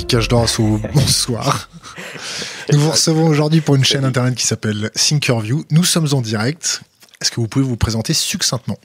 [0.00, 1.68] Vikash Dorasso, bonsoir.
[2.72, 5.66] Nous vous recevons aujourd'hui pour une chaîne internet qui s'appelle Thinkerview.
[5.70, 6.80] Nous sommes en direct.
[7.20, 8.78] Est-ce que vous pouvez vous présenter succinctement?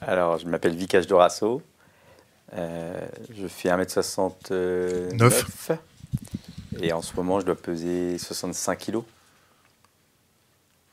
[0.00, 1.60] Alors, je m'appelle Vikash Dorasso.
[2.56, 2.98] Euh,
[3.38, 5.76] je fais 1m69.
[6.80, 9.00] Et en ce moment, je dois peser 65 kg.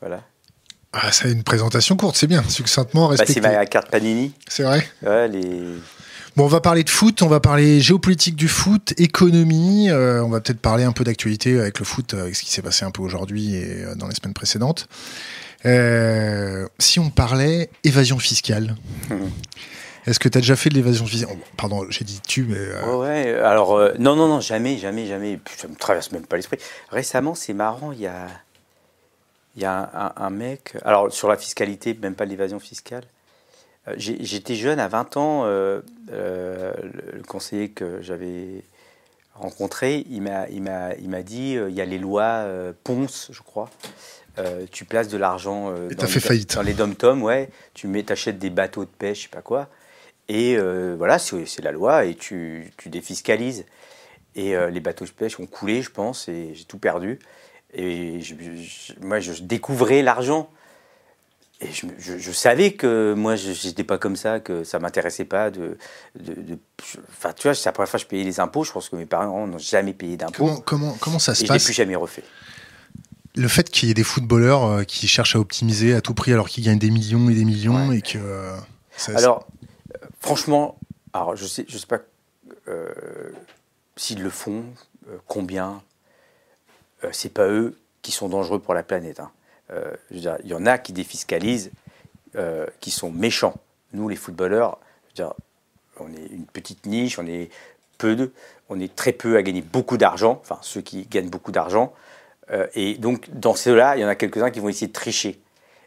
[0.01, 0.23] Voilà.
[0.91, 3.39] Ah, c'est une présentation courte, c'est bien, succinctement respecté.
[3.39, 4.33] Bah, c'est ma carte Panini.
[4.49, 4.85] C'est vrai?
[5.01, 5.77] Ouais, les...
[6.37, 10.29] Bon, on va parler de foot, on va parler géopolitique du foot, économie, euh, on
[10.29, 12.91] va peut-être parler un peu d'actualité avec le foot, avec ce qui s'est passé un
[12.91, 14.87] peu aujourd'hui et euh, dans les semaines précédentes.
[15.65, 18.77] Euh, si on parlait évasion fiscale,
[20.07, 21.35] est-ce que tu as déjà fait de l'évasion fiscale?
[21.57, 22.81] Pardon, j'ai dit tu, mais...
[22.95, 26.59] Ouais, alors non, non, non, jamais, jamais, jamais, ça me traverse même pas l'esprit.
[26.91, 28.27] Récemment, c'est marrant, il y a,
[29.57, 33.20] y a un, un, mec, alors sur la fiscalité, même pas l'évasion fiscale, euh,
[33.97, 36.73] j'étais jeune, à 20 ans, euh, euh,
[37.13, 38.63] le conseiller que j'avais
[39.33, 42.45] rencontré, il m'a dit il y a les lois
[42.83, 43.69] Ponce, je crois.
[44.71, 47.49] tu places de l'argent dans, les, dans les dom-toms, ouais.
[47.73, 49.69] Tu mets, achètes des bateaux de pêche, je sais pas quoi.
[50.29, 50.57] Et
[50.95, 53.65] voilà, c'est la loi et tu, tu défiscalises.
[54.35, 57.19] Et les bateaux de pêche ont coulé, je pense, et j'ai tout perdu.
[57.73, 58.19] Et
[59.01, 60.49] moi, je découvrais l'argent.
[61.61, 65.77] Et je, savais que moi, je n'étais pas comme ça, que ça m'intéressait pas de,
[67.09, 68.63] Enfin, tu vois, c'est la première fois que je payais les impôts.
[68.63, 70.45] Je pense que mes parents n'ont jamais payé d'impôts.
[70.45, 72.23] Comment, comment, comment, ça se et passe Je plus jamais refait.
[73.35, 76.33] Le fait qu'il y ait des footballeurs euh, qui cherchent à optimiser à tout prix
[76.33, 78.17] alors qu'ils gagnent des millions et des millions et que.
[78.17, 78.57] Euh,
[79.15, 79.47] alors,
[79.93, 80.79] euh, franchement,
[81.13, 81.99] alors je sais, je sais pas
[83.97, 84.63] s'ils le font,
[85.27, 85.81] combien.
[87.11, 89.19] c'est pas eux qui sont dangereux pour la planète.
[89.19, 89.29] Hein.
[89.73, 91.71] Euh, il y en a qui défiscalisent,
[92.35, 93.55] euh, qui sont méchants.
[93.93, 94.79] Nous, les footballeurs,
[95.99, 97.49] on est une petite niche, on est
[97.97, 98.31] peu
[98.69, 101.93] on est très peu à gagner beaucoup d'argent, enfin ceux qui gagnent beaucoup d'argent.
[102.51, 105.39] Euh, et donc, dans ceux-là, il y en a quelques-uns qui vont essayer de tricher.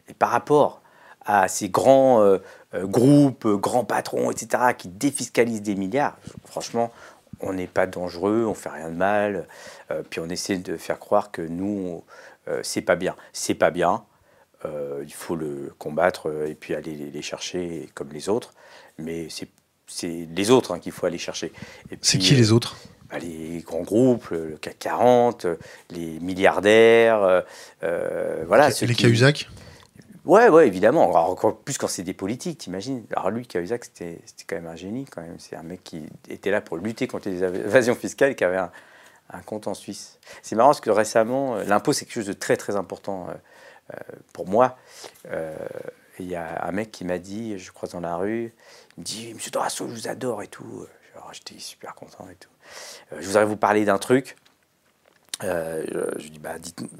[0.07, 0.81] Et par rapport
[1.25, 2.37] à ces grands
[2.75, 6.15] groupes, grands patrons, etc., qui défiscalisent des milliards,
[6.45, 6.91] franchement,
[7.39, 9.47] on n'est pas dangereux, on fait rien de mal,
[10.11, 12.03] puis on essaie de faire croire que nous,
[12.47, 13.15] euh, c'est pas bien.
[13.33, 14.03] C'est pas bien.
[14.63, 18.53] Euh, il faut le combattre euh, et puis aller les, chercher comme les autres.
[18.97, 19.27] Mais
[19.87, 21.51] c'est les autres hein, qu'il faut aller chercher.
[22.01, 22.77] C'est qui les autres?
[23.09, 25.45] bah, les grands groupes, le CAC 40,
[25.91, 27.43] les milliardaires,
[27.81, 28.69] voilà.
[28.69, 29.47] Les, les Cahuzac?
[30.25, 31.11] Ouais, ouais, évidemment.
[31.29, 33.03] encore plus quand c'est des politiques, t'imagines?
[33.15, 34.17] Alors lui, Cahuzac, c'était
[34.47, 35.35] quand même un génie, quand même.
[35.37, 38.71] C'est un mec qui était là pour lutter contre les évasions fiscales, qui avait un,
[39.29, 40.19] un compte en Suisse.
[40.41, 43.33] C'est marrant parce que récemment, euh, l'impôt c'est quelque chose de très très important euh,
[43.93, 44.77] euh, pour moi.
[46.17, 48.53] Il y a un mec qui m'a dit, je croise dans la rue,
[48.95, 50.85] il me dit Monsieur Dorasso, je vous adore et tout.
[51.33, 52.49] J'étais super content et tout.
[53.19, 54.37] je voudrais vous parler d'un truc.
[55.41, 56.55] je, lui dis bah,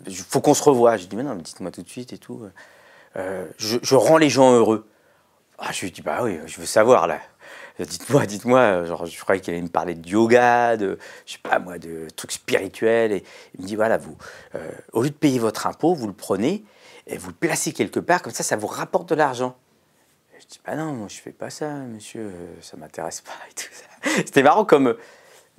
[0.06, 0.98] il faut qu'on se revoie.
[0.98, 2.50] Je dis mais non, dites-moi tout de suite et tout.
[3.16, 4.86] Je, je, rends les gens heureux.
[5.60, 7.22] Ah, je lui dis bah oui, je veux savoir là.
[7.80, 11.60] Dites-moi, dites-moi, genre, je croyais qu'il allait me parler de yoga, de, je sais pas
[11.60, 13.12] moi, de trucs spirituels.
[13.12, 13.24] Et
[13.56, 14.16] il me dit, voilà, vous,
[14.56, 16.64] euh, au lieu de payer votre impôt, vous le prenez
[17.08, 19.58] et vous le placez quelque part, comme ça, ça vous rapporte de l'argent.
[20.40, 23.54] Je dis, bah non, moi, je fais pas ça, monsieur, euh, ça m'intéresse pas et
[23.54, 24.10] tout ça.
[24.26, 24.96] C'était marrant comme,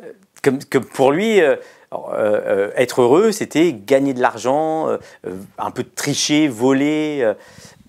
[0.02, 4.88] euh, comme, comme, pour lui, être heureux, c'était gagner de l'argent,
[5.58, 7.32] un peu tricher, voler.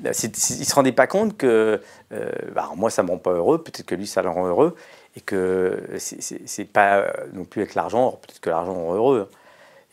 [0.03, 1.81] il se rendait pas compte que
[2.13, 4.47] euh, bah, moi, ça ne me rend pas heureux, peut-être que lui, ça le rend
[4.47, 4.75] heureux,
[5.15, 9.29] et que c'est pas euh, non plus avec l'argent, peut-être que l'argent rend heureux.
[9.29, 9.37] Hein.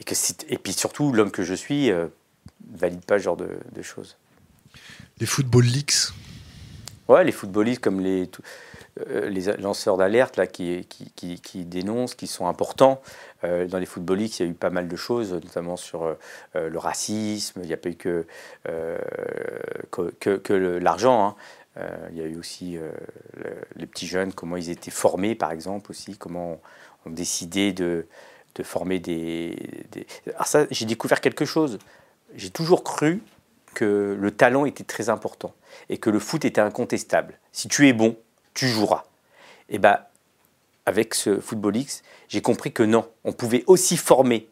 [0.01, 0.15] Et, que
[0.49, 2.07] et puis surtout, l'homme que je suis ne euh,
[2.73, 4.17] valide pas ce genre de, choses.
[5.19, 6.13] Les football leaks
[7.07, 8.31] Ouais, les footballistes comme les,
[9.07, 13.01] les lanceurs d'alerte là, qui, qui, qui, dénoncent, qui sont importants.
[13.43, 16.17] dans les footballistes, il y a eu pas mal de choses, notamment sur
[16.55, 17.61] le racisme.
[17.63, 18.27] Il n'y a pas eu que,
[19.91, 21.27] que, l'argent.
[21.27, 21.35] Hein.
[21.77, 22.93] Euh, il y a eu aussi euh,
[23.77, 26.61] les petits jeunes, comment ils étaient formés, par exemple, aussi, comment
[27.05, 28.07] on, décidait de,
[28.55, 29.57] de former des,
[30.35, 31.79] Alors ça, j'ai découvert quelque chose.
[32.35, 33.23] J'ai toujours cru
[33.75, 35.53] que le talent était très important
[35.89, 37.39] et que le foot était incontestable.
[37.53, 38.17] Si tu es bon,
[38.55, 39.05] tu joueras.
[39.69, 39.99] Et bien,
[40.87, 44.49] avec ce Football X, j'ai compris que non, on pouvait aussi former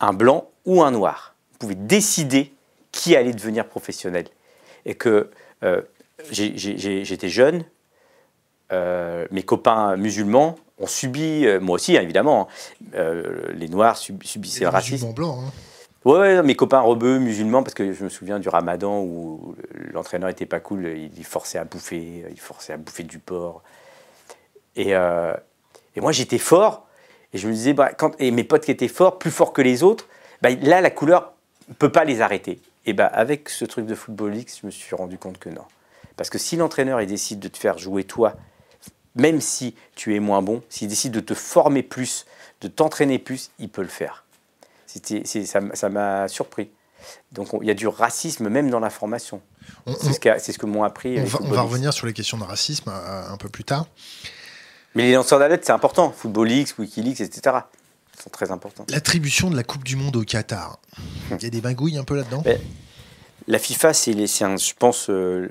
[0.00, 1.34] un blanc ou un noir.
[1.54, 2.52] On pouvait décider
[2.90, 4.26] qui allait devenir professionnel.
[4.84, 5.30] Et que
[5.62, 5.80] euh,
[6.30, 7.64] j'étais jeune,
[8.72, 12.48] euh, mes copains musulmans ont subi, euh, moi aussi hein, évidemment,
[12.94, 13.22] hein,
[13.54, 15.12] les Noirs subissaient le racisme.
[15.12, 15.52] Blanc, hein.
[16.04, 19.54] Ouais, mes copains rebeux musulmans, parce que je me souviens du ramadan où
[19.92, 23.62] l'entraîneur était pas cool, il forçait à bouffer, il forçait à bouffer du porc.
[24.74, 26.88] Et, et moi j'étais fort,
[27.32, 29.62] Et je me disais, bah, quand, et mes potes qui étaient forts, plus forts que
[29.62, 30.08] les autres,
[30.42, 31.32] bah, là, la couleur
[31.68, 32.60] ne peut pas les arrêter.
[32.84, 35.64] Et bah, avec ce truc de Football X, je me suis rendu compte que non.
[36.16, 38.34] Parce que si l'entraîneur décide de te faire jouer toi,
[39.14, 42.26] même si tu es moins bon, s'il décide de te former plus,
[42.60, 44.21] de t'entraîner plus, il peut le faire.
[45.44, 46.70] Ça m'a surpris.
[47.32, 49.40] Donc il y a du racisme même dans la formation.
[49.86, 51.18] C'est ce, ce, que m'ont appris.
[51.20, 53.86] On va, on va, revenir sur les questions de racisme euh, un peu plus tard.
[54.94, 56.12] Mais les lanceurs d'alerte, c'est important.
[56.12, 57.56] Football X, Wikileaks, etc.
[58.22, 58.84] sont très importants.
[58.88, 60.78] L'attribution de la Coupe du Monde au Qatar.
[61.30, 62.44] Il y a des magouilles un peu là-dedans?
[63.48, 65.48] La FIFA, c'est, je pense, euh,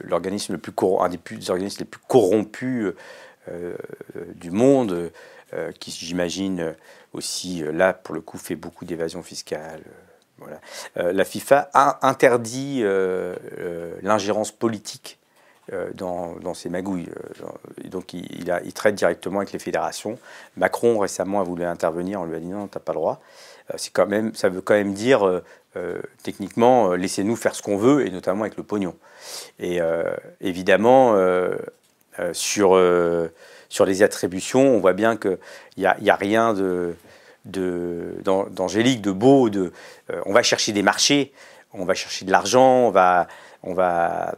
[0.00, 2.92] l'organisme le plus un des plus, organismes les plus corrompus
[3.48, 3.74] euh,
[4.34, 5.10] du monde,
[5.78, 6.74] qui, j'imagine,
[7.14, 9.82] aussi, là, pour le coup, fait beaucoup d'évasion fiscale.
[10.38, 10.60] Voilà.
[11.12, 12.82] la FIFA a interdit
[14.02, 15.18] l'ingérence politique
[15.72, 17.08] euh, dans, dans, ces magouilles.
[17.42, 20.18] Euh, donc il, il, traite directement avec les fédérations.
[20.58, 23.22] Macron récemment a voulu intervenir, on lui a dit non, tu n'as pas le droit.
[23.70, 25.42] Euh, c'est quand même, ça veut quand même dire,
[26.22, 28.94] techniquement, laissez-nous faire ce qu'on veut, et notamment avec le pognon.
[29.58, 29.80] Et
[30.42, 31.16] évidemment,
[32.32, 32.78] sur,
[33.74, 35.36] sur les attributions, on voit bien qu'il
[35.78, 36.54] n'y a, y a rien
[37.44, 39.72] d'angélique, de, beau, de,
[40.26, 41.32] on va chercher des marchés,
[41.72, 43.26] on va chercher de l'argent, on va,
[43.64, 44.36] on va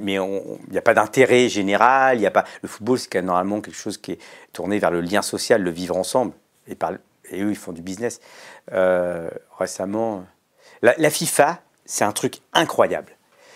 [0.00, 2.16] mais il n'y a pas d'intérêt général.
[2.16, 4.18] Il y a pas le football, c'est normalement quelque chose qui est
[4.54, 6.32] tourné vers le lien social, le vivre ensemble.
[6.68, 8.20] Et eux, ils font du business.
[8.72, 9.28] Euh,
[9.58, 10.24] récemment,
[10.80, 13.12] la, FIFA, c'est un truc incroyable.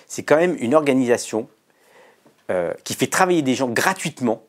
[0.07, 1.49] C'est quand même une organisation
[2.51, 4.43] euh, qui fait travailler des gens gratuitement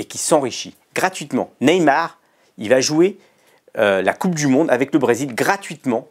[0.00, 1.52] et qui s'enrichit gratuitement.
[1.60, 2.18] Neymar,
[2.56, 3.18] il va jouer
[3.76, 6.08] euh, la Coupe du Monde avec le Brésil gratuitement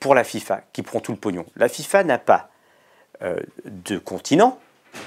[0.00, 1.44] pour la FIFA, qui prend tout le pognon.
[1.54, 2.48] La FIFA n'a pas
[3.20, 3.36] euh,
[3.66, 4.58] de continent,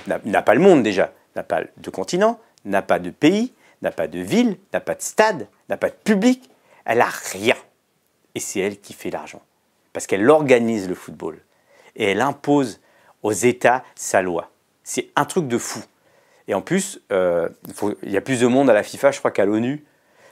[0.05, 3.51] n'a pas le monde déjà, n'a pas de continent, n'a pas de pays,
[3.81, 6.51] n'a pas de ville, n'a pas de stade, n'a pas de public,
[6.85, 7.55] elle a rien.
[8.35, 9.41] Et c'est elle qui fait l'argent.
[9.91, 11.39] Parce qu'elle organise le football.
[11.95, 12.79] Et elle impose
[13.23, 14.51] aux États sa loi.
[14.83, 15.83] C'est un truc de fou.
[16.47, 17.49] Et en plus, euh,
[18.03, 19.83] il, y a plus de monde à la FIFA, je crois, qu'à l'ONU.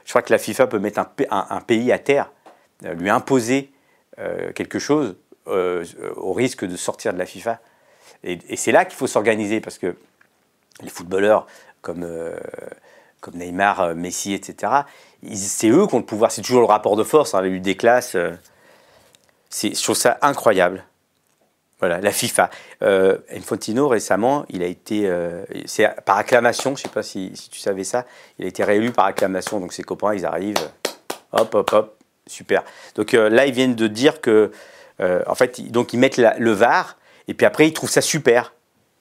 [0.04, 2.30] Je crois que la FIFA peut mettre un, pays à terre,
[2.84, 3.70] euh, lui imposer
[4.54, 7.60] quelque chose au risque de sortir de la FIFA.
[8.24, 9.94] Et, c'est là qu'il faut s'organiser parce que
[10.82, 11.46] les footballeurs
[11.80, 12.36] comme, euh,
[13.32, 14.72] Neymar, euh, Messi, etc.,
[15.34, 16.30] c'est eux qui ont le pouvoir.
[16.30, 18.14] C'est toujours le rapport de force, hein, la lutte des classes.
[18.14, 18.32] Euh,
[19.50, 20.84] je trouve ça incroyable.
[21.78, 22.50] Voilà, la FIFA.
[22.80, 25.10] Infantino, récemment, il a été.
[25.66, 28.06] c'est par acclamation, je ne sais pas si, tu savais ça,
[28.38, 29.60] il a été réélu par acclamation.
[29.60, 30.56] Donc ses copains, ils arrivent.
[31.32, 31.98] Hop, hop, hop.
[32.26, 32.64] Super.
[32.94, 34.50] Donc là, ils viennent de dire que.
[35.00, 36.96] en fait, donc ils mettent le VAR
[37.28, 38.52] et puis après, ils trouvent ça super,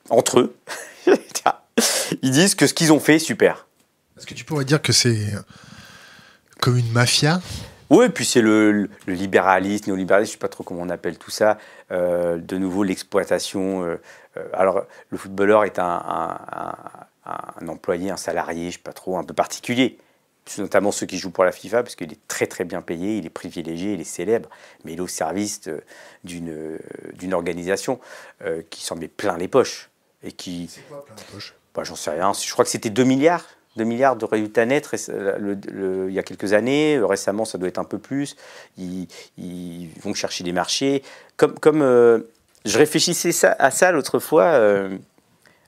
[0.10, 0.56] entre eux.
[2.22, 3.68] ils disent que ce qu'ils ont fait est super.
[4.18, 5.33] Est-ce que tu pourrais dire que c'est
[6.62, 7.42] comme une mafia?
[7.90, 11.18] Oui, puis c'est le, le, libéralisme, néolibéralisme, je ne sais pas trop comment on appelle
[11.18, 11.58] tout ça.
[11.92, 13.84] Euh, de nouveau, l'exploitation.
[13.84, 14.02] Euh,
[14.38, 16.38] euh, alors, le footballeur est un,
[17.26, 20.00] un, employé, un salarié, je ne sais pas trop, un peu particulier
[20.60, 23.26] notamment ceux qui jouent pour la FIFA, parce qu'il est très très bien payé, il
[23.26, 24.48] est privilégié, il est célèbre,
[24.84, 25.62] mais il est au service
[26.24, 28.00] d'une organisation
[28.70, 29.89] qui s'en met plein les poches.
[30.22, 30.68] Et qui...
[30.70, 31.56] C'est quoi plein les poches?
[31.74, 34.89] Bah, J'en sais rien, je crois que c'était 2 milliards 2 milliards de résultats nets
[35.08, 37.00] il y a quelques années.
[37.01, 38.36] Récemment, ça doit être un peu plus.
[38.77, 41.03] Ils, vont chercher des marchés.
[41.38, 42.20] Comme, comme euh,
[42.65, 44.98] je réfléchissais à ça l'autre fois, euh,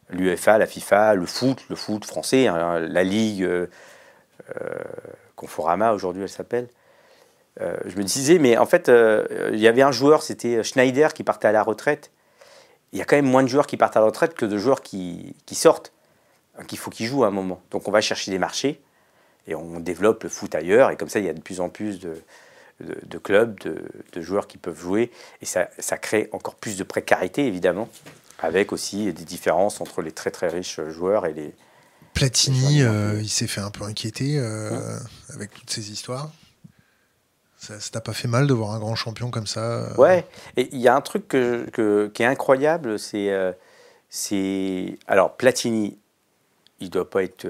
[0.10, 3.68] l'UEFA, la FIFA, le foot, le foot français, hein, la Ligue, euh,
[5.36, 6.68] Conforama aujourd'hui elle s'appelle.
[7.62, 11.14] Euh, je me disais, mais en fait, euh, il y avait un joueur, c'était Schneider,
[11.14, 12.12] qui partait à la retraite.
[12.92, 14.58] Il y a quand même moins de joueurs qui partent à la retraite que de
[14.58, 15.92] joueurs qui, sortent,
[16.66, 17.62] qu'il faut qu'ils jouent à un moment.
[17.72, 18.82] Donc on va chercher des marchés
[19.48, 20.92] et on développe le foot ailleurs.
[20.92, 22.16] Et comme ça, il y a de plus en plus de,
[22.82, 25.12] de, clubs, de, joueurs qui peuvent jouer.
[25.42, 27.90] Et ça, ça, crée encore plus de précarité, évidemment,
[28.40, 31.54] avec aussi des différences entre les très très riches joueurs et les,
[32.14, 34.98] Platini, euh, il s'est fait un peu inquiéter euh,
[35.36, 36.32] avec toutes ces histoires.
[37.60, 40.68] Ça t'a pas fait mal de voir un grand champion comme ça euh Ouais, et
[40.72, 43.32] il y a un truc que, qui est incroyable, c'est.
[44.10, 46.00] c'est alors, Platini,
[46.80, 47.48] il doit pas être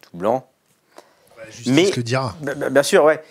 [0.00, 0.48] tout blanc.
[1.66, 2.36] mais, le dira.
[2.70, 3.22] Bien sûr, ouais.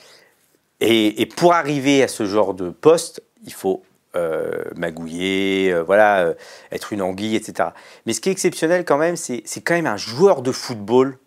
[0.82, 3.84] Et, et, pour arriver à ce genre de poste, il faut
[4.16, 6.34] euh, magouiller, euh, voilà, euh,
[6.72, 7.70] être une anguille, etc.
[8.06, 11.18] Mais ce qui est exceptionnel quand même, c'est quand même un joueur de football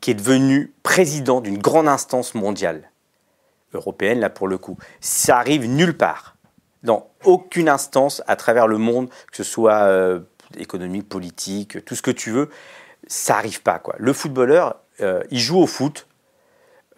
[0.00, 2.92] qui est devenu président d'une grande instance mondiale,
[3.72, 4.78] européenne là pour le coup.
[5.00, 6.36] Ça arrive nulle part,
[6.84, 10.20] dans aucune instance à travers le monde, que ce soit
[10.58, 12.50] économique, politique, tout ce que tu veux,
[13.06, 13.94] ça arrive pas quoi.
[13.98, 14.76] Le footballeur,
[15.30, 16.06] ils jouent au foot,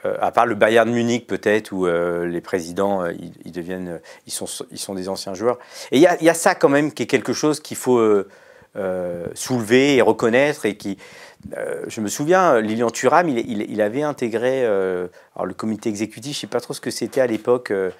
[0.05, 4.95] à part le Bayern Munich peut-être, où les présidents, ils, deviennent, ils sont, ils sont
[4.95, 5.59] des anciens joueurs.
[5.91, 8.25] Et il y y a, ça quand même qui est quelque chose qu'il faut
[9.35, 10.99] soulever et reconnaître et qui,
[11.57, 15.09] euh, je me souviens, Lilian Thuram, il, avait intégré euh,
[15.43, 17.91] le comité exécutif, je ne sais pas trop ce que c'était à l'époque, euh,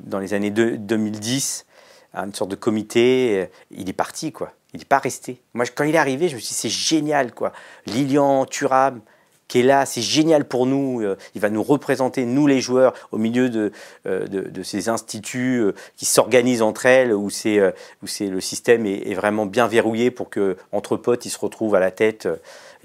[0.00, 1.66] dans les années 2010,
[2.14, 3.48] une sorte de comité.
[3.70, 4.52] il est parti, quoi.
[4.74, 5.40] Il n'est pas resté.
[5.54, 7.52] Moi, quand il est arrivé, je me suis dit, c'est génial, quoi.
[7.86, 9.00] Lilian Thuram,
[9.48, 11.02] qui est là, c'est génial pour nous.
[11.34, 13.72] Il va nous représenter, nous les joueurs, au milieu de,
[14.04, 15.64] de, ces instituts
[15.96, 17.58] qui s'organisent entre elles, où, c'est,
[18.02, 21.38] où c'est, le système est, est, vraiment bien verrouillé pour que entre potes, ils se
[21.38, 22.28] retrouvent à la tête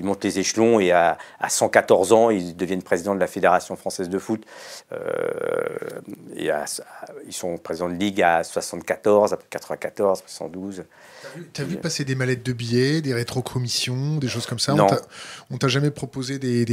[0.03, 1.17] ils montent les échelons et à,
[1.48, 4.43] 114 ans, ils deviennent président de la Fédération française de foot.
[4.91, 4.98] Euh,
[6.36, 6.50] et
[7.25, 10.83] ils sont présidents de ligue à 74, à 94, 72.
[11.53, 14.74] Tu as vu passer des mallettes de billets, des rétrocommissions, des choses comme ça?
[14.74, 14.88] Non.
[15.50, 16.65] On t'a jamais proposé des,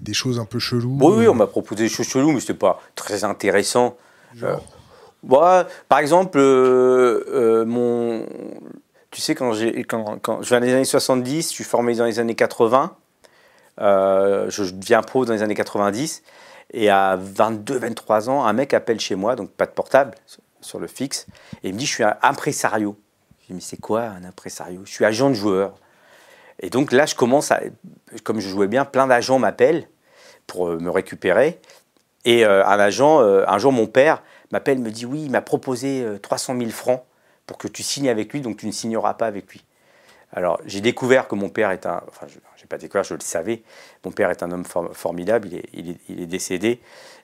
[0.00, 2.52] des, choses un peu cheloues Oui, oui on m'a proposé des choses cheloues, mais ce
[2.52, 3.96] n'était pas très intéressant.
[4.42, 4.56] Euh,
[5.88, 8.24] par exemple, euh, mon,
[9.18, 12.96] tu sais, quand, je viens des années 70, je suis formé dans les années 80,
[13.80, 16.22] euh, je deviens pro dans les années 90,
[16.72, 20.14] et à 22, 23 ans, un mec appelle chez moi, donc pas de portable,
[20.60, 21.26] sur le fixe,
[21.64, 22.96] et il me dit Je suis un impresario.
[23.40, 24.82] Je dis Mais c'est quoi un impresario?
[24.84, 25.74] Je suis agent de joueur.
[26.60, 27.60] Et donc là, je commence à.
[28.22, 29.88] Comme je jouais bien, plein d'agents m'appellent
[30.46, 31.60] pour euh, me récupérer.
[32.24, 34.22] Et euh, un agent, un jour, mon père
[34.52, 37.02] m'appelle, me dit Oui, il m'a proposé 300 000 francs
[37.48, 39.64] pour que tu signes avec lui, donc tu ne signeras pas avec lui.
[40.32, 42.02] Alors, j'ai découvert que mon père est un.
[42.06, 43.62] Enfin, je n'ai pas découvert, je le savais.
[44.04, 46.80] Mon père est un homme formidable, il est, il est, il est décédé.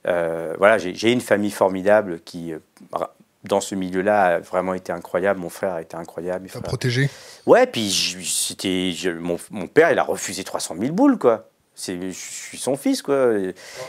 [0.07, 2.59] Euh, voilà, j'ai une famille formidable qui, euh,
[3.45, 5.39] dans ce milieu-là, a vraiment été incroyable.
[5.39, 6.49] Mon frère a été incroyable.
[6.51, 7.11] T'as protégé?
[7.45, 7.91] Ouais, puis
[8.25, 8.95] c'était.
[9.21, 11.51] Mon, mon, père, il a refusé 300 000 boules, quoi.
[11.77, 13.35] Je suis son fils, quoi.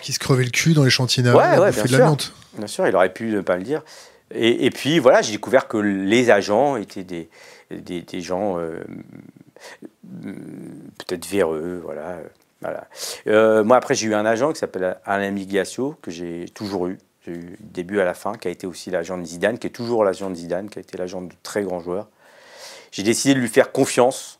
[0.01, 2.18] Qui se crevait le cul dans les chantiers ouais, ouais, bien, sûr.
[2.58, 3.82] bien sûr, il aurait pu ne pas le dire.
[4.32, 7.29] Et, puis voilà, j'ai découvert que les agents étaient des,
[7.70, 8.84] des, gens euh,
[10.98, 12.17] peut-être véreux, voilà.
[12.62, 12.88] voilà.
[13.27, 16.98] Euh, moi après j'ai eu un agent qui s'appelle Alain Migliacio, que j'ai toujours eu.
[17.25, 19.72] J'ai eu début à la fin, qui a été aussi l'agent de Zidane, qui est
[19.72, 22.08] toujours l'agent de Zidane, qui a été l'agent de très grands joueurs.
[22.91, 24.39] J'ai décidé de lui faire confiance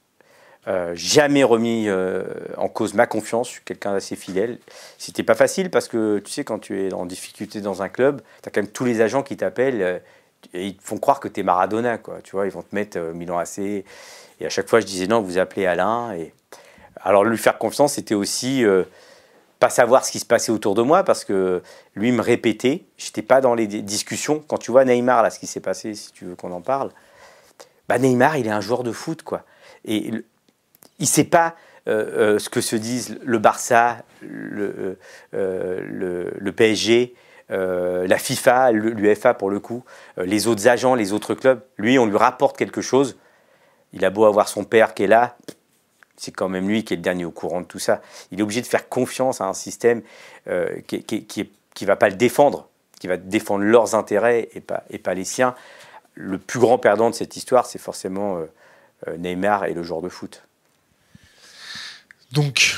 [0.68, 2.24] euh, jamais remis euh,
[2.58, 3.48] en cause ma confiance.
[3.48, 4.58] Je suis quelqu'un d'assez fidèle.
[4.98, 8.22] C'était pas facile parce que tu sais, quand tu es en difficulté dans un club,
[8.42, 10.00] tu as quand même tous les agents qui t'appellent euh,
[10.54, 11.98] et ils te font croire que tu es Maradona.
[11.98, 12.20] Quoi.
[12.24, 13.60] Tu vois, ils vont te mettre Milan AC.
[13.60, 13.86] Et
[14.46, 16.14] à chaque fois, je disais non, vous appelez Alain.
[16.14, 16.34] Et...
[17.02, 18.64] Alors, lui faire confiance, c'était aussi
[19.60, 21.62] pas savoir ce qui se passait autour de moi parce que
[21.96, 22.84] lui me répétait.
[22.98, 24.44] J'étais pas dans les discussions.
[24.48, 26.92] Quand tu vois Neymar, là, ce qui s'est passé, si tu veux qu'on en parle,
[27.88, 29.44] bah Neymar, il est un joueur de foot, quoi.
[29.86, 30.12] Et
[31.00, 31.56] il ne sait pas
[31.88, 34.98] euh, euh, ce que se disent le Barça, le,
[35.36, 37.14] euh, PSG,
[37.50, 39.84] la FIFA, l'UFA pour le coup,
[40.18, 41.62] les autres agents, les autres clubs.
[41.78, 43.18] Lui, on lui rapporte quelque chose.
[43.94, 45.38] Il a beau avoir son père qui est là,
[46.18, 48.02] c'est quand même lui qui est le dernier au courant de tout ça.
[48.32, 50.02] Il est obligé de faire confiance à un système
[50.88, 52.68] qui ne va pas le défendre,
[53.00, 55.54] qui va défendre leurs intérêts et pas les siens.
[56.16, 58.40] Le plus grand perdant de cette histoire, c'est forcément
[59.18, 60.46] Neymar et le joueur de foot.
[62.32, 62.78] Donc,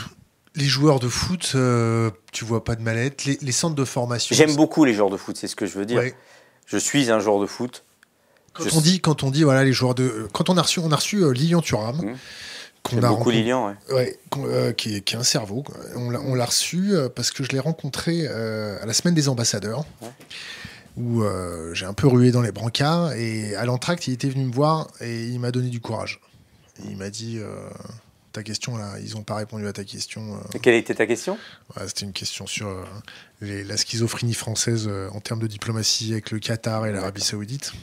[0.58, 3.25] les joueurs de foot, euh, tu vois pas de mallette.
[3.25, 4.36] Les, centres de formation.
[4.36, 6.01] J'aime beaucoup les joueurs de foot, c'est ce que je veux dire.
[6.66, 7.86] Je suis un joueur de foot.
[8.54, 10.92] Quand on dit, quand on dit, voilà, les joueurs de, quand on a reçu, on
[10.92, 11.98] a reçu euh, Lilian Thuram.
[11.98, 12.18] Mmh.
[12.82, 14.18] Qu'on a beaucoup Lilian, ouais.
[14.38, 15.63] Euh, qui, est, un cerveau.
[15.96, 19.86] On l'a reçu parce que je l'ai rencontré à la semaine des ambassadeurs,
[20.96, 21.22] où
[21.74, 24.88] j'ai un peu rué dans les brancards et à l'entracte, il était venu me voir
[25.01, 26.22] et il m'a donné du courage.
[26.89, 27.39] il m'a dit
[28.38, 30.36] ta question là, ils n'ont pas répondu à ta question.
[30.36, 30.60] Euh.
[30.62, 31.39] quelle était ta question?
[31.88, 32.84] C'était une question sur euh,
[33.41, 37.74] la schizophrénie française euh, en termes de diplomatie avec le Qatar et l'Arabie Saoudite.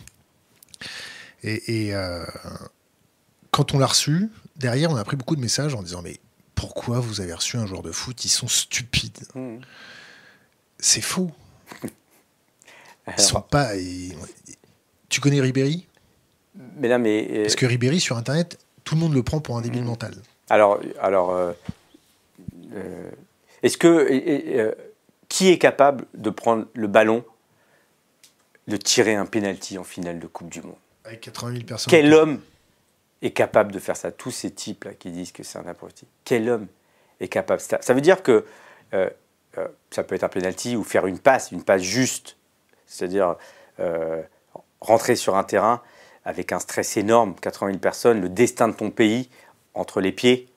[1.43, 1.93] Et,
[3.51, 6.19] quand on l'a reçu, derrière, on a pris beaucoup de messages en disant mais
[6.55, 8.25] pourquoi vous avez reçu un joueur de foot?
[8.25, 9.27] Ils sont stupides.
[9.35, 9.59] Hmm.
[10.79, 11.33] C'est faux.
[13.19, 13.73] Ils sont pas.
[15.09, 15.87] Tu connais Ribéry?
[16.77, 19.61] Mais là, mais Parce que Ribéry sur Internet, tout le monde le prend pour un
[19.61, 19.87] débile hmm.
[19.87, 20.15] mental.
[20.55, 21.53] Alors, alors euh,
[22.75, 23.11] euh,
[23.65, 24.73] est-ce que euh,
[25.29, 27.25] qui est capable de prendre le ballon,
[28.69, 30.77] de tirer un penalty en finale de Coupe du Monde?
[31.07, 31.91] Avec 80 000 personnes.
[31.91, 32.41] Quel homme
[33.21, 34.13] est capable de faire ça?
[34.13, 36.07] Tous ces types là qui disent que c'est un apprenti.
[36.25, 36.69] Quel homme
[37.19, 37.61] est capable?
[37.61, 38.45] Ça, ça veut dire que
[38.93, 42.37] ça peut être un penalty ou faire une passe, une passe juste,
[42.87, 43.35] c'est-à-dire
[44.81, 45.83] rentrer sur un terrain
[46.25, 49.29] avec un stress énorme, 80 000 personnes, le destin de ton pays
[49.75, 50.49] entre les pieds.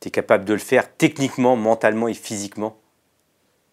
[0.00, 2.76] Tu es capable de le faire techniquement, mentalement et physiquement.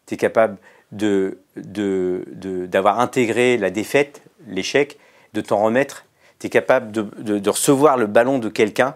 [0.06, 0.58] Tu es capable
[0.92, 5.00] de, d'avoir intégré la défaite, l'échec,
[5.34, 6.06] de t'en remettre.
[6.40, 8.96] Tu es capable de, recevoir le ballon de quelqu'un,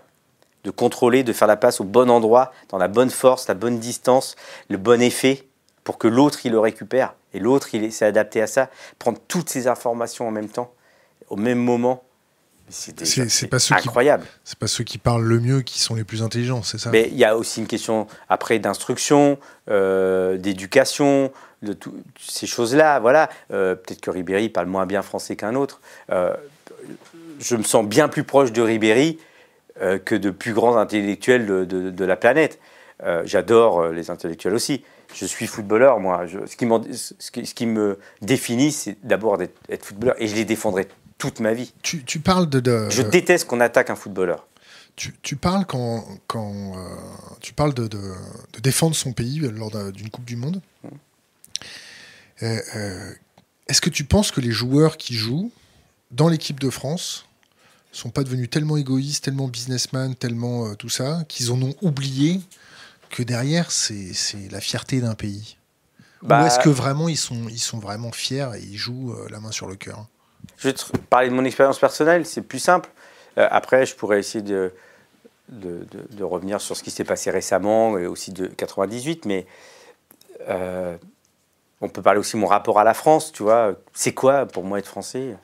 [0.63, 3.79] de contrôler, de faire la passe au bon endroit, dans la bonne force, la bonne
[3.79, 4.36] distance,
[4.70, 5.48] le bon effet,
[5.84, 7.15] pour que l'autre il le récupère.
[7.34, 8.70] Et l'autre il s'est adapté à ça.
[9.00, 10.74] Prendre toutes ces informations en même temps,
[11.29, 12.03] au même moment.
[12.69, 14.25] C'est pas incroyable.
[14.43, 16.89] C'est pas ceux qui parlent le mieux qui sont les plus intelligents, c'est ça?
[16.89, 21.31] Mais il y a aussi une question après d'instruction, euh, d'éducation,
[21.62, 23.00] de toutes ces choses-là.
[23.00, 23.29] Voilà.
[23.51, 25.79] Euh, peut-être que Ribéry parle moins bien français qu'un autre.
[26.12, 26.33] Euh,
[27.39, 29.19] je me sens bien plus proche de Ribéry
[30.05, 32.59] que de plus grands intellectuels de, la planète.
[33.25, 34.83] J'adore les intellectuels aussi.
[35.13, 36.25] Je suis footballeur, moi.
[36.47, 40.15] ce, qui ce, qui, me définit, c'est d'abord d'être footballeur.
[40.17, 41.74] Et je les défendrai toute ma vie.
[41.81, 44.47] Tu, parles de, Je déteste qu'on attaque un footballeur.
[44.95, 46.74] Tu, parles quand, quand
[47.39, 47.89] tu parles de,
[48.62, 50.62] défendre son pays lors d'une Coupe du Monde.
[50.83, 50.88] Mmh.
[52.43, 53.13] Euh, euh,
[53.67, 55.51] est-ce que tu penses que les joueurs qui jouent
[56.12, 57.25] dans l'équipe de France
[57.91, 62.39] sont pas devenus tellement égoïstes, tellement businessmen, tellement euh, tout ça, qu'ils en ont oublié
[63.09, 64.13] que derrière, c'est
[64.51, 65.57] la fierté d'un pays?
[66.21, 69.39] Ou bah, est-ce que vraiment ils sont, ils sont vraiment fiers et ils jouent la
[69.39, 70.07] main sur le cœur?
[70.57, 72.89] Je vais te parler de mon expérience personnelle, c'est plus simple.
[73.35, 74.73] après, je pourrais essayer de,
[75.49, 79.45] de, de, revenir sur ce qui s'est passé récemment et aussi de 98, mais
[81.81, 83.73] on peut parler aussi de mon rapport à la France, tu vois.
[83.93, 85.35] C'est quoi pour moi être français?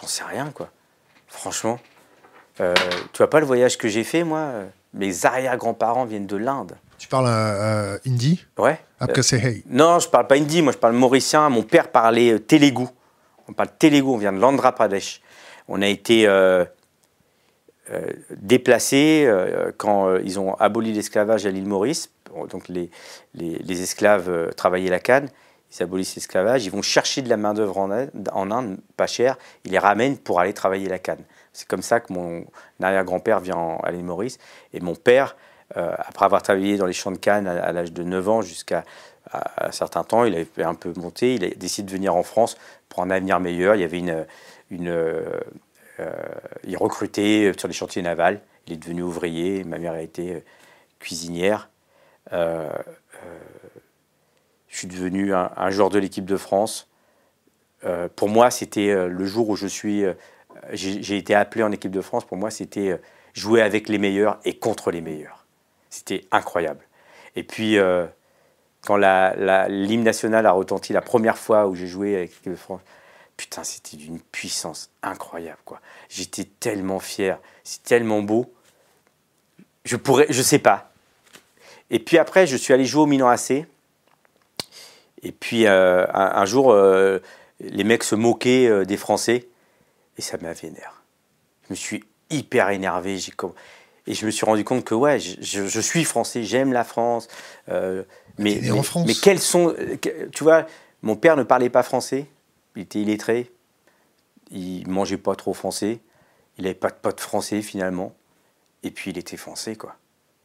[0.00, 0.68] J'en sais rien, quoi.
[1.28, 1.78] Franchement.
[2.60, 2.74] Euh,
[3.12, 4.50] tu vois pas le voyage que j'ai fait, moi?
[4.92, 6.76] Mes arrière-grands-parents viennent de l'Inde.
[6.98, 8.44] Tu parles euh, hindi?
[8.56, 8.78] Ouais.
[9.36, 9.64] hey.
[9.68, 11.48] Non, je parle pas hindi, moi je parle mauricien.
[11.50, 12.86] Mon père parlait euh, Telugu.
[13.48, 15.20] On parle Telugu, on vient de l'Andhra Pradesh.
[15.68, 16.64] On a été euh,
[18.30, 19.30] déplacés
[19.76, 22.10] quand ils ont aboli l'esclavage à l'île Maurice.
[22.50, 22.90] Donc les,
[23.34, 25.28] les, esclaves travaillaient la canne
[25.74, 29.78] ils abolissent l'esclavage, ils vont chercher de la main-d'œuvre en, Inde, pas cher, ils les
[29.78, 31.24] ramènent pour aller travailler la canne.
[31.52, 32.44] C'est comme ça que mon
[32.80, 34.38] arrière-grand-père vient à l'île Maurice.
[34.72, 35.36] Et mon père,
[35.76, 38.84] euh, après avoir travaillé dans les champs de canne à, l'âge de 9 ans jusqu'à
[39.58, 42.56] un certain temps, il avait un peu monté, il a décidé de venir en France
[42.94, 43.74] pour un avenir meilleur.
[43.74, 44.24] Il y avait une.
[44.70, 45.40] une euh,
[46.64, 50.42] il recrutait sur les chantiers navals, il est devenu ouvrier, ma mère a été
[50.98, 51.70] cuisinière.
[52.32, 52.68] Euh,
[54.74, 56.90] je suis devenu un, joueur de l'équipe de France.
[57.84, 60.14] Euh, pour moi, c'était euh, le jour où je suis, euh,
[60.72, 62.24] j'ai été appelé en équipe de France.
[62.24, 63.00] Pour moi, c'était
[63.34, 65.46] jouer avec les meilleurs et contre les meilleurs.
[65.90, 66.84] C'était incroyable.
[67.36, 67.76] Et puis,
[68.84, 72.80] quand l'hymne national a retenti la première fois où j'ai joué avec l'équipe de France,
[73.36, 75.58] putain, c'était d'une puissance incroyable.
[75.64, 75.80] quoi.
[76.08, 78.52] J'étais tellement fier, c'est tellement beau.
[79.84, 80.92] Je pourrais, je sais pas.
[81.90, 83.66] Et puis après, je suis allé jouer au Milan AC.
[85.22, 87.18] Et puis euh, un, jour, euh,
[87.60, 89.48] les mecs se moquaient euh, des Français
[90.18, 91.02] et ça m'a vénère.
[91.66, 93.18] Je me suis hyper énervé.
[94.06, 97.28] Et je me suis rendu compte que ouais, je, suis français, j'aime la France.
[97.68, 98.04] mais,
[98.38, 99.06] mais, en France.
[99.06, 99.74] mais quels sont.
[100.32, 100.66] Tu vois,
[101.02, 102.26] mon père ne parlait pas français,
[102.76, 103.50] il était illettré,
[104.50, 106.00] il mangeait pas trop français,
[106.58, 108.14] il n'avait pas de potes français finalement.
[108.82, 109.96] Et puis il était français, quoi.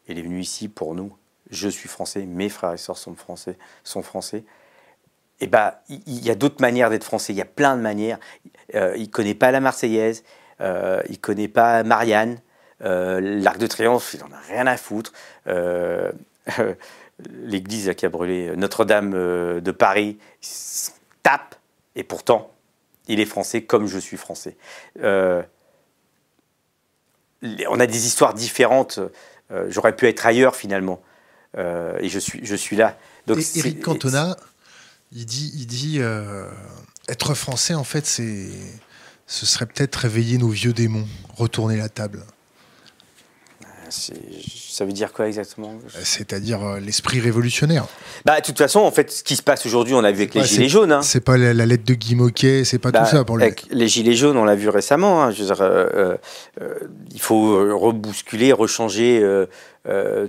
[0.07, 1.13] Il est venu ici pour nous.
[1.51, 3.57] Je suis français, mes frères et sœurs sont français.
[3.83, 4.45] Sont français
[5.41, 7.33] eh ben, il y a d'autres manières d'être français.
[7.33, 8.19] Il y a plein de manières.
[8.75, 10.23] Euh, il connaît pas la Marseillaise,
[10.61, 12.39] euh, il connaît pas Marianne, euh,
[12.81, 15.13] l'Arc de Triomphe, il en a rien à foutre.
[15.47, 16.11] Euh,
[17.43, 20.17] l'église qui a brûlé Notre-Dame de Paris
[21.21, 21.55] tape,
[21.95, 22.53] et pourtant,
[23.07, 24.55] il est français comme je suis français.
[25.01, 25.43] on
[27.41, 28.99] a des histoires différentes.
[29.67, 31.01] J'aurais pu être ailleurs finalement,
[31.57, 32.97] et je suis, je suis là.
[33.27, 34.37] Donc, Eric Cantona
[35.11, 36.49] il dit, il dit euh,
[37.07, 38.49] être français, en fait, c'est,
[39.27, 42.23] ce serait peut-être réveiller nos vieux démons, retourner la table.
[43.91, 45.73] Ça veut dire quoi exactement?
[46.03, 47.85] C'est-à-dire euh, l'esprit révolutionnaire.
[48.25, 50.35] Bah, de toute façon, en fait, ce qui se passe aujourd'hui, on l'a vu avec
[50.35, 50.91] les Gilets jaunes.
[50.91, 51.01] Hein.
[51.01, 53.43] C'est pas la, lettre de Guy Moquet, c'est pas tout bah, ça pour lui.
[53.43, 55.23] Avec les Gilets jaunes, on l'a vu récemment.
[55.23, 55.33] Hein.
[55.61, 56.17] Euh,
[57.11, 59.23] il faut rebousculer, rechanger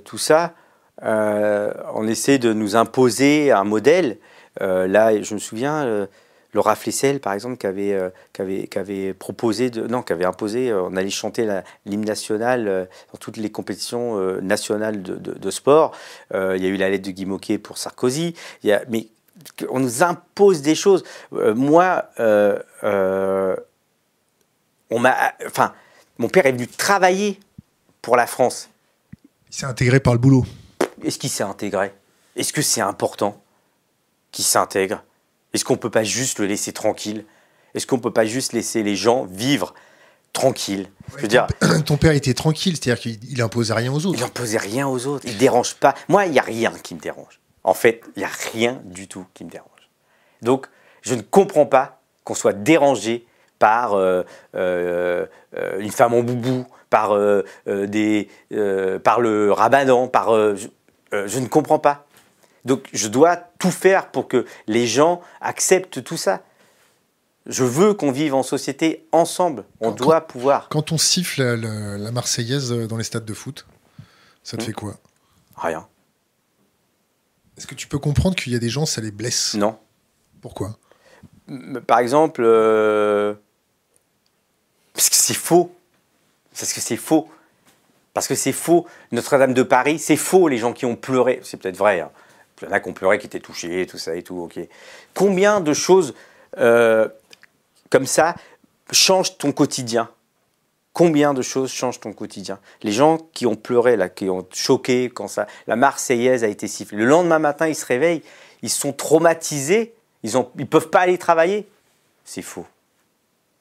[0.05, 0.55] tout ça.
[1.03, 4.18] on essaie de nous imposer un modèle
[4.61, 6.07] euh, là, je me souviens, euh,
[6.53, 10.13] Laura Flessel, par exemple, qui avait, euh, qui avait, qui avait proposé, de, non, qui
[10.13, 11.49] avait imposé, on allait chanter
[11.87, 15.97] l'hymne national dans toutes les compétitions nationales de, de, sport.
[16.33, 18.35] il y a eu la lettre de Guy Moquet pour Sarkozy.
[18.63, 19.09] Il y a, mais
[19.69, 21.05] on nous impose des choses.
[21.33, 22.11] moi,
[24.91, 25.73] on m'a, enfin,
[26.19, 27.39] mon père est venu travailler
[28.03, 28.69] pour la France.
[29.51, 30.45] Il s'est intégré par le boulot.
[31.03, 31.93] Est-ce qu'il s'est intégré?
[32.37, 33.43] Est-ce que c'est important
[34.31, 35.03] qu'il s'intègre?
[35.53, 37.25] Est-ce qu'on ne peut pas juste le laisser tranquille?
[37.75, 39.75] Est-ce qu'on ne peut pas juste laisser les gens vivre
[40.33, 41.47] tranquille Je veux dire,
[41.87, 44.19] ton père était tranquille, c'est-à-dire qu'il imposait rien aux autres.
[44.19, 45.95] Il imposait rien aux autres, il dérange pas.
[46.09, 47.41] Moi, il n'y a rien qui me dérange.
[47.65, 49.69] En fait, il n'y a rien du tout qui me dérange.
[50.43, 50.67] Donc,
[51.03, 53.27] je ne comprends pas qu'on soit dérangé
[53.59, 54.23] par euh,
[54.55, 55.27] euh,
[55.79, 58.29] une femme en boubou, par, euh, des,
[59.05, 60.35] par le rabadan, par...
[60.57, 60.69] Je,
[61.13, 62.07] je, ne comprends pas.
[62.64, 66.42] Donc, je dois tout faire pour que les gens acceptent tout ça.
[67.46, 69.64] Je veux qu'on vive en société ensemble.
[69.81, 70.68] On doit pouvoir.
[70.68, 73.66] Quand on siffle la, Marseillaise dans les stades de foot,
[74.42, 74.66] ça te hmm.
[74.66, 74.96] fait quoi?
[75.57, 75.87] Rien.
[77.57, 79.55] Est-ce que tu peux comprendre qu'il y a des gens, ça les blesse?
[79.55, 79.79] Non.
[80.40, 80.79] Pourquoi?
[81.87, 83.35] Par exemple, euh,
[84.94, 85.75] parce que c'est faux.
[86.59, 87.29] Parce que c'est faux.
[88.14, 88.87] Parce que c'est faux.
[89.12, 91.40] Notre-Dame de Paris, c'est faux, les gens qui ont pleuré.
[91.42, 92.01] C'est peut-être vrai.
[92.01, 92.11] Hein.
[92.62, 94.38] Il y en a qui ont pleuré, qui étaient touchés, tout ça et tout.
[94.38, 94.59] Ok.
[95.14, 96.14] Combien de choses
[96.59, 97.09] euh,
[97.90, 98.35] comme ça
[98.92, 100.11] changent ton quotidien?
[100.92, 102.59] Combien de choses changent ton quotidien?
[102.83, 106.66] Les gens qui ont pleuré, là, qui ont choqué quand ça, la Marseillaise a été
[106.66, 106.99] sifflée.
[106.99, 108.23] Le lendemain matin, ils se réveillent,
[108.62, 111.68] ils sont traumatisés, ils ne ils peuvent pas aller travailler.
[112.25, 112.66] C'est faux.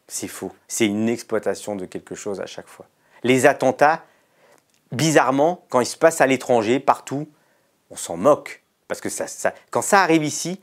[0.07, 0.51] C'est faux.
[0.67, 2.87] C'est une exploitation de quelque chose à chaque fois.
[3.23, 4.03] Les attentats,
[4.91, 7.27] bizarrement, quand ils se passent à l'étranger, partout,
[7.91, 8.63] on s'en moque.
[8.89, 9.09] Parce que
[9.69, 10.59] quand ça arrive ici,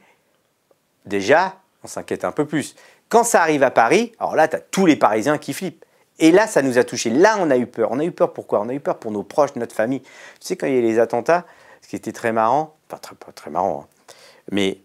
[1.07, 2.75] déjà, on s'inquiète un peu plus.
[3.09, 5.85] Quand ça arrive à Paris, alors là, tu as tous les Parisiens qui flippent.
[6.19, 7.11] Et là, ça nous a touchés.
[7.11, 7.89] Là, on a eu peur.
[7.93, 10.01] On a eu peur pourquoi On a eu peur pour nos proches, notre famille.
[10.01, 10.09] Tu
[10.41, 11.47] sais, quand il y a les attentats,
[11.83, 14.15] ce qui était très marrant, enfin très, pas très marrant, hein,
[14.51, 14.81] mais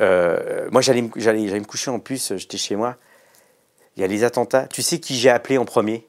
[0.00, 2.96] euh, moi, j'allais me coucher en plus, j'étais chez moi.
[3.96, 4.66] Il y a les attentats.
[4.66, 6.06] Tu sais qui j'ai appelé en premier?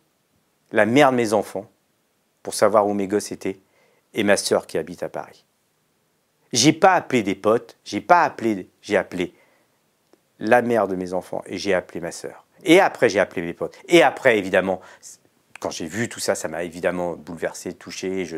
[0.74, 1.70] La mère de mes enfants,
[2.44, 3.60] pour savoir où mes gosses étaient,
[4.14, 5.46] et ma sœur qui habite à Paris.
[6.54, 9.34] J'ai pas appelé des potes, j'ai pas appelé, j'ai appelé
[10.40, 12.46] la mère de mes enfants et j'ai appelé ma sœur.
[12.64, 13.78] Et après, j'ai appelé mes potes.
[13.88, 14.82] Et après, évidemment,
[15.60, 18.26] quand j'ai vu tout ça, ça m'a évidemment bouleversé, touché.
[18.26, 18.38] Je...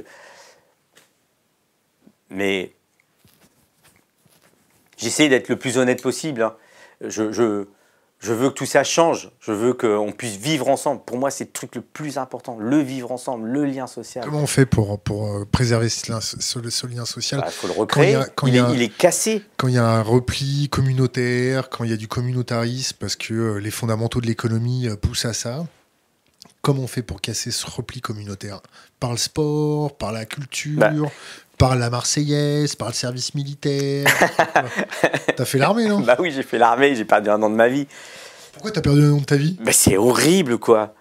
[2.30, 2.74] Mais
[4.98, 6.42] j'essaie d'être le plus honnête possible.
[6.42, 6.56] Hein.
[7.02, 7.66] Je, je,
[8.20, 9.32] je, veux que tout ça change.
[9.40, 11.02] Je veux qu'on puisse vivre ensemble.
[11.06, 12.58] Pour moi, c'est le truc le plus important.
[12.60, 14.24] Le vivre ensemble, le lien social.
[14.26, 17.68] Comment on fait pour, pour euh, préserver ce lien, ce, lien social Il bah, faut
[17.68, 18.20] le recréer.
[18.36, 19.44] Quand il, il, est, cassé.
[19.58, 23.34] Quand il y a un repli communautaire, quand il y a du communautarisme, parce que
[23.34, 25.66] euh, les fondamentaux de l'économie euh, poussent à ça.
[26.62, 28.62] Comment on fait pour casser ce repli communautaire?
[29.00, 30.92] Par le sport, par la culture, bah,
[31.60, 34.08] par la Marseillaise, par le service militaire.
[35.36, 36.00] t'as fait l'armée, non?
[36.00, 37.86] Bah oui, j'ai fait l'armée, j'ai perdu un an de ma vie.
[38.54, 39.58] Pourquoi t'as perdu un an de ta vie?
[39.62, 40.96] Bah c'est horrible, quoi.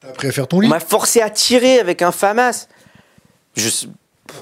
[0.00, 0.66] T'as appris à faire ton lit?
[0.66, 2.68] On m'a forcé à tirer avec un FAMAS.
[3.54, 3.68] Je...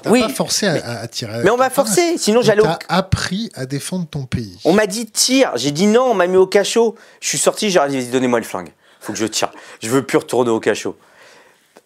[0.03, 1.43] T'as oui, pas forcé à, tirer.
[1.43, 2.61] Mais on m'a forcé, sinon j'allais.
[2.61, 4.57] T'as appris à défendre ton pays.
[4.63, 6.95] On m'a dit tire, j'ai dit non, on m'a mis au cachot.
[7.19, 9.51] Je suis sorti, j'ai dit donnez-moi le flingue, faut que je tire.
[9.81, 10.97] Je veux plus retourner au cachot.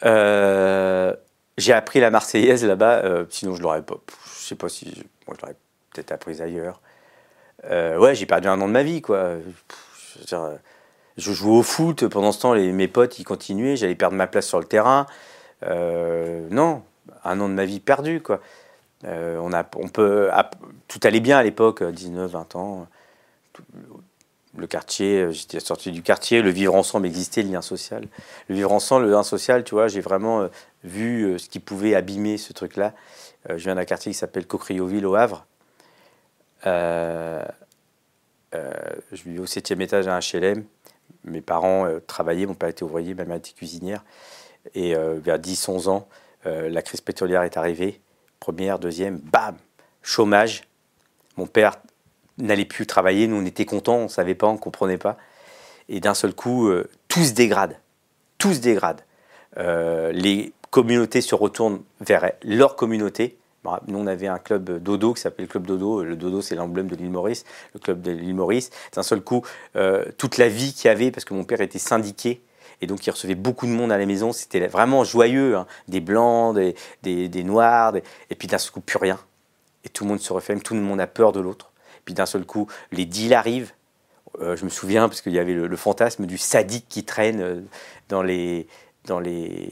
[0.04, 1.14] Euh,
[1.62, 3.96] j'ai appris la Marseillaise là-bas, euh, sinon je l'aurais pas.
[4.26, 4.86] Je sais pas si.
[5.28, 5.56] Moi, je l'aurais
[5.94, 6.82] peut-être appris ailleurs.
[7.70, 9.36] Euh, ouais, j'ai perdu un an de ma vie, quoi.
[10.28, 10.36] Je,
[11.18, 14.48] je jouais au foot, pendant ce temps, mes potes, ils continuaient, j'allais perdre ma place
[14.48, 15.06] sur le terrain.
[15.64, 16.84] Euh, non,
[17.24, 18.42] un an de ma vie perdu, quoi.
[19.04, 20.30] on, a, on peut,
[20.88, 22.88] tout allait bien à l'époque, 19, 20 ans.
[24.58, 28.04] Le quartier, j'étais sorti du quartier, le vivre ensemble existait, le lien social.
[28.50, 30.50] Le vivre ensemble, le lien social, tu vois, j'ai vraiment
[30.84, 32.94] vu euh, ce qui pouvait abîmer ce truc-là.
[33.50, 35.46] Euh, je viens d'un quartier qui s'appelle Cocrioville au Havre.
[36.66, 37.44] Euh,
[38.54, 40.66] je vivais au septième étage d'un HLM.
[41.24, 44.04] Mes parents travaillaient, mon père était ouvrier, ma mère était cuisinière.
[44.76, 46.08] Et vers 10-11 ans,
[46.46, 48.02] la crise pétrolière est arrivée.
[48.40, 49.56] Première, deuxième, bam,
[50.02, 50.64] chômage.
[51.38, 51.78] Mon père
[52.38, 55.18] n'allait plus travailler, nous on était contents, on ne savait pas, on ne comprenait pas.
[55.90, 56.72] Et d'un seul coup,
[57.08, 57.78] tout se dégrade.
[58.38, 59.02] Tout se dégrade.
[59.58, 63.38] les communautés se retournent vers leur communauté.
[63.88, 66.04] Nous, on avait un club dodo qui s'appelle le Club Dodo.
[66.04, 68.72] Le dodo, c'est l'emblème de l'île Maurice, le club de l'île Maurice.
[68.94, 69.44] D'un seul coup,
[69.76, 72.42] euh, toute la vie qu'il y avait, parce que mon père était syndiqué,
[72.82, 74.32] et donc il recevait beaucoup de monde à la maison.
[74.32, 75.68] C'était vraiment joyeux, hein.
[75.88, 79.20] des blancs, des, des, noirs, et puis d'un seul coup, plus rien.
[79.84, 81.71] Et tout le monde se referme, tout le monde a peur de l'autre.
[82.06, 83.74] Puis d'un seul coup, les deals arrivent.
[84.40, 87.62] Euh, je me souviens, parce qu'il y avait le, fantasme du sadique qui traîne euh,
[88.08, 88.68] dans les,
[89.06, 89.70] dans les,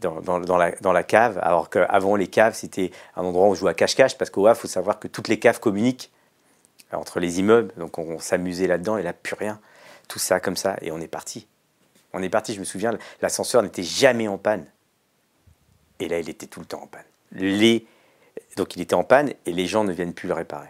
[0.00, 4.16] dans, la, cave, alors qu'avant les caves, c'était un endroit où on jouait à cache-cache,
[4.16, 6.10] parce qu'au il faut savoir que toutes les caves communiquent
[6.92, 9.60] entre les immeubles, donc on, s'amusait là-dedans, et là, plus rien.
[10.08, 11.46] Tout ça comme ça, et on est parti.
[12.12, 14.64] On est parti, je me souviens, l'ascenseur n'était jamais en panne.
[15.98, 17.02] Et là, il était tout le temps en panne.
[18.56, 20.68] Donc il était en panne et les gens ne viennent plus le réparer.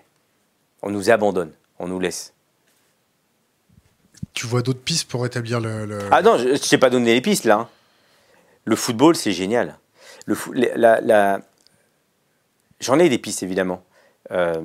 [0.82, 2.32] On nous abandonne, on nous laisse.
[4.34, 5.98] Tu vois d'autres pistes pour rétablir le.
[6.10, 7.60] Ah non, je ne t'ai pas donné les pistes là.
[7.60, 7.68] Hein.
[8.64, 9.78] Le football, c'est génial.
[10.26, 10.36] Le
[10.76, 11.40] la,
[12.80, 13.82] J'en ai des pistes évidemment.
[14.30, 14.60] Euh,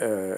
[0.00, 0.36] euh,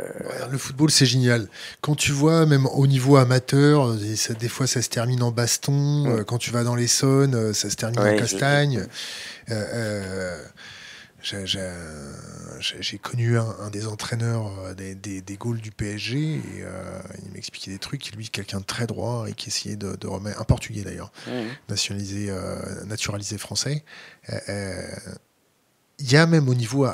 [0.51, 1.47] le football, c'est génial.
[1.81, 6.07] Quand tu vois, même au niveau amateur, des fois ça se termine en baston.
[6.07, 8.87] Euh, quand tu vas dans les saunes, ça se termine en castagne.
[11.25, 16.65] J'ai connu un, des entraîneurs des, des, des Gaules du PSG et
[17.25, 18.15] il m'expliquait des trucs.
[18.15, 21.13] Lui, quelqu'un de très droit et qui essayait de, remettre, un Portugais d'ailleurs,
[21.69, 22.31] nationalisé,
[22.87, 23.85] naturalisé français
[25.99, 26.85] il y a même au niveau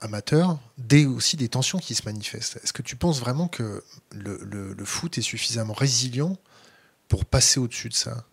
[0.00, 2.58] amateur des, aussi des tensions qui se manifestent.
[2.62, 6.36] Est-ce que tu penses vraiment que le, foot est suffisamment résilient
[7.08, 8.24] pour passer au-dessus de ça?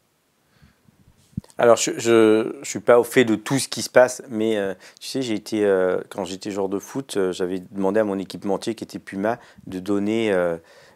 [1.60, 4.74] Alors, je ne suis pas au fait de tout ce qui se passe, mais euh,
[5.00, 8.18] tu sais, j'ai été, euh, quand j'étais joueur de foot, euh, j'avais demandé à mon
[8.18, 10.32] équipementier qui était Puma de donner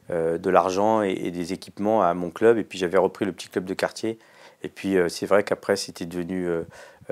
[0.10, 3.50] de l'argent et, et, des équipements à mon club, et puis j'avais repris le petit
[3.50, 4.18] club de quartier.
[4.64, 6.50] Et puis, c'est vrai qu'après, c'était devenu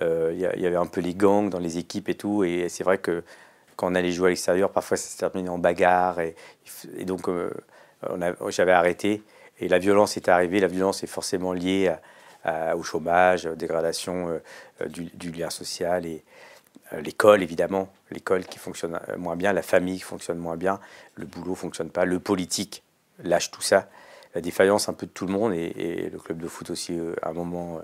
[0.01, 2.43] il y, avait un peu les gangs dans les équipes et tout.
[2.43, 3.23] Et c'est vrai que
[3.75, 6.19] quand on allait jouer à l'extérieur, parfois ça se terminait en bagarre.
[6.19, 6.35] Et,
[7.05, 7.51] donc, euh,
[8.49, 9.21] j'avais arrêté.
[9.59, 10.59] Et la violence est arrivée.
[10.59, 11.93] La violence est forcément liée
[12.75, 14.39] au chômage, aux dégradation
[14.81, 16.23] euh, du, lien social et
[17.01, 17.91] l'école, évidemment.
[18.11, 20.79] L'école qui fonctionne moins bien, la famille qui fonctionne moins bien,
[21.15, 22.83] le boulot fonctionne pas, le politique
[23.23, 23.89] lâche tout ça.
[24.35, 27.29] La défaillance un peu de tout le monde et, le club de foot aussi, à
[27.29, 27.79] un moment,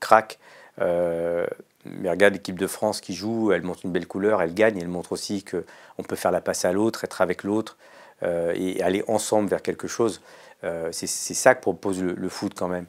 [0.00, 0.38] craque.
[0.80, 1.46] Euh,
[1.84, 4.88] mais regarde l'équipe de France qui joue, elle montre une belle couleur, elle gagne, elle
[4.88, 7.76] montre aussi qu'on peut faire la passe à l'autre, être avec l'autre
[8.22, 10.22] euh, et aller ensemble vers quelque chose.
[10.64, 12.86] Euh, c'est ça que propose le, foot quand même.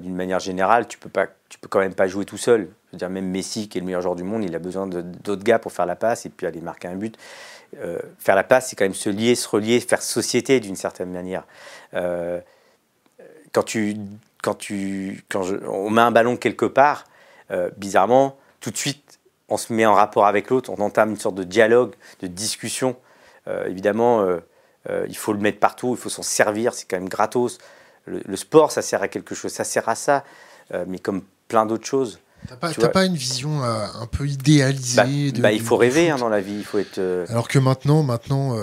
[0.00, 2.68] D'une manière générale, tu peux peux quand même pas jouer tout seul.
[2.88, 4.86] Je veux dire, même Messi, qui est le meilleur joueur du monde, il a besoin
[4.86, 7.18] d'autres gars pour faire la passe et puis aller marquer un but.
[8.18, 11.44] faire la passe, c'est quand même se lier, se relier, faire société d'une certaine manière.
[11.92, 13.96] quand tu,
[14.44, 17.04] quand tu, quand on met un ballon quelque part,
[17.50, 21.18] euh, bizarrement, tout de suite, on se met en rapport avec l'autre, on entame une
[21.18, 22.96] sorte de dialogue, de discussion.
[23.48, 24.26] Euh, évidemment,
[24.88, 27.58] euh, il faut le mettre partout, il faut s'en servir, c'est quand même gratos.
[28.06, 30.24] Le, sport, ça sert à quelque chose, ça sert à ça,
[30.86, 32.18] mais comme plein d'autres choses.
[32.46, 36.16] T'as pas, pas une vision un peu idéalisée bah, de, bah, Il faut rêver hein,
[36.16, 37.00] dans la vie, il faut être.
[37.30, 38.58] Alors que maintenant, maintenant.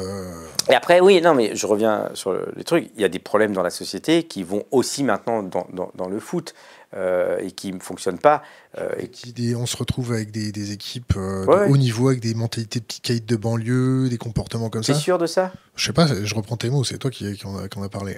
[0.69, 2.91] Et après, oui, non, mais je reviens sur les trucs.
[2.95, 6.07] Il y a des problèmes dans la société qui vont aussi maintenant dans, dans, dans
[6.07, 6.53] le foot.
[6.93, 8.43] Euh, et qui ne fonctionnent pas.
[8.77, 12.19] Euh, et qui, on se retrouve avec des, des équipes euh, de haut niveau, avec
[12.19, 14.91] des mentalités de petits caïds de banlieue, des comportements comme ça.
[14.91, 15.53] T'es sûr de ça?
[15.75, 18.17] Je sais pas, je reprends tes mots, c'est toi qui, qui, en a, parlé.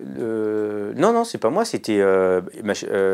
[0.00, 2.02] non, non, c'est pas moi, c'était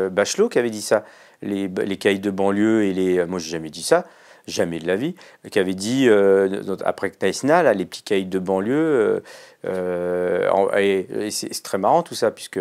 [0.09, 1.03] Bachelot qui avait dit ça.
[1.41, 3.25] Les, les caïds de banlieue et les.
[3.25, 4.05] Moi, j'ai jamais dit ça
[4.47, 5.15] jamais de la vie,
[5.51, 9.19] qui avait dit, euh, après Taïsna, les petits caïds de banlieue, euh,
[9.65, 12.59] euh, et, c'est très marrant tout ça, puisque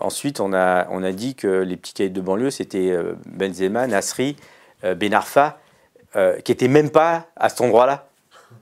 [0.00, 4.36] ensuite on a, on a dit que les petits caïds de banlieue, c'était Benzema, Nasri,
[4.82, 5.58] Benarfa,
[6.14, 8.06] qui n'étaient même pas à cet endroit-là.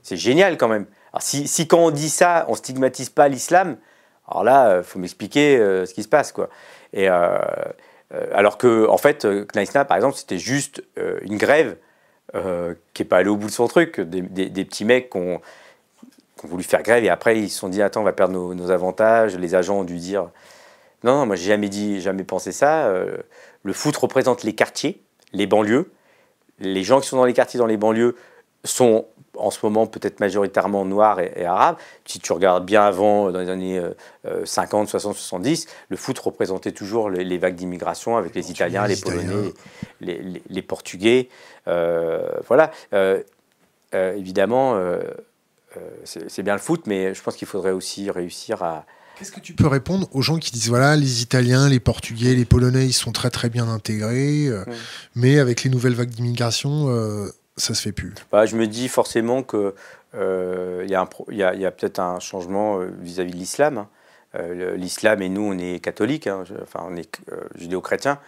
[0.03, 0.85] C'est génial quand même.
[1.19, 3.77] Si, quand on dit ça, on stigmatise pas l'islam,
[4.27, 6.31] alors là, il faut m'expliquer ce qui se passe.
[6.31, 6.49] Quoi.
[6.93, 11.75] Et, alors que, en fait, Knaïsna, par exemple, c'était juste une grève
[12.33, 14.23] euh, qui n'est pas allé au bout de son truc, des,
[14.63, 15.41] petits mecs qui ont,
[16.43, 19.35] voulu faire grève et après ils se sont dit attends on va perdre nos, avantages,
[19.35, 20.29] les agents ont dû dire
[21.03, 23.17] non, non moi j'ai jamais dit, jamais pensé ça, euh,
[23.63, 25.01] le foot représente les quartiers,
[25.33, 25.91] les banlieues,
[26.59, 28.15] les gens qui sont dans les quartiers, dans les banlieues
[28.63, 29.05] sont
[29.37, 31.77] en ce moment peut-être majoritairement noirs et, arabes.
[32.05, 33.81] Si tu regardes bien avant, dans les années
[34.43, 39.53] 50, 60, 70, le foot représentait toujours les, vagues d'immigration avec les Italiens, les, Polonais,
[40.01, 41.29] les, Portugais.
[41.67, 42.71] Euh, voilà.
[42.93, 43.23] Euh,
[43.93, 44.79] euh, évidemment,
[46.03, 48.85] c'est bien le foot, mais je pense qu'il faudrait aussi réussir à,
[49.21, 52.45] Qu'est-ce que tu peux répondre aux gens qui disent voilà, les Italiens, les Portugais, les
[52.45, 54.49] Polonais, ils sont très très bien intégrés,
[55.13, 56.89] mais avec les nouvelles vagues d'immigration,
[57.57, 59.73] ça se fait plus bah, Je me dis forcément qu'il
[60.15, 61.01] euh, y a,
[61.47, 63.77] a peut-être un changement euh, vis-à-vis de l'islam.
[63.77, 63.89] Hein.
[64.35, 67.19] Euh, l'islam et nous, on est catholiques, hein, enfin on est
[67.55, 68.19] judéo-chrétiens.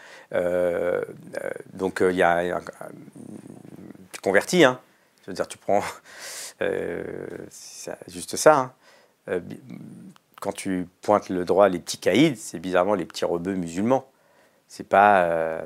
[1.73, 2.61] donc il y a un,
[4.11, 4.79] tu convertis, hein.
[5.23, 5.81] je veux dire, tu prends.
[7.49, 8.73] c'est juste ça.
[9.27, 9.41] Hein.
[10.43, 14.11] Quand tu pointes le droit les petits caïds, c'est bizarrement les petits rebeux musulmans.
[14.67, 15.65] C'est pas.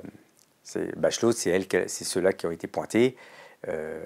[0.61, 3.15] c'est Bachelot, c'est elle, c'est ceux-là qui ont été pointés.
[3.67, 4.03] Euh,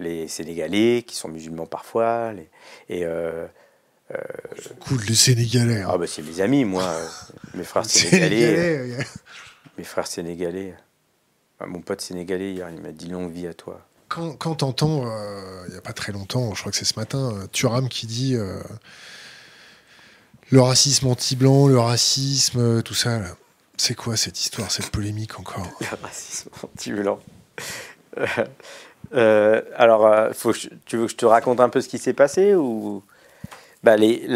[0.00, 2.32] les Sénégalais qui sont musulmans parfois.
[2.32, 2.48] Les,
[2.88, 3.46] et, euh,
[4.12, 4.16] euh
[4.80, 5.82] cool, les Sénégalais.
[5.82, 5.90] Hein.
[5.92, 6.90] Ah bah c'est mes amis, moi,
[7.54, 8.96] mes frères sénégalais.
[9.76, 10.74] mes frères sénégalais.
[11.60, 13.86] mon pote sénégalais, hier, il m'a dit longue vie à toi.
[14.08, 15.04] Quand, quand t'entends,
[15.66, 18.36] il n'y a pas très longtemps, je crois que c'est ce matin, Turam qui dit
[20.50, 23.20] le racisme anti-blanc, le racisme, tout ça,
[23.76, 27.18] c'est quoi cette histoire, cette polémique encore Le racisme anti-blanc.
[29.12, 32.14] Euh, alors, euh, faut, tu veux que je te raconte un peu ce qui s'est
[32.14, 33.02] passé ou?
[33.82, 34.26] Bah, les,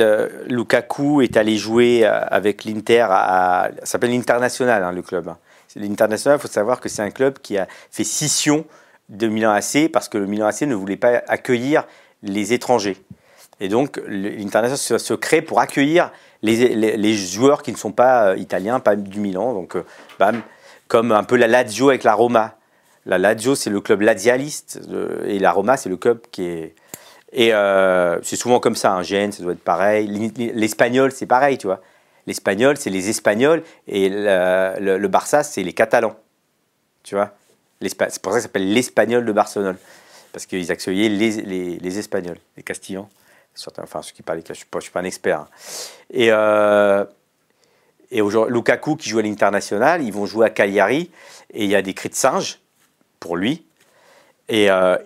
[0.47, 5.27] Lukaku est allé jouer euh, avec l'Inter ça s'appelle l'International hein, le club.
[5.27, 5.39] Hein.
[5.75, 8.67] L'International, il faut savoir que c'est un club qui a fait scission
[9.09, 11.87] de Milan AC parce que le Milan AC ne voulait pas accueillir
[12.23, 12.99] les étrangers.
[13.61, 18.97] Et donc l'International se, crée pour accueillir les, joueurs qui ne sont pas italiens, pas
[18.97, 19.53] du Milan.
[19.53, 19.77] Donc,
[20.19, 20.43] bam,
[20.87, 22.55] comme un peu la Lazio avec la Roma.
[23.07, 24.81] La Lazio, c'est le club lazialiste
[25.25, 26.75] et la Roma, c'est le club qui est.
[27.33, 29.03] Et euh, c'est souvent comme ça, un hein.
[29.03, 30.07] Gênes, ça doit être pareil.
[30.55, 31.83] L'espagnol, c'est pareil, tu vois.
[32.27, 36.17] L'espagnol, c'est les Espagnols et le, Barça, c'est les Catalans.
[37.03, 37.35] Tu vois
[37.81, 39.77] C'est pour ça que ça s'appelle l'Espagnol de Barcelone.
[40.33, 43.09] Parce qu'ils accueillaient les, les, Espagnols, les Castillans.
[43.79, 45.41] Enfin, ceux qui parlent, je ne suis, pas un expert.
[45.41, 45.49] Hein.
[46.11, 47.05] Et, euh,
[48.11, 51.11] et aujourd'hui, Lukaku qui joue à l'international, ils vont jouer à Cagliari
[51.53, 52.61] et il y a des cris de singe
[53.21, 53.65] pour lui.
[54.49, 54.97] Et, euh,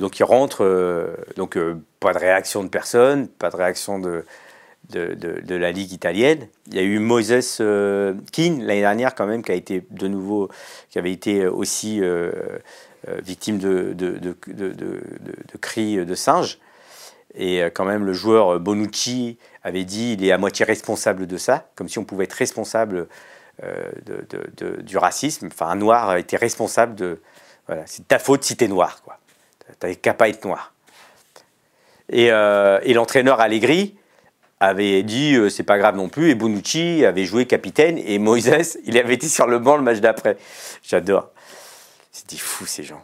[0.00, 1.56] donc il rentre, euh, donc
[2.00, 4.24] pas de réaction de personne, pas de réaction de,
[4.92, 6.48] la Ligue italienne.
[6.66, 7.58] Il y a eu Moses
[8.32, 10.48] Keane l'année dernière quand même, qui a été de nouveau,
[10.90, 12.02] qui avait été aussi
[13.22, 14.36] victime de, de,
[15.60, 16.58] cris de singe.
[17.36, 21.68] Et quand même, le joueur Bonucci avait dit il est à moitié responsable de ça,
[21.74, 23.08] comme si on pouvait être responsable
[24.82, 25.48] du racisme.
[25.52, 27.20] Enfin, un noir était responsable de,
[27.66, 29.18] voilà, c'est ta faute si t'es noir, quoi.
[29.78, 30.72] T'avais qu'à pas être noir.
[32.10, 33.96] Et, euh, et l'entraîneur Allegri
[34.60, 36.30] avait dit euh, c'est pas grave non plus.
[36.30, 40.00] Et Bonucci avait joué capitaine et Moïse, il avait été sur le banc le match
[40.00, 40.36] d'après.
[40.82, 41.30] J'adore.
[42.12, 43.02] C'était fou ces gens.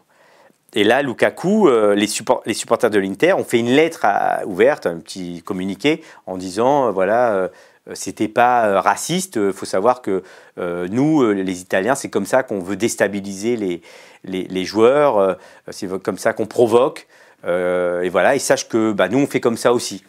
[0.75, 4.07] Et là, Lukaku, euh, les, supporters de l'Inter ont fait une lettre
[4.47, 7.51] ouverte, un petit communiqué, en disant voilà,
[7.95, 9.37] c'était pas raciste.
[9.37, 10.23] Il faut savoir que
[10.57, 13.83] nous, les Italiens, c'est comme ça qu'on veut déstabiliser les,
[14.25, 15.35] les, joueurs, euh,
[15.71, 17.07] c'est comme ça qu'on provoque.
[17.45, 20.05] Euh, et voilà, ils sachent que bah, nous, on fait comme ça aussi.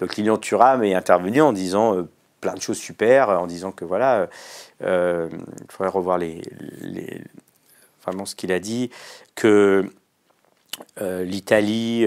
[0.00, 2.08] Donc Lilian Thuram est intervenu en disant euh,
[2.40, 4.28] plein de choses super, en disant que voilà,
[4.80, 6.42] il faudrait revoir les,
[8.04, 8.90] vraiment ce qu'il a dit,
[9.34, 9.90] que
[11.00, 12.04] l'Italie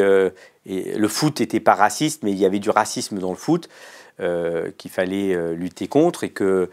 [0.66, 3.70] et le foot n'était pas raciste, mais il y avait du racisme dans le foot.
[4.18, 6.70] qu'il fallait lutter contre et que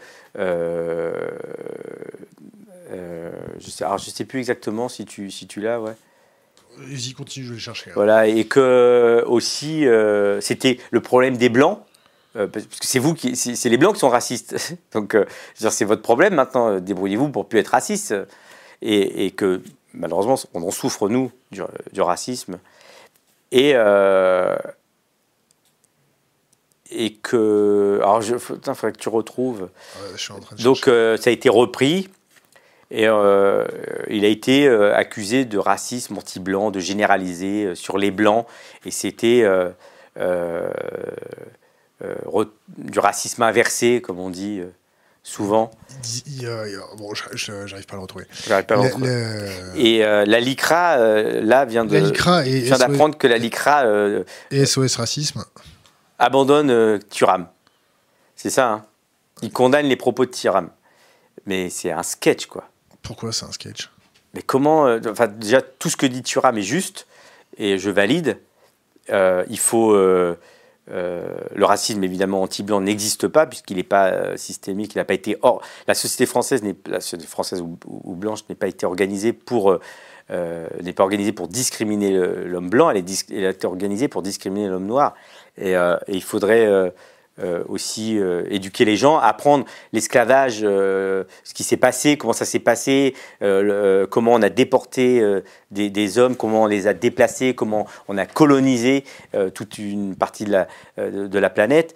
[2.93, 5.93] euh, je sais, alors je sais plus exactement si tu, si tu l'as, ouais.
[6.77, 7.91] Vas-y, continue, je vais le chercher.
[7.91, 7.93] Hein.
[7.95, 11.79] Voilà, et que aussi, euh, c'était le problème des Blancs.
[12.35, 14.75] Euh, parce que c'est vous qui, c'est les blancs qui sont racistes.
[14.93, 15.15] Donc,
[15.55, 16.79] c'est votre problème maintenant.
[16.79, 18.15] Débrouillez-vous pour plus être raciste.
[18.85, 19.61] Et, que
[19.93, 22.59] malheureusement, on en souffre nous du, racisme.
[23.51, 23.73] Et
[26.95, 29.69] et que, alors, il faudrait que tu retrouves.
[30.11, 32.09] je suis en train de Donc, ça a été repris.
[32.93, 33.65] Et euh,
[34.07, 38.45] il a été euh, accusé de racisme anti-blanc, de généraliser euh, sur les blancs.
[38.85, 39.43] Et c'était
[42.77, 44.61] du racisme inversé, comme on dit
[45.23, 45.71] souvent.
[46.97, 48.25] bon, j'arrive pas à le retrouver.
[48.45, 49.49] J'arrive pas à le retrouver.
[49.75, 50.97] Et la LICRA,
[51.41, 51.97] là, vient de
[52.43, 53.85] vient d'apprendre que la LICRA
[54.51, 55.45] et SOS Racisme
[56.19, 57.47] abandonne Turam.
[58.35, 58.69] C'est ça.
[58.69, 58.85] Hein.
[59.41, 60.69] Il condamne les propos de Turam.
[61.45, 62.69] Mais c'est un sketch, quoi.
[63.01, 63.89] Pourquoi c'est un sketch?
[64.33, 67.07] Mais comment euh, Enfin, déjà, tout ce que dit Thuram est juste,
[67.57, 68.39] et je valide.
[69.09, 69.95] Euh, il faut.
[70.91, 75.37] Euh, le racisme, évidemment, anti-blanc n'existe pas, puisqu'il n'est pas systémique, il n'a pas été.
[75.41, 79.77] Or, la société française, la société française ou, blanche n'est pas organisée pour.
[80.29, 82.11] n'est pas organisée pour discriminer
[82.45, 85.15] l'homme blanc, elle, est elle a été organisée pour discriminer l'homme noir.
[85.57, 85.75] Et,
[86.07, 86.93] il faudrait
[87.39, 92.45] euh, aussi euh, éduquer les gens, apprendre l'esclavage, euh, ce qui s'est passé, comment ça
[92.45, 93.15] s'est passé,
[94.11, 99.03] comment on a déporté des, hommes, comment on les a déplacés, comment on a colonisé
[99.55, 101.95] toute une partie de la, planète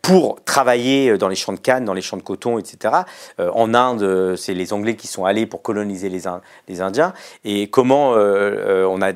[0.00, 2.94] pour travailler dans les champs de canne, dans les champs de coton, etc.
[3.38, 7.12] en Inde, c'est les Anglais qui sont allés pour coloniser les, Indiens.
[7.44, 9.12] Et comment on a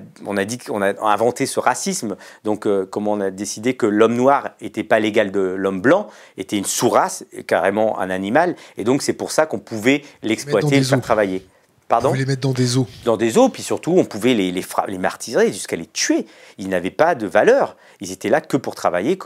[1.03, 5.80] inventé ce racisme, donc comment on a décidé que l'homme noir n'était pas légal l'homme
[5.80, 10.76] blanc était une sous-race, carrément un animal, et donc c'est pour ça qu'on pouvait l'exploiter
[10.76, 11.47] et le faire travailler.
[11.89, 12.89] Pardon les mettre dans des eaux.
[13.05, 16.26] Dans des eaux, puis surtout, on pouvait les, les, les martyrer jusqu'à les tuer.
[16.59, 17.76] Ils n'avaient pas de valeur.
[18.01, 19.16] Ils étaient là que pour travailler.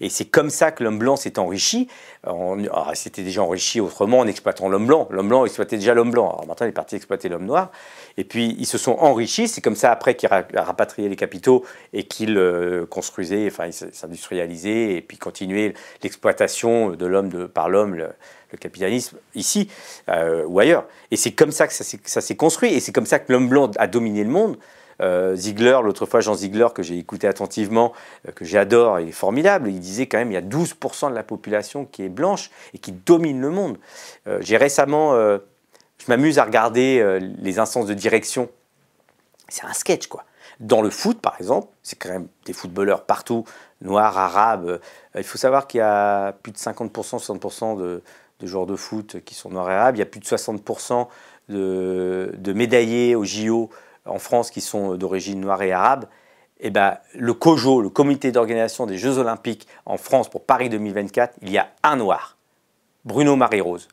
[0.00, 1.88] Et c'est comme ça que l'homme blanc s'est enrichi.
[2.94, 5.08] C'était déjà enrichi autrement en exploitant l'homme blanc.
[5.10, 6.30] L'homme blanc exploitait déjà l'homme blanc.
[6.30, 7.72] Alors maintenant, il est parti exploiter l'homme noir.
[8.16, 9.48] Et puis, ils se sont enrichis.
[9.48, 13.72] C'est comme ça, après, qu'il a rapatrié les capitaux et qu'il euh, construisait, enfin, il
[13.72, 17.96] s'industrialisait et puis continuait l'exploitation de l'homme par l'homme,
[18.54, 19.68] le, capitalisme, ici
[20.08, 20.86] euh, ou ailleurs.
[21.10, 22.72] Et c'est comme ça que ça s'est construit.
[22.74, 24.56] Et c'est comme ça que l'homme blanc a dominé le monde.
[25.02, 27.92] Euh, Ziegler, l'autre fois, Jean Ziegler, que j'ai écouté attentivement,
[28.28, 31.14] euh, que j'adore, il est formidable, il disait quand même il y a 12% de
[31.14, 33.78] la population qui est blanche et qui domine le monde.
[34.40, 38.48] J'ai récemment, je m'amuse à regarder les instances de direction.
[39.48, 40.24] C'est un sketch, quoi.
[40.60, 43.44] Dans le foot, par exemple, c'est quand même des footballeurs partout,
[43.82, 44.80] noirs, arabes.
[45.16, 48.02] il faut savoir qu'il y a plus de 50%, 60% de,
[48.40, 49.96] de joueurs de foot qui sont noirs et arabes.
[49.96, 51.08] Il y a plus de 60%
[51.48, 53.70] de, de médaillés au JO
[54.06, 56.06] en France qui sont d'origine noire et arabe,
[56.60, 61.36] eh ben, le COJO, le comité d'organisation des Jeux Olympiques en France pour Paris 2024,
[61.42, 62.36] il y a un noir,
[63.04, 63.88] Bruno Marie-Rose.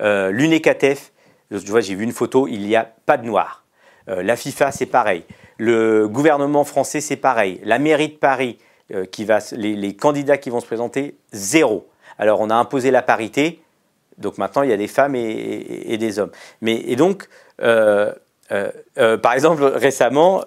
[0.00, 1.12] Euh, L'UNECATEF,
[1.50, 3.64] vois, j'ai vu une photo, il n'y a pas de noir.
[4.08, 5.24] Euh, la FIFA, c'est pareil.
[5.58, 7.60] Le gouvernement français, c'est pareil.
[7.64, 8.58] La mairie de Paris,
[8.92, 11.88] euh, qui va, les, candidats qui vont se présenter, zéro.
[12.18, 13.62] Alors, on a imposé la parité,
[14.18, 16.30] donc maintenant, il y a des femmes et, des hommes.
[16.60, 17.28] Mais, et donc,
[17.62, 18.12] euh,
[18.52, 20.44] euh, euh, par exemple, récemment,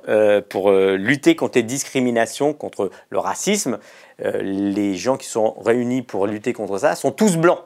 [0.49, 3.79] pour lutter contre les discriminations, contre le racisme,
[4.19, 7.59] les gens qui sont réunis pour lutter contre ça sont tous blancs.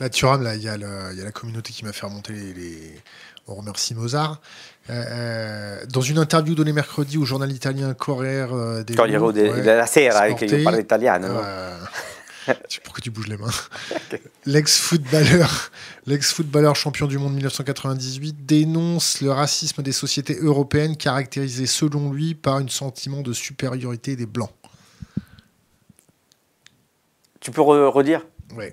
[0.00, 3.00] Là, Thuram, là, il y, a la communauté qui m'a fait remonter les,
[3.46, 4.40] On remercie Mozart.
[4.88, 10.62] dans une interview donnée mercredi au journal italien Corriere des Corriere della Sera, avec io
[10.64, 11.28] parlo italiano.
[12.84, 13.50] Pourquoi tu bouges les mains
[14.46, 15.70] L'ex-footballeur,
[16.06, 22.56] l'ex-footballeur champion du monde 1998 dénonce le racisme des sociétés européennes caractérisé selon lui par
[22.56, 24.52] un sentiment de supériorité des blancs.
[27.40, 28.26] Tu peux redire?
[28.56, 28.66] Oui.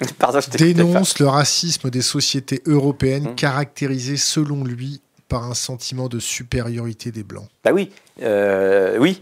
[0.18, 3.34] Pardon, je dénonce le racisme des sociétés européennes hum.
[3.34, 7.48] caractérisé selon lui par un sentiment de supériorité des blancs.
[7.62, 7.90] Bah oui,
[8.22, 9.20] euh, oui.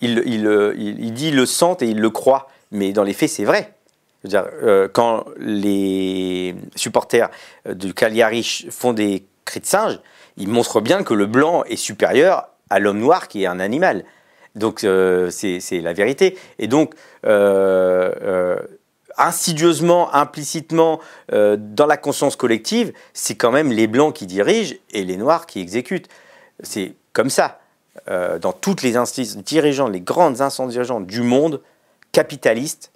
[0.00, 0.46] Il, il,
[0.78, 3.44] il, il dit, il le sent et il le croit mais dans les faits, c'est
[3.44, 3.74] vrai.
[4.24, 7.30] Dire, euh, quand les supporters
[7.66, 9.98] du Cagliari font des cris de singe,
[10.36, 14.04] ils montrent bien que le blanc est supérieur à l'homme noir qui est un animal.
[14.56, 16.36] Donc euh, c'est la vérité.
[16.58, 16.94] Et donc,
[17.24, 18.56] euh,
[19.16, 21.00] insidieusement, implicitement,
[21.30, 25.60] dans la conscience collective, c'est quand même les blancs qui dirigent et les noirs qui
[25.60, 26.08] exécutent.
[26.62, 27.60] C'est comme ça.
[28.06, 31.60] dans toutes les instances dirigeantes, les grandes instances dirigeantes du monde,
[32.12, 32.92] capitaliste,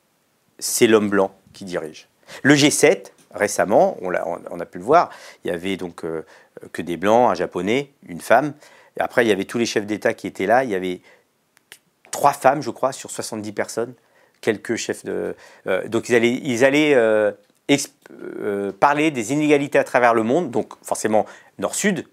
[0.58, 2.08] c'est l'homme blanc qui dirige.
[2.42, 5.10] Le G7, récemment, on a, pu le voir,
[5.44, 6.24] il y avait donc euh,
[6.72, 8.54] que des blancs, un japonais, une femme.
[8.98, 10.64] Après, il y avait tous les chefs d'État qui étaient là.
[10.64, 11.00] Il y avait
[12.10, 13.94] trois femmes, je crois, sur 70 personnes.
[14.40, 15.34] Quelques chefs de.
[15.66, 17.32] Euh, donc, ils allaient, ils allaient euh,
[18.78, 20.50] parler des inégalités à travers le monde.
[20.50, 21.26] Donc, forcément,
[21.58, 22.06] nord-sud,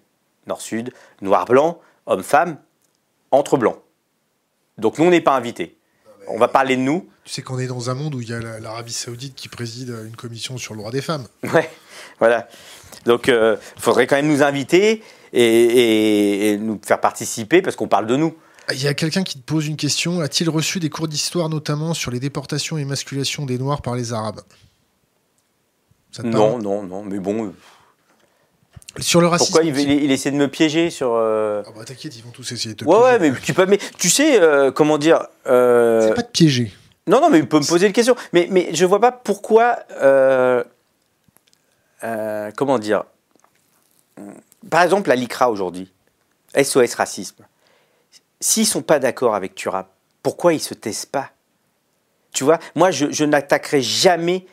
[0.48, 0.92] nord-sud,
[1.22, 2.58] noir-blanc, homme-femme,
[3.30, 3.80] entre blancs.
[4.78, 5.78] Donc, nous, on n'est pas invités
[6.34, 7.08] on va parler de nous.
[7.24, 9.90] Tu sais qu'on est dans un monde où il y a l'Arabie Saoudite qui préside
[10.06, 11.28] une commission sur le droit des femmes.
[11.54, 11.70] Ouais,
[12.20, 12.48] voilà.
[13.06, 15.04] Donc, il euh, faudrait quand même nous inviter
[15.34, 18.36] et, nous faire participer parce qu'on parle de nous.
[18.72, 20.22] Il y a quelqu'un qui te pose une question.
[20.22, 24.14] A-t-il reçu des cours d'histoire, notamment sur les déportations et émasculations des Noirs par les
[24.14, 24.42] Arabes?
[26.24, 27.04] Non, non, non.
[27.04, 27.54] Mais bon,
[29.00, 29.54] sur le racisme.
[29.54, 31.14] Pourquoi il, essaie de me piéger sur.
[31.14, 33.12] Euh, ah bah t'inquiète, ils vont tous essayer de te ouais, piéger.
[33.12, 33.66] Ouais, mais tu peux.
[33.66, 35.28] Mais tu sais, euh, comment dire.
[35.48, 36.74] Euh, C'est pas de piéger.
[37.08, 38.16] Non, non, mais il peut me poser une question.
[38.34, 39.80] Mais, mais je vois pas pourquoi.
[42.56, 43.04] comment dire.
[44.70, 45.92] Par exemple, la LICRA aujourd'hui,
[46.62, 47.44] SOS Racisme,
[48.40, 49.90] s'ils sont pas d'accord avec Turap,
[50.22, 51.32] pourquoi ils se taisent pas?
[52.34, 54.46] Tu vois, moi, je, je n'attaquerai jamais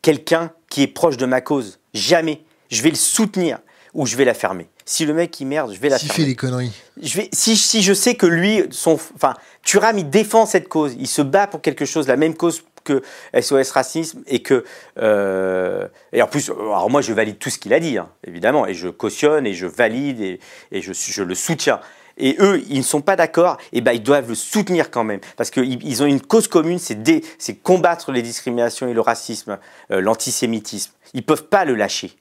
[0.00, 1.78] quelqu'un qui est proche de ma cause.
[1.92, 2.42] Jamais.
[2.70, 3.58] Je vais le soutenir
[3.94, 4.68] ou je vais la fermer.
[4.84, 6.14] Si le mec il merde, je vais la fermer.
[6.14, 6.72] S'il fait des conneries.
[7.00, 10.96] Je vais, si, si je sais que lui, son, enfin, Thuram, il défend cette cause,
[10.98, 13.02] il se bat pour quelque chose, la même cause que
[13.38, 14.64] SOS Racisme et que
[14.98, 18.66] euh, et en plus alors moi je valide tout ce qu'il a dit hein, évidemment
[18.66, 20.40] et je cautionne et je valide et,
[20.72, 21.80] et je, je, le soutiens
[22.18, 25.20] et eux ils ne sont pas d'accord et ben ils doivent le soutenir quand même
[25.36, 29.58] parce qu'ils ils ont une cause commune c'est combattre les discriminations et le racisme
[29.90, 32.16] euh, l'antisémitisme ils peuvent pas le lâcher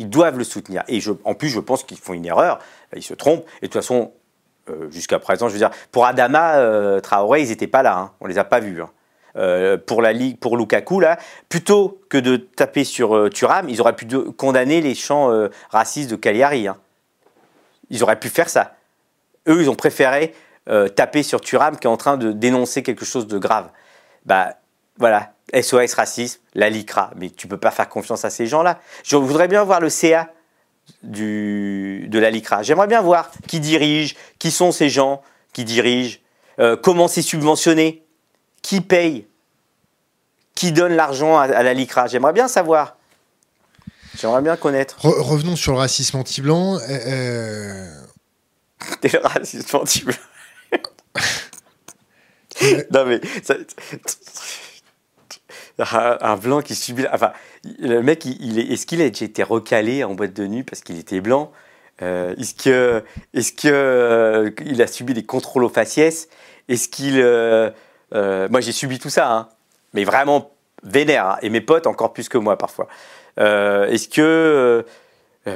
[0.00, 0.82] ils doivent le soutenir.
[0.88, 2.58] Et en plus, je pense qu'ils font une erreur.
[2.96, 3.44] Ils se trompent.
[3.60, 4.12] Et de toute façon,
[4.70, 7.98] euh, jusqu'à présent, je veux dire, pour Adama, euh, Traoré, ils n'étaient pas là.
[7.98, 8.12] Hein.
[8.20, 8.80] On les a pas vus.
[8.80, 8.90] Hein.
[9.36, 11.18] Euh, pour la ligue, pour Lukaku, là,
[11.50, 14.06] plutôt que de taper sur Thuram, ils auraient pu
[14.38, 15.30] condamner les chants
[15.68, 16.66] racistes de Cagliari.
[16.66, 16.78] Hein.
[17.90, 18.74] Ils auraient pu faire ça.
[19.48, 20.34] Eux, ils ont préféré
[20.96, 23.70] taper sur Turam qui est en train de dénoncer quelque chose de grave.
[24.24, 24.54] Bah
[24.98, 27.12] voilà, SOS racisme, la LICRA.
[27.16, 28.80] Mais tu peux pas faire confiance à ces gens-là.
[29.04, 30.30] Je voudrais bien voir le CA
[31.02, 32.62] du, de la LICRA.
[32.62, 35.22] J'aimerais bien voir qui dirige, qui sont ces gens
[35.52, 36.18] qui dirigent,
[36.58, 38.04] euh, comment c'est subventionné,
[38.62, 39.26] qui paye,
[40.54, 42.06] qui donne l'argent à, la LICRA.
[42.06, 42.96] J'aimerais bien savoir.
[44.18, 44.96] J'aimerais bien connaître.
[45.00, 46.76] revenons sur le racisme anti-blanc.
[46.76, 46.98] Euh...
[47.06, 48.00] euh
[49.02, 50.16] le racisme anti-blanc.
[52.90, 53.20] non mais
[55.80, 57.06] un, blanc qui subit.
[57.12, 57.32] Enfin,
[57.78, 60.98] le mec, il, est, est-ce qu'il a été recalé en boîte de nuit parce qu'il
[60.98, 61.52] était blanc?
[62.02, 63.04] Euh, Est-ce que,
[63.34, 66.28] est-ce que euh, il a subi des contrôles aux faciès?
[66.68, 67.70] Est-ce qu'il, euh,
[68.12, 69.48] moi j'ai subi tout ça, hein,
[69.92, 70.50] mais vraiment
[70.82, 72.88] vénère, hein, et mes potes encore plus que moi parfois.
[73.36, 74.84] est-ce que,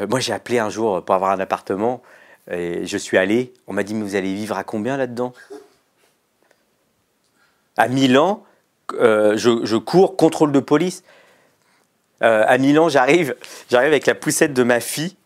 [0.09, 2.03] moi j'ai appelé un jour pour avoir un appartement
[2.51, 3.55] et je suis allé.
[3.67, 5.33] On m'a dit mais vous allez vivre à combien là-dedans?
[7.77, 8.45] À Milan,
[8.93, 11.03] euh, je, cours, contrôle de police.
[12.23, 13.35] Euh, à Milan, j'arrive,
[13.71, 15.17] j'arrive avec la poussette de ma fille.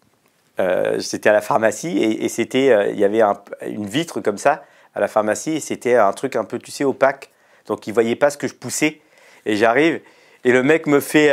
[0.61, 3.23] Euh, c'était à la pharmacie et, c'était, il y avait
[3.67, 6.85] une vitre comme ça à la pharmacie et c'était un truc un peu, tu sais,
[6.85, 7.31] opaque.
[7.67, 9.01] Donc il voyait pas ce que je poussais.
[9.47, 10.01] Et j'arrive
[10.45, 11.29] et le mec me fait,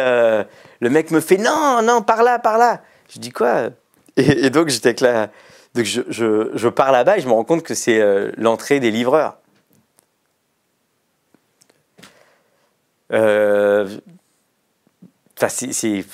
[0.80, 2.82] le mec me fait non, non, par là, par là.
[3.10, 3.70] Je dis quoi?
[4.18, 5.30] Et, donc j'étais avec la,
[5.74, 8.02] donc je, je, je pars là-bas et je me rends compte que c'est
[8.38, 9.38] l'entrée des livreurs.
[13.12, 13.88] Euh,
[15.48, 16.06] c'est.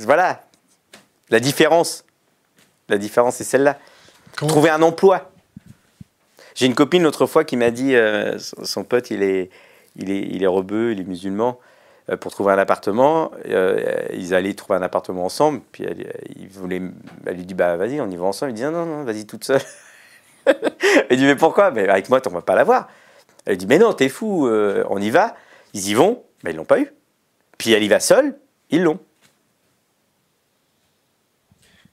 [0.00, 0.42] Voilà.
[1.30, 2.04] La différence.
[2.88, 3.78] La différence, c'est celle-là.
[4.36, 5.30] Trouver un emploi.
[6.54, 9.50] J'ai une copine l'autre fois qui m'a dit euh, son pote, il est,
[9.96, 11.58] il est, il est rebeu, il est musulman.
[12.08, 15.60] Euh, pour trouver un appartement, ils allaient trouver un appartement ensemble.
[15.72, 16.80] Puis elle, il voulait,
[17.26, 18.52] elle lui dit bah vas-y, on y va ensemble.
[18.52, 19.62] Il dit non non vas-y toute seule.
[20.46, 21.72] elle dit mais pourquoi?
[21.72, 22.88] Mais avec moi, on va pas l'avoir.
[23.46, 25.36] Elle dit Mais non, t'es fou, euh, on y va.
[25.72, 26.92] Ils y vont, mais ils l'ont pas eu.
[27.58, 28.38] Puis elle y va seule,
[28.70, 29.00] ils l'ont.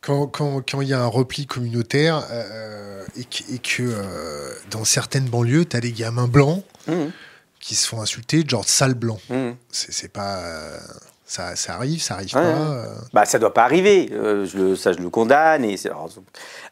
[0.01, 4.83] Quand il quand, y a un repli communautaire euh, et que, et que euh, dans
[4.83, 7.05] certaines banlieues, tu as des gamins blancs mmh.
[7.61, 9.19] qui se font insulter, genre sale blanc.
[9.29, 9.51] Mmh.
[9.71, 10.51] C'est pas.
[11.25, 12.41] Ça, ça, arrive, ça arrive pas.
[12.41, 12.85] Euh.
[13.13, 14.09] Bah, ça doit pas arriver.
[14.11, 15.63] Euh, je ça, je le condamne.
[15.63, 15.77] Et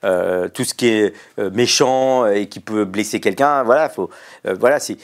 [0.03, 4.09] euh, tout ce qui est méchant et qui peut blesser quelqu'un, voilà, faut,
[4.43, 4.97] voilà, c'est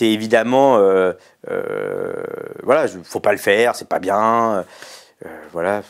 [0.00, 0.76] évidemment,
[2.62, 4.64] voilà, faut pas le faire, c'est pas bien,
[5.52, 5.82] voilà,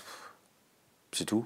[1.13, 1.45] c'est tout.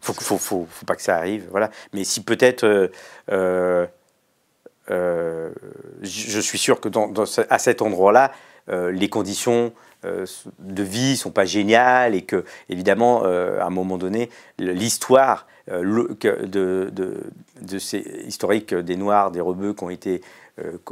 [0.00, 1.70] Faut, faut, faut, faut, pas que ça arrive, voilà.
[1.92, 2.90] Mais si peut-être,
[3.28, 3.88] je
[6.40, 7.12] suis sûr que dans,
[7.48, 8.32] à cet endroit-là,
[8.68, 9.72] les conditions
[10.04, 16.14] de vie sont pas géniales et que, évidemment, euh, à un moment donné, l'histoire euh,
[16.20, 20.20] de, de, ces historiques des Noirs, des Rebeux qui ont été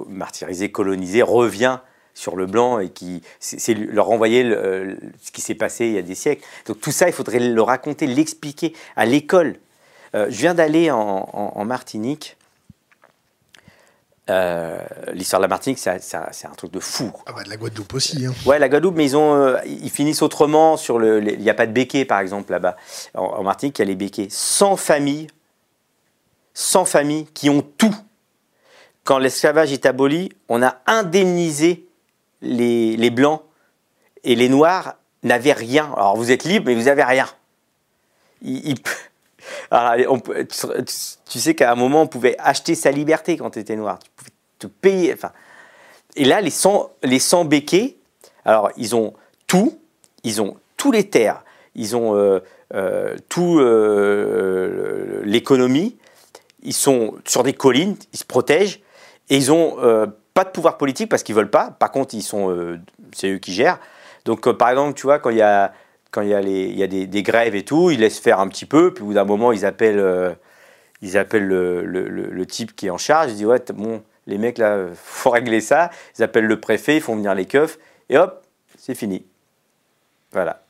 [0.09, 1.79] martyrisés, colonisés, revient
[2.15, 6.03] sur le blanc et qui c'est leur renvoyer ce qui s'est passé il y a
[6.03, 6.45] des siècles.
[6.67, 9.57] Donc tout ça, il faudrait le raconter, l'expliquer à l'école.
[10.15, 12.37] je viens d'aller en, Martinique
[14.31, 14.79] euh,
[15.13, 17.13] l'histoire de la Martinique, c'est un truc de fou.
[17.27, 18.25] Ah bah de la Guadeloupe aussi.
[18.25, 18.33] Hein.
[18.47, 20.77] Ouais, la Guadeloupe, mais ils, ont, euh, ils finissent autrement.
[20.77, 22.77] Sur le, il n'y a pas de béquets, par exemple, là-bas.
[23.15, 24.29] En, Martinique, il y a les béquets.
[24.31, 25.27] 100 familles,
[26.55, 27.95] 100 familles qui ont tout.
[29.05, 31.87] Quand l'esclavage est aboli, on a indemnisé
[32.43, 33.43] les, les Blancs
[34.25, 35.93] et les Noirs n'avaient rien.
[35.97, 37.27] Alors vous êtes libres, mais vous n'avez rien.
[38.43, 38.77] Ils,
[39.71, 43.99] tu, sais qu'à un moment, on pouvait acheter sa liberté quand tu étais noir.
[43.99, 45.15] Tu pouvais te payer.
[45.15, 45.33] Enfin,
[46.17, 47.97] et là, les 100, les 100 béquets,
[48.45, 49.15] alors, ils ont
[49.47, 49.79] tout.
[50.25, 51.45] Ils ont tous les terres.
[51.75, 52.41] Ils ont euh,
[52.75, 55.97] euh, tout euh, l'économie.
[56.63, 57.97] Ils sont sur des collines.
[58.13, 58.81] Ils se protègent.
[59.29, 59.77] Et ils ont
[60.35, 61.71] pas de pouvoir politique parce qu'ils veulent pas.
[61.71, 62.77] Par contre, ils sont,
[63.15, 63.79] c'est eux qui gèrent.
[64.25, 65.73] Donc, par exemple, tu vois, quand il y a
[66.11, 68.93] quand il y a, des, des, grèves et tout, ils laissent faire un petit peu,
[68.93, 70.33] puis au bout d'un moment, ils appellent, euh,
[71.03, 74.87] ils appellent le, type qui est en charge, ils disent Ouais, bon, les mecs là,
[74.95, 75.91] faut régler ça.
[76.19, 78.43] Ils appellent le préfet, ils font venir les keufs, et hop,
[78.79, 79.25] c'est fini.
[80.33, 80.63] Voilà.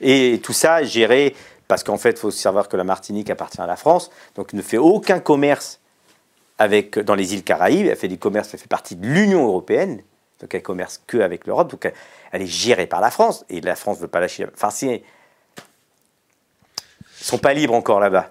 [0.00, 1.34] Et tout ça géré,
[1.68, 4.62] parce qu'en fait, il faut savoir que la Martinique appartient à la France, donc ne
[4.62, 5.80] fait aucun commerce
[6.58, 10.02] avec, dans les îles Caraïbes, elle fait du commerce, elle fait partie de l'Union européenne,
[10.40, 11.90] donc elle commerce que avec l'Europe, donc
[12.32, 14.46] elle, est gérée par la France, et la France ne veut pas lâcher.
[14.54, 15.02] Enfin, c'est.
[17.20, 18.30] Ils sont pas libres encore là-bas.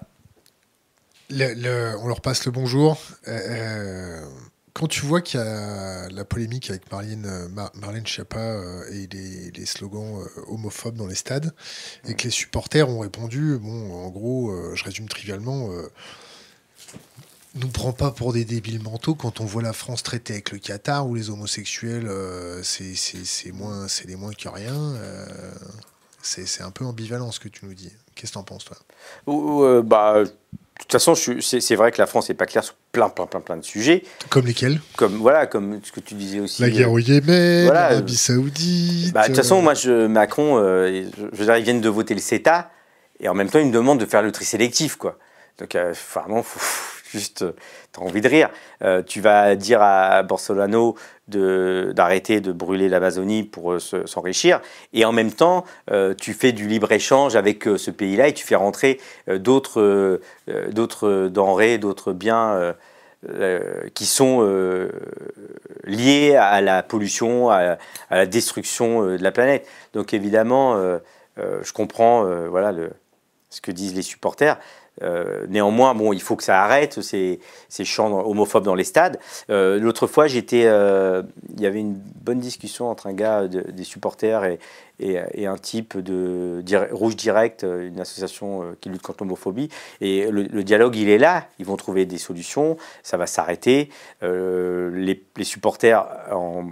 [1.30, 2.98] on leur passe le bonjour.
[3.26, 4.24] Euh, euh,
[4.72, 9.66] quand tu vois qu'il y a la polémique avec Marlène, Marlène Schiappa euh, et les,
[9.66, 11.52] slogans homophobes dans les stades,
[12.06, 15.70] et que les supporters ont répondu, bon, en gros, je résume trivialement,
[17.60, 20.58] nous prend pas pour des débiles mentaux quand on voit la France traiter avec le
[20.58, 24.74] Qatar où les homosexuels, euh, c'est moins, c'est les moins que rien.
[24.74, 25.26] Euh,
[26.22, 27.92] c'est un peu ambivalent ce que tu nous dis.
[28.14, 28.76] Qu'est-ce que tu en penses, toi?
[29.28, 30.30] Euh, bah, De
[30.80, 33.56] toute façon, c'est vrai que la France n'est pas claire sur plein, plein, plein, plein
[33.56, 34.02] de sujets.
[34.28, 34.80] Comme lesquels?
[34.96, 36.62] Comme voilà, comme ce que tu disais aussi.
[36.62, 39.12] La guerre au Yémen, voilà, l'Arabie Saoudite.
[39.12, 42.14] Bah, de toute façon, moi, je, Macron, je, je veux dire, ils viennent de voter
[42.14, 42.70] le CETA
[43.20, 45.18] et en même temps, ils me demandent de faire le tri sélectif, quoi.
[45.58, 45.76] Donc,
[46.12, 46.60] vraiment, faut,
[47.16, 47.52] juste, euh,
[47.92, 48.50] tu as envie de rire.
[48.82, 50.96] Euh, tu vas dire à Bolsonaro
[51.28, 54.60] d'arrêter de, brûler l'Amazonie pour euh, s'enrichir,
[54.92, 55.64] et en même temps,
[56.18, 60.20] tu fais du libre-échange avec ce pays-là et tu fais rentrer d'autres
[61.28, 62.74] denrées, d'autres biens
[63.94, 64.40] qui sont
[65.84, 67.78] liés à la pollution, à,
[68.10, 69.66] la destruction de la planète.
[69.94, 70.76] Donc évidemment,
[71.36, 72.72] je comprends voilà,
[73.50, 74.58] ce que disent les supporters.
[75.02, 79.18] Euh, néanmoins, bon, il faut que ça arrête ces, ces chants homophobes dans les stades.
[79.50, 81.22] Euh, l'autre fois, j'étais, euh,
[81.54, 84.58] il y avait une bonne discussion entre un gars des supporters et,
[85.46, 89.68] un type de Rouge Direct, une association qui lutte contre l'homophobie.
[90.00, 91.46] Et le, dialogue, il est là.
[91.58, 92.76] Ils vont trouver des solutions.
[93.02, 93.90] Ça va s'arrêter.
[94.22, 96.68] Les, supporters, en,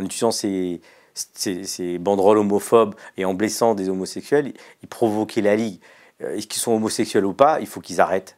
[0.00, 0.80] utilisant ces,
[1.14, 4.52] ces banderoles homophobes et en blessant des homosexuels,
[4.82, 5.78] ils provoquaient la ligue.
[6.22, 8.36] Euh, qu'ils sont homosexuels ou pas, il faut qu'ils arrêtent.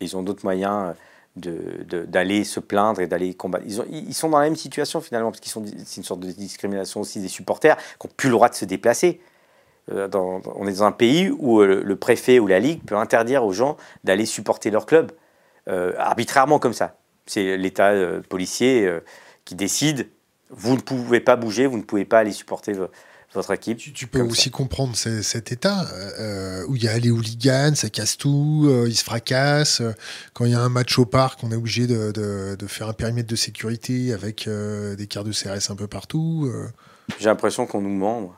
[0.00, 0.94] Ils ont d'autres moyens
[1.36, 3.64] d'aller de, se plaindre et d'aller combattre.
[3.66, 7.00] Ils, sont dans la même situation finalement, parce qu'ils sont c'est une sorte de discrimination
[7.00, 9.20] aussi des supporters qui n'ont plus le droit de se déplacer.
[9.90, 13.44] Euh, on est dans un pays où euh, le préfet ou la ligue peut interdire
[13.44, 15.12] aux gens d'aller supporter leur club
[15.96, 16.96] arbitrairement comme ça.
[17.26, 17.92] C'est l'État
[18.28, 18.90] policier
[19.44, 20.08] qui décide.
[20.50, 22.72] Vous ne pouvez pas bouger, vous ne pouvez pas aller supporter
[23.34, 23.78] votre équipe.
[23.78, 25.86] Tu, peux aussi comprendre cet état
[26.18, 29.82] euh, où il y a les hooligans, ça casse tout, euh, ils se fracassent.
[30.34, 32.92] Quand il y a un match au parc, on est obligé de, de, faire un
[32.92, 36.50] périmètre de sécurité avec euh, des quarts de CRS un peu partout.
[37.18, 38.34] J'ai l'impression qu'on nous ment.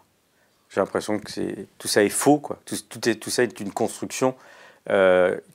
[0.70, 2.38] J'ai l'impression que tout ça est faux.
[2.38, 2.61] Quoi.
[2.64, 4.34] Tout, tout, est, tout ça est une construction.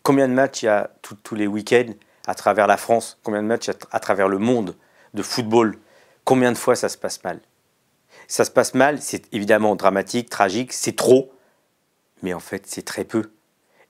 [0.03, 1.93] combien de matchs il y a tous les week-ends
[2.27, 3.17] à travers la France?
[3.23, 4.75] Combien de matchs à travers le monde
[5.13, 5.77] de football?
[6.25, 7.39] Combien de fois ça se passe mal?
[8.29, 11.33] Ça se passe mal, c'est évidemment dramatique, tragique, c'est trop,
[12.21, 13.31] mais en fait c'est très peu.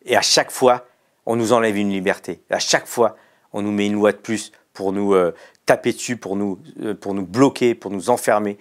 [0.05, 0.87] Et à chaque fois,
[1.25, 2.41] on nous enlève une liberté.
[2.49, 3.17] À chaque fois,
[3.51, 5.35] on nous met une loi de plus pour nous euh,
[5.65, 8.57] taper dessus, pour nous, euh, pour nous bloquer, pour nous enfermer.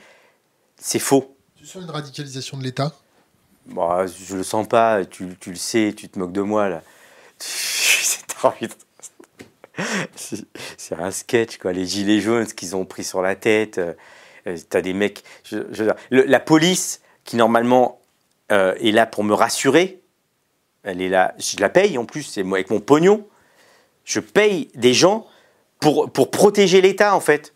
[0.76, 1.36] C'est faux.
[1.54, 2.92] Tu sens une radicalisation de l'État?
[3.66, 6.82] Bah, Je le sens pas, tu, tu, le sais, tu te moques de moi là.
[10.76, 11.72] C'est un sketch, quoi.
[11.72, 13.80] Les gilets jaunes, ce qu'ils ont pris sur la tête.
[14.48, 15.22] Euh, euh, tu as des mecs.
[16.10, 18.00] la police, qui normalement
[18.52, 20.00] euh, est là pour me rassurer,
[20.82, 23.26] elle est là, je la paye en plus, c'est avec mon pognon.
[24.04, 25.26] Je paye des gens
[25.80, 27.52] pour, pour protéger l'État en fait.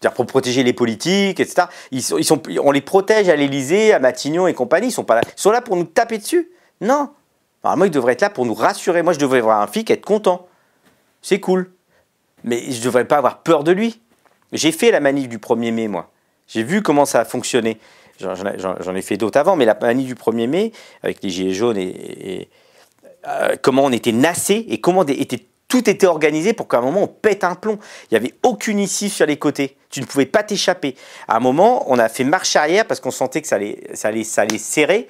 [0.00, 1.66] C'est-à-dire pour protéger les politiques, etc.
[1.90, 4.88] Ils sont, on les protège à l'Élysée, à Matignon et compagnie.
[4.88, 5.20] Ils sont, pas là.
[5.26, 6.50] Ils sont là pour nous taper dessus.
[6.80, 7.10] Non.
[7.62, 9.02] Normalement, ils devraient être là pour nous rassurer.
[9.02, 10.48] Moi, je devrais voir un flic être content.
[11.20, 11.70] C'est cool.
[12.44, 14.00] Mais je ne devrais pas avoir peur de lui.
[14.52, 16.09] J'ai fait la manif du 1er mai, moi.
[16.52, 17.78] J'ai vu comment ça a fonctionné.
[18.18, 20.72] J'en ai fait d'autres avant, mais la manif du 1er mai,
[21.02, 22.48] avec les gilets jaunes, et,
[23.26, 27.04] euh, comment on était nassé et comment était, tout était organisé pour qu'à un moment
[27.04, 27.78] on pète un plomb.
[28.10, 29.76] Il n'y avait aucune issue sur les côtés.
[29.88, 30.96] Tu ne pouvais pas t'échapper.
[31.28, 34.08] À un moment, on a fait marche arrière parce qu'on sentait que ça allait, ça
[34.08, 35.08] allait, ça allait serrer.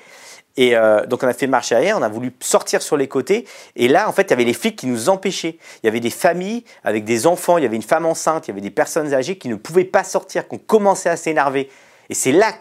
[0.56, 3.46] Et euh, donc on a fait marche arrière, on a voulu sortir sur les côtés.
[3.76, 5.58] Et là, en fait, il y avait les flics qui nous empêchaient.
[5.82, 8.50] Il y avait des familles avec des enfants, il y avait une femme enceinte, il
[8.50, 11.70] y avait des personnes âgées qui ne pouvaient pas sortir, qui ont commencé à s'énerver.
[12.08, 12.58] Et c'est là que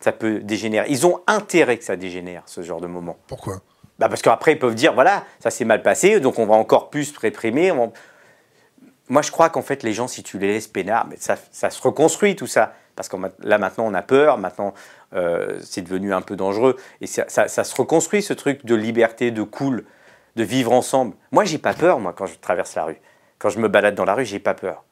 [0.00, 0.86] ça peut dégénérer.
[0.90, 3.16] Ils ont intérêt que ça dégénère, ce genre de moment.
[3.26, 3.62] Pourquoi?
[3.98, 6.90] Bah Parce qu'après, ils peuvent dire, voilà, ça s'est mal passé, donc on va encore
[6.90, 7.72] plus réprimer.
[9.08, 11.70] Moi, je crois qu'en fait, les gens, si tu les laisses peinards, mais ça, ça
[11.70, 12.74] se reconstruit tout ça.
[12.94, 14.74] Parce que là, maintenant, on a peur, maintenant,
[15.14, 16.76] euh, c'est devenu un peu dangereux.
[17.00, 19.84] Et ça, se reconstruit, ce truc de liberté, de cool,
[20.36, 21.14] de vivre ensemble.
[21.32, 23.00] Moi, j'ai pas peur, moi, quand je traverse la rue.
[23.38, 24.84] Quand je me balade dans la rue, j'ai pas peur.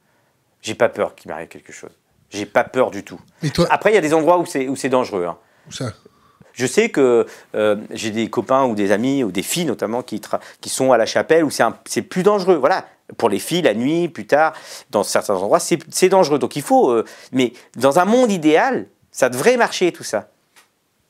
[0.62, 1.90] J'ai pas peur qu'il m'arrive quelque chose.
[2.30, 3.20] J'ai pas peur du tout.
[3.70, 5.26] Après, il y a des endroits où c'est dangereux.
[5.26, 5.38] Hein.
[5.68, 5.92] Où ça?
[6.56, 10.22] Je sais que euh, j'ai des copains ou des amis ou des filles notamment qui,
[10.62, 12.54] qui sont à la chapelle où c'est plus dangereux.
[12.56, 12.86] Voilà,
[13.18, 14.54] pour les filles, la nuit, plus tard,
[14.90, 16.38] dans certains endroits, c'est dangereux.
[16.38, 16.90] Donc il faut.
[16.90, 18.86] Euh, mais dans un monde idéal,
[19.16, 20.28] ça devrait marcher tout ça.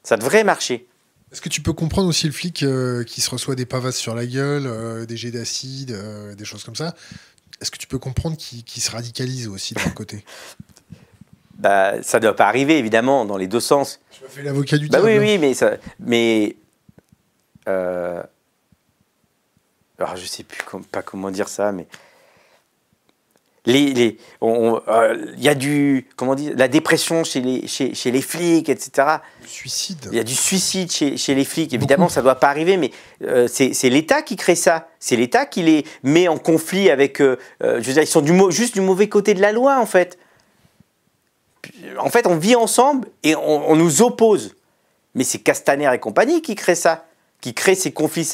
[0.05, 0.87] Ça devrait marcher.
[1.33, 4.15] Est-ce que tu peux comprendre aussi le flic euh, qui se reçoit des pavasses sur
[4.15, 6.95] la gueule, euh, des jets d'acide, euh, des choses comme ça?
[7.61, 10.25] Est-ce que tu peux comprendre qu'il se radicalise aussi de leur côté?
[11.55, 13.99] Bah, Ça ne doit pas arriver, évidemment, dans les deux sens.
[14.13, 16.55] Tu m'as fait l'avocat du bah, Oui, oui, mais, ça, mais
[17.67, 18.29] alors
[20.15, 21.89] je sais plus pas comment dire ça, mais
[23.67, 28.13] les, les, euh, il y a du, comment dire, la dépression chez les, chez, chez
[28.13, 29.09] les flics, etc.
[29.45, 30.09] Suicide.
[30.13, 31.75] Il y a du suicide chez, chez les flics.
[31.75, 32.93] Évidemment, ça ne doit pas arriver, mais
[33.23, 34.89] euh, c'est l'État qui crée ça.
[35.01, 37.21] C'est l'État qui les met en conflit avec.
[37.21, 39.87] Euh, je veux dire, ils sont du, juste du mauvais côté de la loi, en
[39.87, 40.17] fait.
[41.99, 44.55] En fait, on vit ensemble et on, on nous oppose.
[45.17, 47.07] Mais c'est Castaner et compagnie qui créent ça,
[47.41, 48.29] qui créent ces conflits,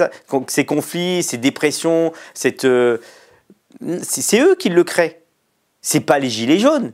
[0.49, 2.67] ces, conflits, ces dépressions, cette.
[4.03, 5.22] c'est eux qui le créent
[5.83, 6.93] c'est pas les gilets jaunes.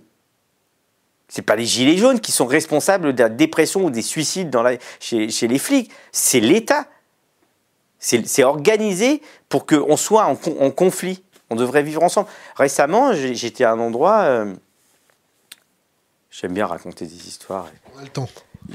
[1.29, 4.63] C'est pas les gilets jaunes qui sont responsables de la dépression ou des suicides dans
[4.63, 5.93] la, chez, les flics.
[6.11, 6.87] C'est l'État.
[7.99, 9.21] C'est organisé
[9.51, 10.37] pour qu'on soit en,
[10.71, 11.23] conflit.
[11.51, 12.29] On devrait vivre ensemble.
[12.57, 14.21] Récemment, j'étais à un endroit.
[14.21, 14.55] Euh,
[16.31, 17.69] j'aime bien raconter des histoires.
[17.95, 18.29] On a le temps.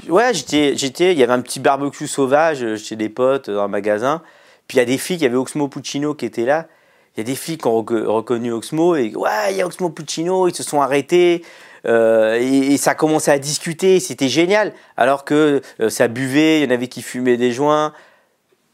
[0.08, 3.68] Ouais, j'étais, j'étais, il y avait un petit barbecue sauvage chez des potes dans un
[3.68, 4.22] magasin.
[4.68, 6.68] Puis il y a des filles, il y avait Oxmo Puccino qui était là
[7.16, 9.90] il y a des filles qui ont reconnu Oxmo et ouais, il y a Oxmo
[9.90, 11.44] Puccino, ils se sont arrêtés.
[11.86, 14.72] Euh, et, ça a commencé à discuter, c'était génial.
[14.96, 17.92] Alors que euh, ça buvait, il y en avait qui fumaient des joints.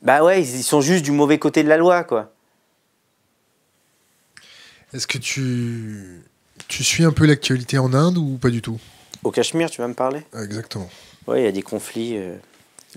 [0.03, 2.32] Bah ouais, ils, sont juste du mauvais côté de la loi, quoi.
[4.95, 6.22] Est-ce que tu,
[6.68, 8.78] tu suis un peu l'actualité en Inde ou pas du tout?
[9.22, 10.22] Au Cachemire, tu vas me parler?
[10.34, 10.88] Exactement.
[11.26, 12.16] Ouais, il y a des conflits.
[12.16, 12.36] Euh,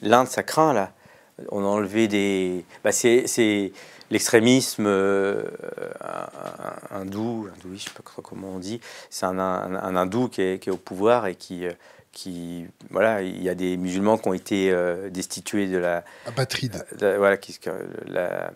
[0.02, 0.94] L'Inde, ça craint, là.
[1.50, 2.66] On a enlevé des.
[2.84, 3.72] Bah, c'est
[4.14, 5.44] l'extrémisme euh,
[6.92, 8.80] hindou, hindou, je sais pas comment on dit,
[9.10, 11.72] c'est un, un, hindou qui est, au pouvoir et qui, euh,
[12.12, 16.86] qui, voilà, il y a des musulmans qui ont été euh, destitués de la apatride.
[17.00, 17.60] voilà, qui,
[18.06, 18.52] la,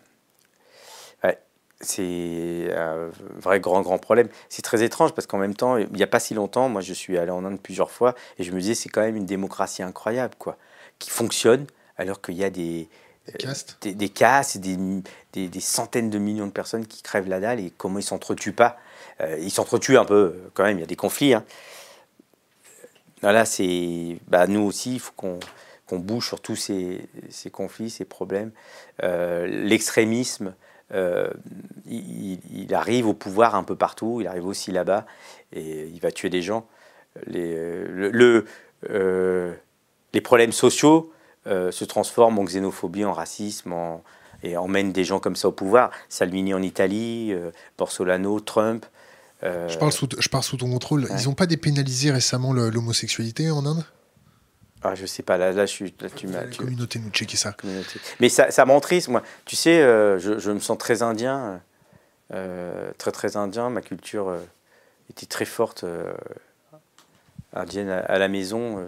[1.80, 4.30] c'est un vrai grand grand problème.
[4.49, 6.91] C'est très étrange parce qu'en même temps, il n'y a pas si longtemps, moi je
[6.91, 9.84] suis allé en Inde plusieurs fois et je me disais c'est quand même une démocratie
[9.84, 10.57] incroyable quoi,
[10.97, 11.67] qui fonctionne
[11.97, 12.89] alors qu'il y a des
[13.81, 14.77] des, des, castes, des,
[15.33, 18.53] des, des, centaines de millions de personnes qui crèvent la dalle et comment ils s'entretuent
[18.53, 18.77] pas.
[19.21, 21.33] Euh, ils s'entretuent un peu quand même, il y a des conflits.
[21.33, 21.43] Hein.
[23.21, 24.17] Voilà, c'est.
[24.27, 25.39] Bah, nous aussi, il faut qu'on
[25.87, 28.51] qu'on bouge sur tous ces, ces, conflits, ces problèmes.
[29.03, 30.53] Euh, l'extrémisme,
[30.93, 31.29] euh,
[31.85, 35.05] il, il, arrive au pouvoir un peu partout, il arrive aussi là-bas,
[35.53, 36.67] et il va tuer des gens.
[37.25, 38.45] Les, le,
[38.81, 39.57] le
[40.13, 41.11] les problèmes sociaux,
[41.47, 43.73] euh, se transforme en xénophobie, en racisme,
[44.43, 45.91] et emmène des gens comme ça au pouvoir.
[46.09, 48.85] Salvini en Italie, euh, Borsolano, Trump.
[49.43, 51.07] Euh, je, parle sous, je parle sous ton contrôle.
[51.17, 53.85] Ils n'ont pas dépénalisé récemment l'homosexualité en Inde?
[54.83, 56.43] Ah, je sais pas, là, là, je suis, tu m'as.
[56.55, 57.55] Communauté, nous checker ça.
[58.19, 59.23] Mais ça, ça m'entriste, moi.
[59.45, 61.61] Tu sais, je, je, me sens très indien,
[62.29, 63.69] très très indien.
[63.69, 64.35] Ma culture
[65.09, 65.85] était très forte,
[67.53, 68.87] indienne à, la maison.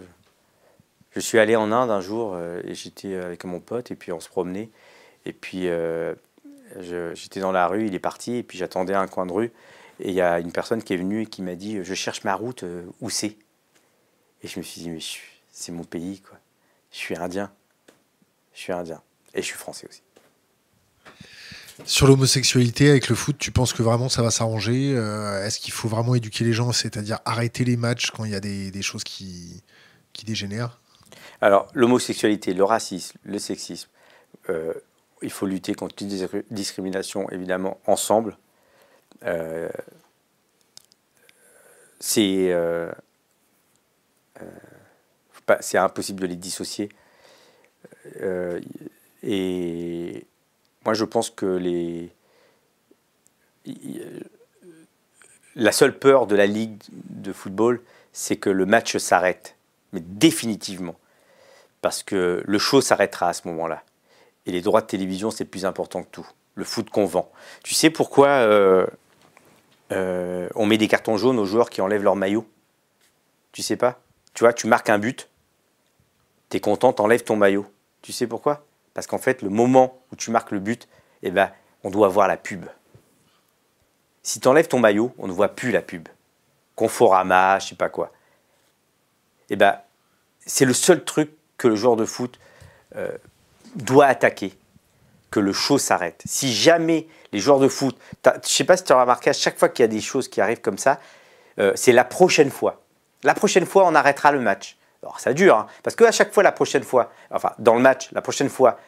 [1.12, 4.12] Je suis allé en Inde un jour euh, et j'étais avec mon pote et puis
[4.12, 4.70] on se promenait.
[5.26, 6.14] Et puis euh,
[7.14, 9.52] j'étais dans la rue, il est parti et puis j'attendais un coin de rue.
[9.98, 12.24] Et il y a une personne qui est venue et qui m'a dit Je cherche
[12.24, 13.36] ma route, euh, où c'est
[14.42, 15.00] Et je me suis dit Mais
[15.52, 16.38] c'est mon pays, quoi.
[16.92, 17.50] Je suis indien.
[18.54, 19.02] Je suis indien.
[19.34, 20.02] Et je suis français aussi.
[21.84, 25.88] Sur l'homosexualité avec le foot, tu penses que vraiment ça va s'arranger Est-ce qu'il faut
[25.88, 29.62] vraiment éduquer les gens, c'est-à-dire arrêter les matchs quand il y a des, choses qui
[30.26, 30.79] dégénèrent?
[31.40, 33.88] Alors, l'homosexualité, le racisme, le sexisme,
[34.50, 34.74] euh,
[35.22, 38.36] il faut lutter contre les discriminations, évidemment, ensemble.
[39.24, 39.70] Euh,
[41.98, 42.90] c'est euh,
[45.60, 46.90] c'est impossible de les dissocier.
[49.22, 50.26] et
[50.84, 52.08] moi, je pense que
[55.56, 57.82] la seule peur de la Ligue de football,
[58.12, 59.56] c'est que le match s'arrête,
[59.92, 60.96] mais définitivement
[61.80, 63.82] parce que le show s'arrêtera à ce moment-là.
[64.46, 66.26] Et les droits de télévision, c'est plus important que tout.
[66.54, 67.30] Le foot qu'on vend.
[67.62, 68.86] Tu sais pourquoi euh,
[69.92, 72.46] euh, on met des cartons jaunes aux joueurs qui enlèvent leur maillot
[73.52, 74.00] Tu sais pas?
[74.34, 75.28] Tu vois, tu marques un but,
[76.50, 77.66] tu es content, t'enlèves ton maillot.
[78.02, 78.64] Tu sais pourquoi?
[78.94, 80.88] Parce qu'en fait, le moment où tu marques le but,
[81.22, 81.50] eh ben,
[81.84, 82.64] on doit voir la pub.
[84.22, 86.08] Si tu enlèves ton maillot, on ne voit plus la pub.
[86.76, 88.12] Conforama, je sais pas quoi.
[89.48, 89.78] Eh ben,
[90.46, 92.40] c'est le seul truc que le joueur de foot
[92.96, 93.12] euh,
[93.76, 94.54] doit attaquer,
[95.30, 96.22] que le show s'arrête.
[96.24, 99.34] Si jamais les joueurs de foot, je ne sais pas si tu as remarqué, à
[99.34, 100.98] chaque fois qu'il y a des choses qui arrivent comme ça,
[101.58, 102.80] euh, c'est la prochaine fois.
[103.24, 104.78] La prochaine fois, on arrêtera le match.
[105.02, 108.08] Alors ça dure, hein, parce qu'à chaque fois, la prochaine fois, enfin dans le match,
[108.12, 108.78] la prochaine fois,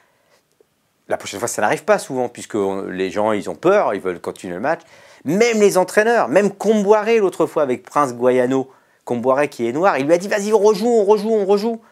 [1.08, 2.56] la prochaine fois, ça n'arrive pas souvent, puisque
[2.88, 4.80] les gens, ils ont peur, ils veulent continuer le match.
[5.26, 8.70] Même les entraîneurs, même Comboiré l'autre fois avec Prince Guayano,
[9.04, 11.82] Comboiré qui est noir, il lui a dit vas-y, on rejoue, on rejoue, on rejoue.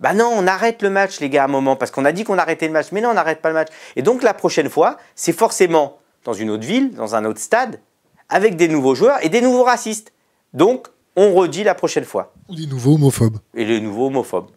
[0.00, 2.24] Bah non, on arrête le match, les gars, à un moment, parce qu'on a dit
[2.24, 2.92] qu'on arrêtait le match.
[2.92, 3.68] Mais non, on n'arrête pas le match.
[3.96, 7.80] Et donc la prochaine fois, c'est forcément dans une autre ville, dans un autre stade,
[8.28, 10.12] avec des nouveaux joueurs et des nouveaux racistes.
[10.52, 12.32] Donc, on redit la prochaine fois.
[12.48, 13.38] Ou des nouveaux homophobes.
[13.54, 14.50] Et les nouveaux homophobes.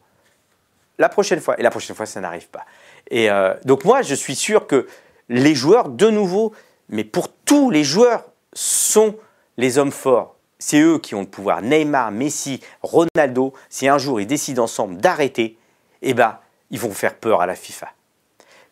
[1.00, 1.60] La prochaine fois.
[1.60, 2.66] Et la prochaine fois, ça n'arrive pas.
[3.10, 4.88] Et euh, donc moi, je suis sûr que
[5.30, 6.54] les joueurs, de nouveau,
[6.89, 9.16] mais pour tous les joueurs, sont
[9.58, 10.36] les hommes forts.
[10.62, 11.64] C'est eux qui ont le pouvoir.
[11.64, 15.57] Neymar, Messi, Ronaldo, si un jour ils décident ensemble d'arrêter,
[16.03, 16.38] eh ben,
[16.70, 17.89] ils vont faire peur à la FIFA.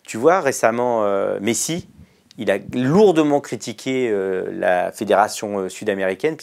[0.03, 1.89] Tu vois, récemment, euh, Messi,
[2.37, 6.37] il a lourdement critiqué euh, la fédération sud-américaine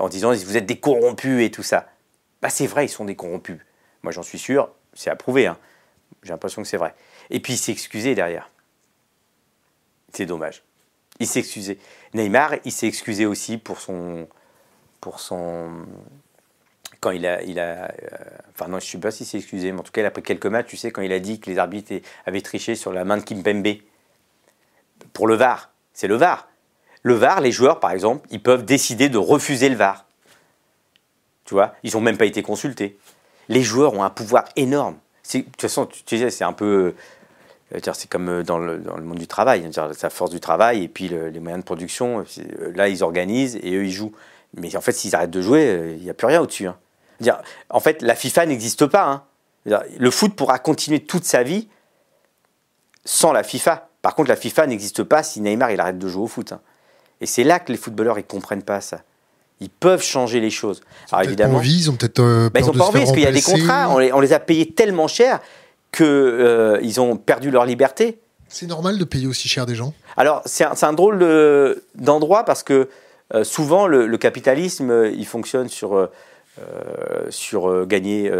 [0.00, 1.86] en disant vous êtes des corrompus et tout ça.
[2.42, 3.60] Bah, c'est vrai, ils sont des corrompus.
[4.02, 5.46] Moi, j'en suis sûr, c'est approuvé.
[5.46, 5.56] Hein.
[6.24, 6.96] J'ai l'impression que c'est vrai.
[7.30, 8.50] Et puis il s'est excusé derrière.
[10.12, 10.64] C'est dommage.
[11.20, 11.78] Il s'est excusé.
[12.12, 14.26] Neymar, il s'est excusé aussi pour son.
[15.04, 15.70] Pour son
[17.00, 17.42] quand il a.
[17.42, 18.16] Il a euh,
[18.54, 20.46] enfin, non, je ne sais pas s'il s'est excusé, mais en tout cas, après quelques
[20.46, 21.92] matchs, tu sais, quand il a dit que les arbitres
[22.24, 23.76] avaient triché sur la main de Kimpembe
[25.12, 25.70] pour le VAR.
[25.92, 26.48] C'est le VAR.
[27.02, 30.06] Le VAR, les joueurs, par exemple, ils peuvent décider de refuser le VAR.
[31.44, 32.96] Tu vois, ils n'ont même pas été consultés.
[33.50, 34.96] Les joueurs ont un pouvoir énorme
[35.32, 36.94] de toute façon, tu disais, c'est un peu.
[37.74, 40.84] Euh, c'est comme euh, dans le, dans le, monde du travail, sa force du travail
[40.84, 42.24] et puis les moyens de production.
[42.74, 44.12] Là, ils organisent et eux, ils jouent.
[44.56, 46.66] Mais en fait, s'ils arrêtent de jouer, il n'y a plus rien au-dessus.
[46.66, 46.76] Hein.
[47.70, 49.04] En fait, la FIFA n'existe pas.
[49.04, 49.22] Hein.
[49.98, 51.68] Le foot pourra continuer toute sa vie
[53.04, 53.88] sans la FIFA.
[54.02, 56.52] Par contre, la FIFA n'existe pas si Neymar il arrête de jouer au foot.
[56.52, 56.60] Hein.
[57.20, 59.00] Et c'est là que les footballeurs ils comprennent pas ça.
[59.60, 60.82] Ils peuvent changer les choses.
[61.08, 63.22] Ils Alors évidemment, envie, ils ont peut-être euh, bah, ils ont pas envie parce qu'il
[63.22, 65.40] y a des contrats, on les, a payés tellement cher
[65.92, 68.20] qu'ils euh, ont perdu leur liberté.
[68.48, 69.94] C'est normal de payer aussi cher des gens?
[70.16, 71.24] Alors c'est un, un, drôle
[71.94, 72.88] d'endroit parce que
[73.34, 76.08] euh, souvent le, capitalisme il fonctionne sur
[77.30, 78.30] sur gagner,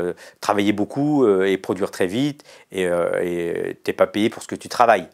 [0.40, 4.68] travailler beaucoup et produire très vite et tu n'es pas payé pour ce que tu
[4.68, 5.08] travailles.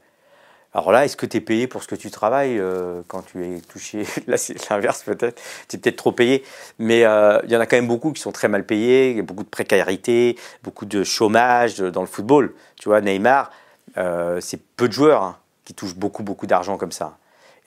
[0.72, 3.44] Alors là, est-ce que tu es payé pour ce que tu travailles euh, quand tu
[3.44, 4.04] es touché?
[4.28, 5.42] Là, c'est l'inverse peut-être.
[5.68, 6.44] Tu es peut-être trop payé.
[6.78, 9.10] Mais euh, il y en a quand même beaucoup qui sont très mal payés.
[9.10, 12.54] Il y a beaucoup de précarité, beaucoup de chômage dans le football.
[12.76, 13.50] Tu vois, Neymar,
[13.96, 17.18] euh, c'est peu de joueurs hein, qui touchent beaucoup, beaucoup d'argent comme ça.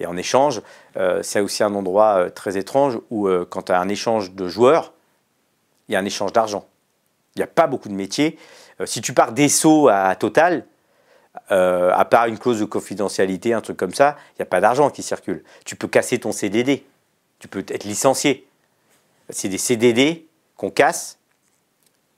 [0.03, 0.61] Et en échange,
[1.21, 4.93] c'est aussi un endroit très étrange où quand tu as un échange de joueurs,
[5.87, 6.67] il y a un échange d'argent.
[7.35, 8.37] Il n'y a pas beaucoup de métiers.
[8.85, 10.65] si tu pars d'Esso à Total,
[11.51, 14.61] euh, à part une clause de confidentialité, un truc comme ça, il n'y a pas
[14.61, 15.43] d'argent qui circule.
[15.65, 16.85] Tu peux casser ton CDD,
[17.39, 18.47] tu peux être licencié.
[19.29, 20.27] C'est des CDD
[20.57, 21.17] qu'on casse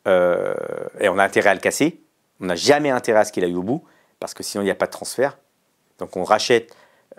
[0.08, 0.54] euh,
[1.00, 2.02] et on a intérêt à le casser.
[2.42, 3.84] On n'a jamais intérêt à ce qu'il aille au bout
[4.20, 5.38] parce que sinon il n'y a pas de transfert.
[5.98, 6.76] Donc on rachète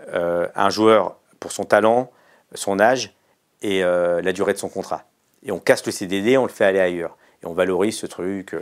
[0.08, 2.10] euh, un joueur pour son talent,
[2.54, 3.14] son âge
[3.62, 5.04] et la durée de son contrat.
[5.42, 7.16] Et on casse le CDD, on le fait aller ailleurs.
[7.42, 8.54] Et on valorise ce truc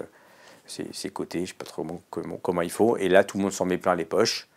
[0.67, 2.97] c'est coté, je ne sais pas trop comment, comment, il faut.
[2.97, 4.49] Et là, tout le monde s'en met plein les poches.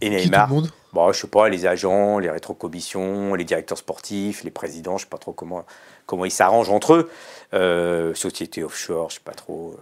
[0.00, 0.48] Et Neymar,
[0.92, 5.08] bon, je sais pas, les agents, les rétrocommissions, les directeurs sportifs, les présidents, je sais
[5.08, 5.64] pas trop comment,
[6.06, 7.10] comment ils s'arrangent entre eux.
[7.52, 9.74] Euh, société offshore, je sais pas trop.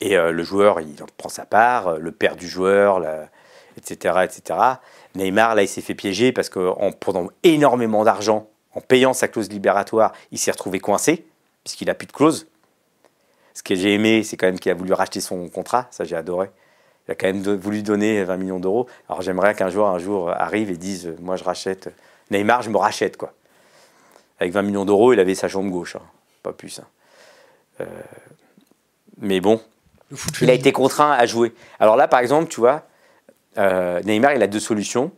[0.00, 3.00] Et euh, le joueur, il en prend sa part, le père du joueur,
[3.76, 4.58] etc., etc.
[5.14, 9.48] Neymar, là, il s'est fait piéger parce qu'en prenant énormément d'argent, en payant sa clause
[9.48, 11.26] libératoire, il s'est retrouvé coincé,
[11.64, 12.46] puisqu'il n'a plus de clause.
[13.54, 15.88] Ce que j'ai aimé, c'est quand même qu'il a voulu racheter son contrat.
[15.90, 16.50] Ça, j'ai adoré.
[17.08, 18.86] Il a quand même voulu donner 20 millions d'euros.
[19.08, 21.88] Alors j'aimerais qu'un joueur un jour arrive et dise Moi, je rachète.
[22.30, 23.16] Neymar, je me rachète.
[23.16, 23.32] quoi.
[24.40, 25.96] Avec 20 millions d'euros, il avait sa jambe gauche.
[25.96, 26.02] Hein.
[26.42, 26.80] Pas plus.
[26.80, 26.86] Hein.
[27.80, 27.84] Euh,
[29.18, 29.60] mais bon,
[30.40, 31.54] il a été contraint à jouer.
[31.80, 32.82] Alors là, par exemple, tu vois,
[33.58, 35.12] euh, Neymar, il a deux solutions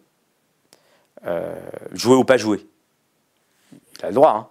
[1.26, 1.54] euh,
[1.92, 2.66] jouer ou pas jouer.
[3.72, 4.30] Il a le droit.
[4.30, 4.48] Hein.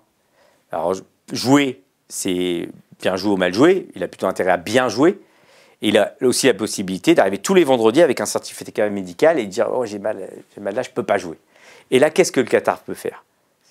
[0.71, 0.95] Alors,
[1.31, 2.69] jouer, c'est
[2.99, 5.19] bien joué ou mal joué, il a plutôt intérêt à bien jouer.
[5.81, 9.45] Et il a aussi la possibilité d'arriver tous les vendredis avec un certificat médical et
[9.45, 11.37] dire Oh, j'ai mal, j'ai mal là, je ne peux pas jouer.
[11.91, 13.23] Et là, qu'est-ce que le Qatar peut faire?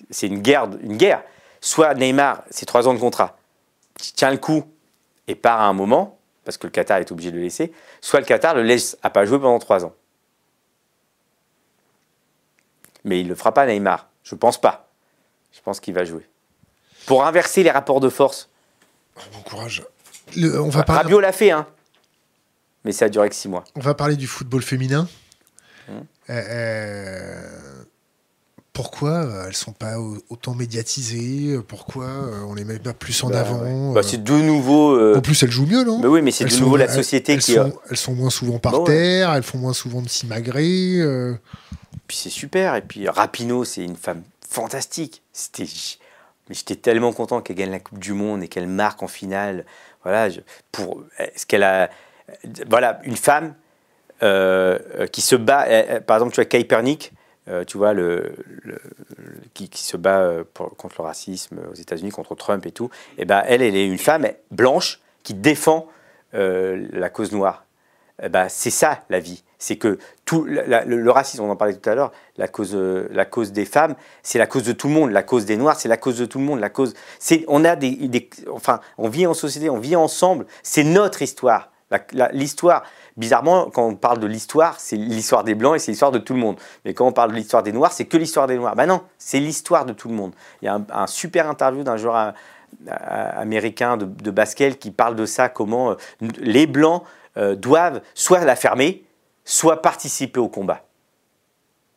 [0.09, 1.21] C'est une guerre, une guerre.
[1.59, 3.37] Soit Neymar, c'est trois ans de contrat,
[4.15, 4.63] tient le coup
[5.27, 8.19] et part à un moment, parce que le Qatar est obligé de le laisser, soit
[8.19, 9.93] le Qatar le laisse à pas jouer pendant trois ans.
[13.07, 14.09] Mais il ne le fera pas, Neymar.
[14.23, 14.91] Je ne pense pas.
[15.53, 16.27] Je pense qu'il va jouer.
[17.05, 18.49] Pour inverser les rapports de force,
[19.33, 19.83] Bon courage.
[20.35, 21.03] on va parler...
[21.03, 21.65] Rabiot l'a fait, hein.
[22.83, 23.63] Mais ça a duré que six mois.
[23.75, 25.07] On va parler du football féminin.
[25.89, 26.05] Hum.
[26.29, 27.66] Euh, euh,
[28.77, 29.95] pourquoi euh, elles sont pas
[30.29, 32.05] autant médiatisées Pourquoi
[32.47, 35.15] on les met pas plus en bah, avant bah, C'est de nouveau.
[35.15, 35.97] En plus, elles jouent mieux, non?
[35.97, 37.53] Bah Oui, mais c'est de nouveau la société elles, qui.
[37.53, 41.01] Sont, elles sont moins souvent par terre, elles font moins souvent de simagrées.
[42.07, 42.75] Puis c'est super.
[42.75, 45.23] Et puis Rapino, c'est une femme fantastique.
[45.33, 45.65] C'était
[46.47, 49.65] Mais j'étais tellement content qu'elle gagne la Coupe du Monde et qu'elle marque en finale.
[50.03, 50.29] Voilà,
[50.71, 51.03] pour
[51.35, 51.89] ce qu'elle a.
[52.69, 53.55] Voilà, une femme
[54.21, 55.65] euh, qui se bat.
[56.05, 57.13] par exemple, tu vois Kaepernick,
[57.49, 58.35] euh, tu vois, le,
[59.53, 62.89] qui, se bat euh, contre le racisme aux États-Unis, contre Trump et tout.
[63.17, 65.87] Et eh ben, elle, elle est une femme blanche qui défend
[66.33, 67.65] la cause noire.
[68.21, 69.43] Eh ben, c'est ça la vie.
[69.59, 73.51] C'est que tout le, racisme, on en parlait tout à l'heure, la cause, la cause
[73.51, 75.11] des femmes, c'est la cause de tout le monde.
[75.11, 76.59] La cause des noirs, c'est la cause de tout le monde.
[76.59, 76.93] La cause,
[77.47, 80.45] on a des, enfin, on vit en société, on vit ensemble.
[80.61, 81.71] C'est notre histoire.
[82.33, 82.83] L'histoire,
[83.17, 86.33] bizarrement, quand on parle de l'histoire, c'est l'histoire des blancs et c'est l'histoire de tout
[86.33, 86.57] le monde.
[86.85, 88.75] Mais quand on parle de l'histoire des noirs, c'est que l'histoire des noirs.
[88.75, 90.33] Ben non, c'est l'histoire de tout le monde.
[90.61, 92.33] Il y a un, super interview d'un joueur
[92.87, 95.95] américain de, basket qui parle de ça, comment euh,
[96.37, 97.03] les blancs
[97.37, 99.03] euh, doivent soit la fermer,
[99.45, 100.83] soit participer au combat.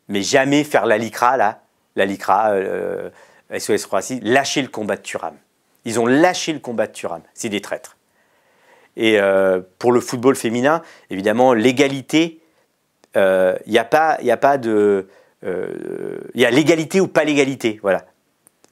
[0.09, 1.61] Mais jamais faire la LICRA, là,
[1.97, 3.11] la LICRA, euh,
[3.57, 5.35] SOS Croatie, lâcher le combat de Turam.
[5.85, 7.23] Ils ont lâché le combat de Turam.
[7.35, 7.97] C'est des traîtres.
[8.97, 12.41] Et euh, pour le football féminin, évidemment, l'égalité,
[13.15, 15.09] il euh, n'y a, pas, a pas de.
[15.43, 17.79] Il y a l'égalité ou pas l'égalité.
[17.83, 18.05] Voilà.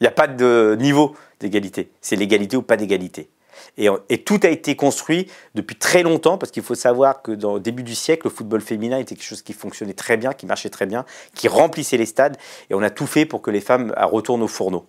[0.00, 1.90] Il n'y a pas de niveau d'égalité.
[2.00, 3.30] C'est l'égalité ou pas d'égalité.
[3.76, 3.88] Et,
[4.18, 7.82] tout a été construit depuis très longtemps, parce qu'il faut savoir que dans, au début
[7.82, 10.86] du siècle, le football féminin était quelque chose qui fonctionnait très bien, qui marchait très
[10.86, 11.04] bien,
[11.34, 12.36] qui remplissait les stades,
[12.70, 14.86] et on a tout fait pour que les femmes retournent au fourneau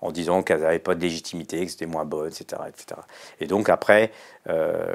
[0.00, 3.00] en disant qu'elles n'avaient pas de légitimité, que c'était moins bonne, etc., etc.
[3.40, 4.12] Et donc après,
[4.48, 4.94] euh,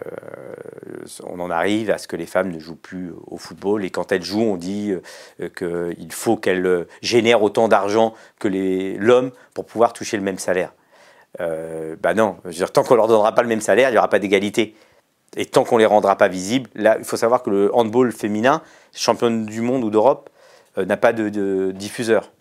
[1.26, 3.84] on en arrive à ce que les femmes ne jouent plus au football.
[3.84, 4.94] Et quand elles jouent, on dit
[5.42, 8.48] euh, qu'il faut qu'elles génèrent autant d'argent que
[8.98, 10.72] l'homme pour pouvoir toucher le même salaire.
[11.42, 12.38] Euh, bah non,
[12.74, 14.76] tant qu'on leur donnera pas le même salaire, il n'y aura pas d'égalité.
[15.36, 18.62] Et tant qu'on les rendra pas visibles, là, il faut savoir que le handball féminin,
[18.94, 20.30] championne du monde ou d'Europe,
[20.78, 22.32] euh, n'a pas de, diffuseur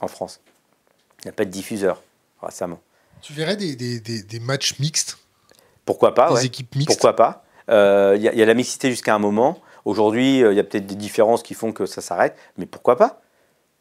[0.00, 0.40] en France.
[1.24, 2.02] Il n'y a pas de diffuseur
[2.42, 2.80] récemment.
[3.22, 5.18] Tu verrais des, matchs mixtes?
[5.84, 6.88] Pourquoi pas Des équipes mixtes?
[6.88, 9.60] Pourquoi pas euh, Il y, a la mixité jusqu'à un moment.
[9.84, 13.22] Aujourd'hui, il y a peut-être des différences qui font que ça s'arrête, mais pourquoi pas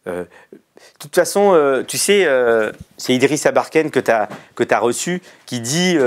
[0.08, 0.24] euh,
[0.54, 0.60] de
[1.00, 4.28] toute façon, euh, tu sais, euh, c'est Idriss Abarken que tu as,
[4.70, 5.98] as, reçu qui dit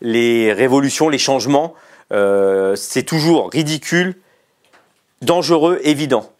[0.00, 1.74] les révolutions, les changements,
[2.10, 4.16] c'est toujours ridicule,
[5.22, 6.30] dangereux, évident.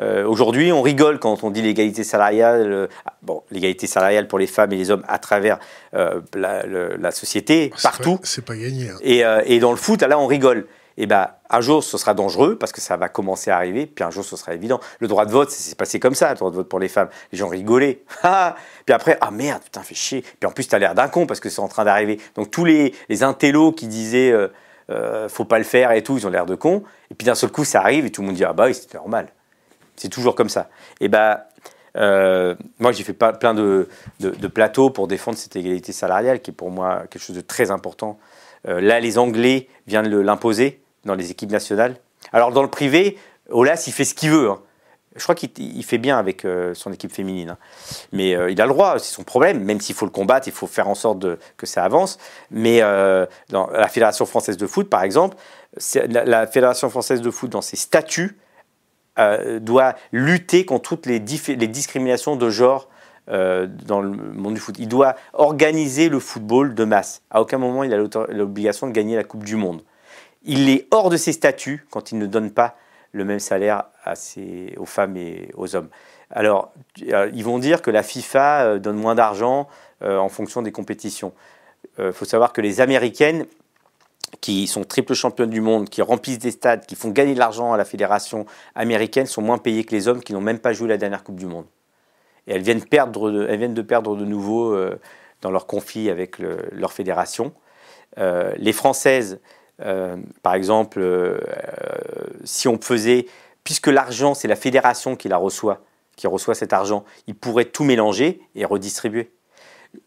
[0.00, 2.88] Aujourd'hui, on rigole quand on dit l'égalité salariale,
[3.22, 5.58] bon, l'égalité salariale pour les femmes et les hommes à travers
[5.92, 8.18] la, société, partout.
[8.24, 8.90] C'est pas, gagné.
[8.90, 8.96] Hein.
[9.02, 10.66] Et, et, dans le foot, là, on rigole
[10.96, 13.86] et eh ben, un jour ce sera dangereux parce que ça va commencer à arriver,
[13.86, 14.78] puis un jour ce sera évident.
[15.00, 17.08] Le droit de vote, c'est passé comme ça, le droit de vote pour les femmes.
[17.32, 18.02] Les gens rigolaient.
[18.22, 18.54] Ah
[18.86, 20.22] puis après, ah merde, putain, fais chier.
[20.22, 22.20] Puis en plus, tu as l'air d'un con parce que c'est en train d'arriver.
[22.36, 24.48] Donc tous les, les intellos qui disaient euh,
[24.90, 26.84] euh, faut pas le faire et tout, ils ont l'air de cons.
[27.10, 28.74] Et puis d'un seul coup, ça arrive et tout le monde dit ah bah oui,
[28.74, 29.28] c'est normal.
[29.96, 30.68] C'est toujours comme ça.
[31.00, 31.38] Et ben,
[31.94, 33.88] moi, j'ai fait plein de,
[34.52, 38.18] plateaux pour défendre cette égalité salariale qui est pour moi quelque chose de très important.
[38.64, 41.96] là, les Anglais viennent l'imposer dans les équipes nationales.
[42.32, 43.18] Alors dans le privé,
[43.50, 44.50] Olas, il fait ce qu'il veut.
[44.50, 44.60] Hein.
[45.16, 47.50] Je crois qu'il fait bien avec euh, son équipe féminine.
[47.50, 47.58] Hein.
[48.10, 50.52] Mais euh, il a le droit, c'est son problème, même s'il faut le combattre, il
[50.52, 51.24] faut faire en sorte
[51.56, 52.18] que ça avance.
[52.50, 55.36] Mais euh, dans la Fédération française de foot, par exemple,
[55.94, 58.36] la, la, Fédération française de foot, dans ses statuts,
[59.60, 62.88] doit lutter contre toutes les, discriminations de genre
[63.28, 64.76] dans le monde du foot.
[64.78, 67.22] Il doit organiser le football de masse.
[67.30, 67.98] À aucun moment, il a
[68.28, 69.82] l'obligation de gagner la Coupe du Monde
[70.44, 72.76] il est hors de ses statuts quand il ne donne pas
[73.12, 73.84] le même salaire
[74.76, 75.88] aux femmes et aux hommes.
[76.30, 79.68] Alors, euh, ils vont dire que la FIFA euh, donne moins d'argent
[80.02, 81.32] euh, en fonction des compétitions.
[81.98, 83.46] Il faut savoir que les Américaines,
[84.40, 87.72] qui sont triple championnes du monde, qui remplissent des stades, qui font gagner de l'argent
[87.72, 90.88] à la fédération américaine, sont moins payées que les hommes qui n'ont même pas joué
[90.88, 91.66] la dernière Coupe du Monde.
[92.46, 94.76] Et elles viennent, perdre de, elles viennent de perdre de nouveau
[95.40, 97.52] dans leur conflit avec leur fédération.
[98.18, 99.40] les Françaises
[99.82, 101.38] euh, par exemple, euh,
[102.44, 103.26] si on faisait,
[103.64, 105.82] puisque l'argent, c'est la fédération qui la reçoit,
[106.16, 109.30] qui reçoit cet argent, il pourrait tout mélanger et redistribuer.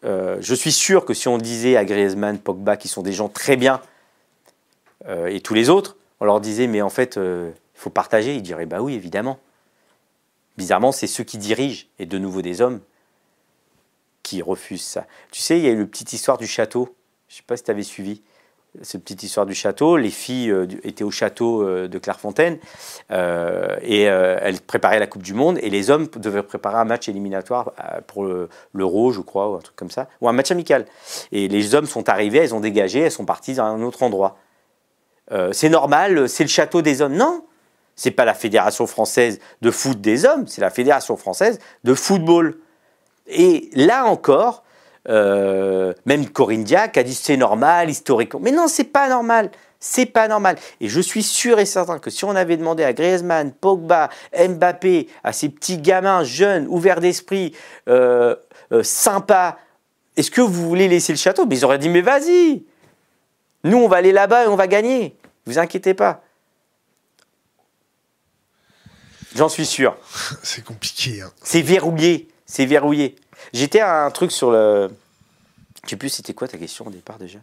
[0.04, 3.28] Euh, je suis sûr que si on disait à Griezmann, Pogba, qui sont des gens
[3.28, 3.80] très bien,
[5.08, 8.66] et tous les autres, on leur disait, mais en fait, il faut partager, ils diraient,
[8.66, 9.38] bah oui, évidemment.
[10.56, 12.80] Bizarrement, c'est ceux qui dirigent, et de nouveau des hommes,
[14.22, 15.06] qui refusent ça.
[15.30, 16.94] Tu sais, il y a eu une petite histoire du château,
[17.28, 18.22] je ne sais pas si tu avais suivi
[18.82, 19.96] cette petite histoire du château.
[19.96, 22.58] Les filles euh, étaient au château euh, de Clairefontaine
[23.10, 27.08] euh, et elles préparaient la Coupe du Monde et les hommes devaient préparer un match
[27.08, 27.72] éliminatoire
[28.06, 28.26] pour
[28.74, 30.86] l'Euro, je crois, ou un truc comme ça, ou un match amical.
[31.32, 34.36] Et les hommes sont arrivés, elles ont dégagé, elles sont parties dans un autre endroit.
[35.52, 37.14] C'est normal, c'est le château des hommes.
[37.14, 37.44] Non,
[37.96, 42.58] c'est pas la Fédération française de foot des hommes, c'est la Fédération française de football.
[43.26, 44.62] Et là encore,
[45.08, 48.40] euh, même Corinne Diac a dit c'est normal, historiquement.
[48.40, 49.50] Mais non, c'est pas normal.
[49.80, 50.56] C'est pas normal.
[50.80, 55.08] Et je suis sûr et certain que si on avait demandé à Griezmann, Pogba, Mbappé,
[55.22, 57.54] à ces petits gamins jeunes, ouverts d'esprit,
[57.88, 58.34] euh,
[58.72, 59.56] euh, sympas,
[60.16, 61.46] est-ce que vous voulez laisser le château?
[61.46, 62.64] Mais ils auraient dit mais vas-y
[63.64, 65.16] Nous, on va aller là-bas et on va gagner.
[65.48, 66.22] Vous inquiétez pas.
[69.34, 69.96] J'en suis sûr.
[70.42, 71.22] C'est compliqué.
[71.22, 71.32] Hein.
[71.42, 72.28] C'est verrouillé.
[72.44, 73.16] C'est verrouillé.
[73.54, 74.90] J'étais à un truc sur le.
[75.84, 77.38] Je sais plus c'était quoi ta question au départ déjà?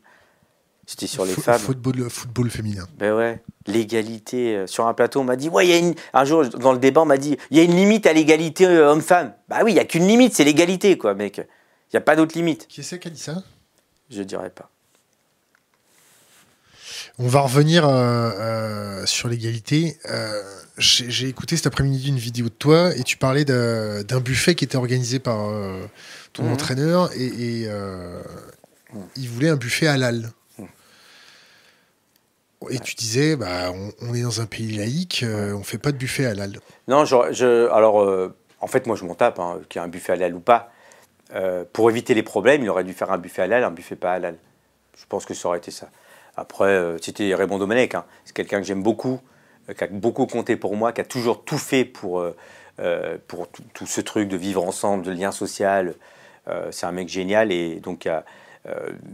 [0.86, 1.60] C'était sur les femmes.
[1.60, 2.88] Football, football féminin.
[3.00, 4.56] Ben ouais, l'égalité.
[4.56, 5.96] Euh, sur un plateau, on m'a dit, ouais, il y a une...
[6.14, 8.68] un jour dans le débat, on m'a dit, il y a une limite à l'égalité
[8.68, 9.34] euh, homme-femme.
[9.50, 11.38] Bah oui, il y a qu'une limite, c'est l'égalité, quoi, mec.
[11.38, 12.68] Il n'y a pas d'autre limite.
[12.68, 13.42] Qui c'est qui a dit ça?
[14.12, 14.70] Je dirais pas.
[17.18, 19.98] On va revenir euh, sur l'égalité.
[20.78, 24.76] J'ai écouté cet après-midi une vidéo de toi et tu parlais d'un buffet qui était
[24.76, 25.38] organisé par
[26.34, 26.52] ton mhm.
[26.52, 27.70] entraîneur et, et
[29.16, 30.32] il voulait un buffet halal.
[32.70, 35.98] Et tu disais, bah, on, est dans un pays laïque, euh, on fait pas de
[35.98, 36.60] buffet halal.
[36.88, 39.90] Non, je, alors, euh, en fait, moi, je m'en tape, hein, qu'il y ait un
[39.90, 40.72] buffet halal ou pas.
[41.34, 44.14] Euh, pour éviter les problèmes, il aurait dû faire un buffet halal, un buffet pas
[44.14, 44.38] halal.
[44.98, 45.90] Je pense que ça aurait été ça.
[46.38, 48.06] Après, c'était Raymond Domenech, hein.
[48.26, 49.20] c'est quelqu'un que j'aime beaucoup,
[49.78, 52.24] qui a beaucoup compté pour moi, qui a toujours tout fait pour,
[53.28, 55.96] pour tout, ce truc de vivre ensemble, de lien social.
[56.72, 58.08] c'est un mec génial, et donc,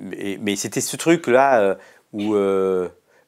[0.09, 1.77] mais c'était ce truc-là
[2.13, 2.35] où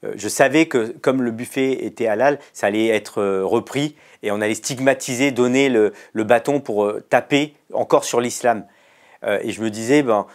[0.04, 4.32] euh, je savais que comme le buffet était halal, ça allait être euh, repris et
[4.32, 8.66] on allait stigmatiser, donner le, bâton pour euh, taper encore sur l'islam.
[9.42, 10.26] Et je me disais, ben,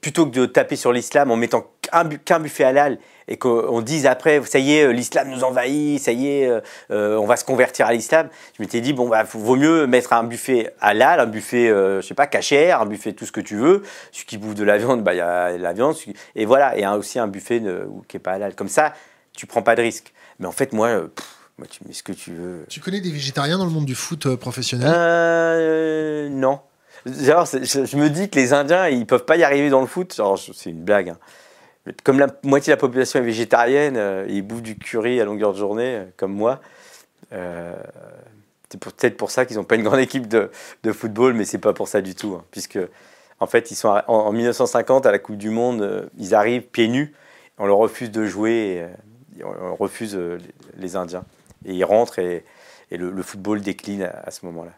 [0.00, 1.70] plutôt que de taper sur l'islam en mettant
[2.24, 6.28] qu'un buffet halal et qu'on dise après, ça y est, l'islam nous envahit, ça y
[6.28, 6.50] est,
[6.90, 10.24] on va se convertir à l'islam, je m'étais dit, bon, bah, vaut mieux mettre un
[10.24, 13.82] buffet halal, un buffet, je sais pas, cachère, un buffet tout ce que tu veux.
[14.12, 15.94] Celui qui bouffe de la viande, bah, il y a la viande.
[16.34, 17.62] Et voilà, et aussi un buffet
[18.08, 18.54] qui n'est pas halal.
[18.54, 18.92] Comme ça,
[19.34, 20.12] tu prends pas de risque.
[20.38, 21.08] Mais en fait, moi, euh,
[21.58, 22.64] moi tu mets ce que tu veux.
[22.68, 24.92] Tu connais des végétariens dans le monde du foot euh, professionnel?
[24.94, 26.60] Euh, Non.
[27.06, 30.20] Genre, je, me dis que les Indiens, ils peuvent pas y arriver dans le foot.
[30.54, 31.10] C'est une blague.
[31.10, 31.92] Hein.
[32.02, 35.58] Comme la moitié de la population est végétarienne, ils bouffent du curry à longueur de
[35.58, 36.60] journée, comme moi.
[37.30, 40.50] c'est peut-être pour ça qu'ils n'ont pas une grande équipe de,
[40.92, 42.36] football, mais c'est pas pour ça du tout.
[42.38, 42.78] Hein, puisque,
[43.38, 46.88] en fait, ils sont en, en, 1950 à la Coupe du Monde, ils arrivent pieds
[46.88, 47.12] nus,
[47.58, 48.86] on leur refuse de jouer
[49.42, 50.38] on refuse euh,
[50.76, 51.24] les Indiens.
[51.64, 52.44] Et ils rentrent et,
[52.90, 54.72] le, football décline à, ce moment-là.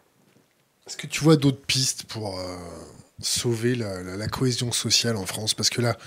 [0.87, 2.43] Est-ce que tu vois d'autres pistes pour euh,
[3.19, 5.53] sauver la, cohésion sociale en France?
[5.53, 5.97] Parce que là,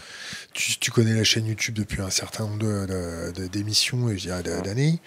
[0.55, 2.65] tu, connais la chaîne YouTube depuis un certain nombre
[3.49, 4.17] d'émissions et
[4.65, 5.01] d'années.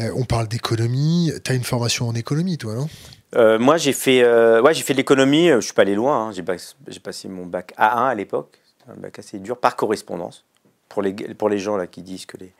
[0.00, 1.32] Euh, on parle d'économie.
[1.42, 3.58] Tu as une formation en économie, toi, non?
[3.58, 4.22] Moi, j'ai fait,
[4.60, 5.48] ouais, j'ai fait de l'économie.
[5.48, 6.28] Je suis pas allé loin.
[6.28, 6.32] Hein.
[6.32, 10.44] J'ai, passé mon bac A1 à l'époque, un bac assez dur, par correspondance.
[10.90, 12.52] Pour les, pour les gens là qui disent que les,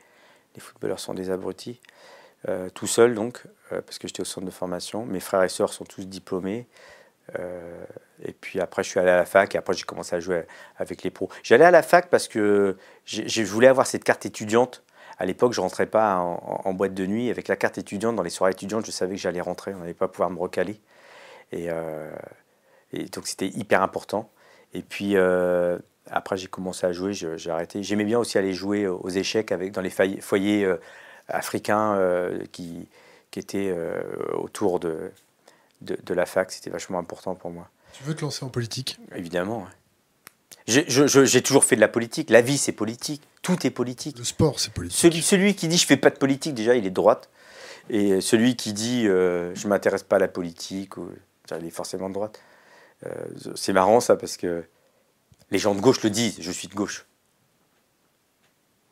[0.55, 1.79] les footballeurs sont des abrutis.
[2.49, 3.43] Euh, tout seul donc,
[3.73, 5.05] euh, parce que j'étais au centre de formation.
[5.05, 6.67] Mes frères et sœurs sont tous diplômés.
[7.37, 7.83] Euh,
[8.23, 10.45] et puis après, je suis allé à la fac et après, j'ai commencé à jouer
[10.77, 11.29] avec les pros.
[11.43, 14.83] J'allais à la fac parce que je voulais avoir cette carte étudiante.
[15.19, 17.29] À l'époque, je rentrais pas en, boîte de nuit.
[17.29, 19.73] Avec la carte étudiante, dans les soirées étudiantes, je savais que j'allais rentrer.
[19.73, 20.79] On n'allait pas pouvoir me recaler.
[21.51, 21.69] Et,
[22.93, 24.29] et donc, c'était hyper important.
[24.75, 25.15] Et puis,
[26.05, 27.81] après, j'ai commencé à jouer, j'ai arrêté.
[27.81, 30.71] J'aimais bien aussi aller jouer aux échecs avec, dans les foyers
[31.27, 32.87] africains euh, qui,
[33.31, 34.01] qui étaient euh,
[34.33, 35.11] autour de,
[35.81, 36.51] de, la fac.
[36.51, 37.69] C'était vachement important pour moi.
[37.93, 38.99] Tu veux te lancer en politique?
[39.15, 39.67] Évidemment.
[40.67, 42.29] J'ai toujours fait de la politique.
[42.29, 43.21] La vie, c'est politique.
[43.41, 44.17] Tout est politique.
[44.17, 44.97] Le sport, c'est politique.
[44.97, 47.29] Celui, celui, qui dit je fais pas de politique, déjà, il est de droite.
[47.89, 50.93] Et celui qui dit je m'intéresse pas à la politique,
[51.57, 52.41] il est forcément de droite.
[53.55, 54.65] c'est marrant ça parce que
[55.51, 57.06] les gens de gauche le disent, je suis de gauche.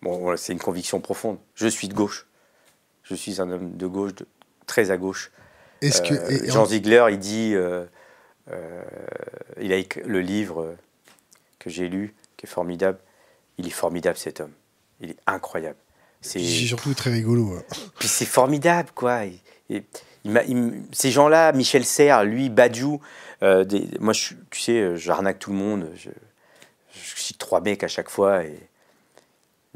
[0.06, 1.40] Bon, c'est une conviction profonde.
[1.56, 2.28] Je suis de gauche.
[3.02, 4.12] Je suis un homme de gauche,
[4.68, 5.32] très à gauche.
[5.82, 7.86] Est-ce que euh, Jean Ziegler, il dit, euh,
[8.52, 8.84] euh,
[9.60, 10.76] il a écrit le livre
[11.58, 13.00] que j'ai lu, qui est formidable.
[13.58, 14.52] Il est formidable cet homme.
[15.02, 15.80] Il est incroyable.
[16.22, 17.58] C'est surtout très rigolo.
[17.98, 19.22] Puis c'est formidable, quoi.
[20.92, 23.02] ces gens-là, Michel Serres, lui, Badiou,
[23.42, 25.90] moi, je, tu sais, j'arnaque tout le monde.
[25.96, 26.12] Je,
[26.94, 28.44] je cite trois mecs à chaque fois.
[28.44, 28.70] Et...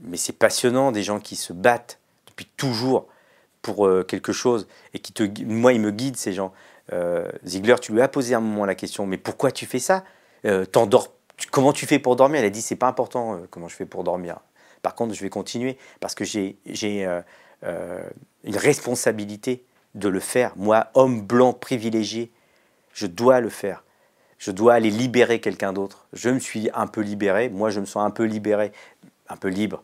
[0.04, 3.08] Mais c'est passionnant, des gens qui se battent depuis toujours
[3.62, 6.54] pour euh, quelque chose et qui te, moi, ils me guident ces gens.
[6.94, 10.04] Euh, Ziegler, tu lui as posé un moment la question, mais pourquoi tu fais ça?
[10.46, 10.66] Euh,
[11.52, 12.42] Comment tu fais pour dormir?
[12.42, 14.40] Elle a dit, c'est pas important euh, comment je fais pour dormir.
[14.82, 16.58] Par contre, je vais continuer parce que j'ai
[17.64, 19.66] une responsabilité
[19.96, 20.54] de le faire.
[20.56, 22.32] Moi, homme blanc privilégié,
[22.94, 23.84] je dois le faire.
[24.38, 26.08] Je dois aller libérer quelqu'un d'autre.
[26.14, 27.50] Je me suis un peu libéré.
[27.50, 28.72] Moi, je me sens un peu libéré,
[29.30, 29.82] un peu libre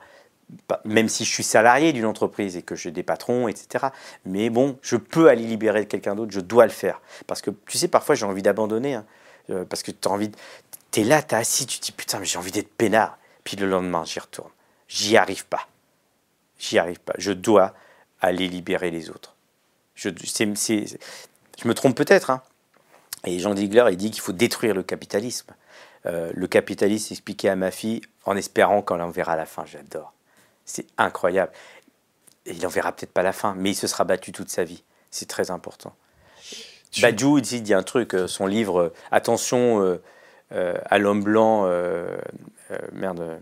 [0.83, 3.87] même si je suis salarié d'une entreprise et que j'ai des patrons, etc.
[4.25, 7.01] Mais bon, je peux aller libérer quelqu'un d'autre, je dois le faire.
[7.27, 9.05] Parce que tu sais, parfois j'ai envie d'abandonner, hein.
[9.49, 10.31] euh, parce que tu as envie,
[10.91, 13.17] tu es là, tu es assis, tu te dis putain, mais j'ai envie d'être peinard.
[13.43, 14.49] Puis le lendemain, j'y retourne.
[14.87, 15.67] J'y arrive pas.
[16.59, 17.13] J'y arrive pas.
[17.17, 17.73] Je dois
[18.21, 19.35] aller libérer les autres.
[19.95, 22.29] Je, je me trompe peut-être.
[22.29, 22.41] Hein.
[23.25, 25.53] Et Jean Digler, il dit qu'il faut détruire le capitalisme.
[26.05, 29.65] Euh, le capitalisme expliqué à ma fille en espérant qu'on en verra la fin.
[29.65, 30.13] J'adore.
[30.65, 31.51] C'est incroyable.
[32.45, 34.63] Et il n'en verra peut-être pas la fin, mais il se sera battu toute sa
[34.63, 34.83] vie.
[35.09, 35.95] C'est très important.
[36.91, 37.01] Tu...
[37.01, 39.81] Badiou, il dit un truc, euh, son livre euh, Attention
[40.53, 41.67] euh, à l'homme blanc,
[42.93, 43.41] merde,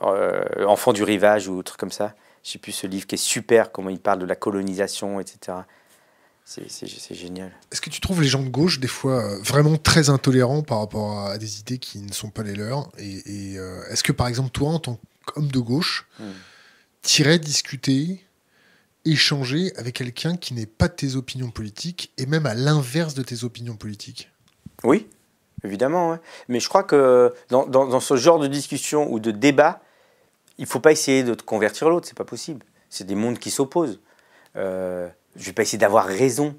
[0.00, 2.14] Enfant du rivage ou autre comme ça.
[2.42, 5.58] Je sais plus ce livre qui est super, comment il parle de la colonisation, etc.
[6.44, 7.50] C'est génial.
[7.70, 11.20] Est-ce que tu trouves les gens de gauche, des fois, vraiment très intolérants par rapport
[11.20, 13.54] à des idées qui ne sont pas les leurs Et, et
[13.90, 14.98] est-ce que, par exemple, toi, en tant
[15.36, 16.24] homme de gauche, mmh.
[17.02, 18.24] tirer, discuter,
[19.04, 23.22] échanger avec quelqu'un qui n'est pas de tes opinions politiques et même à l'inverse de
[23.22, 24.30] tes opinions politiques?
[24.84, 25.06] Oui,
[25.64, 26.18] évidemment.
[26.48, 29.80] Mais je crois que dans, dans, ce genre de discussion ou de débat,
[30.58, 32.64] il ne faut pas essayer de te convertir l'autre, c'est pas possible.
[32.88, 34.00] C'est des mondes qui s'opposent.
[34.56, 36.56] Euh, je ne vais pas essayer d'avoir raison.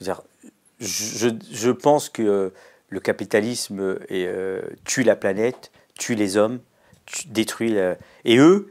[0.00, 0.12] Je,
[0.78, 2.52] je, pense que
[2.88, 6.60] le capitalisme euh, tue la planète, tue les hommes,
[7.26, 7.76] détruis.
[8.24, 8.68] Et eux,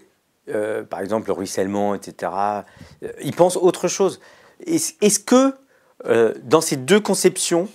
[0.50, 2.32] euh, par exemple, le ruissellement, etc.,
[3.04, 4.20] euh, ils pensent autre chose.
[4.66, 5.56] Est-ce que
[6.06, 7.68] euh, dans ces deux conceptions,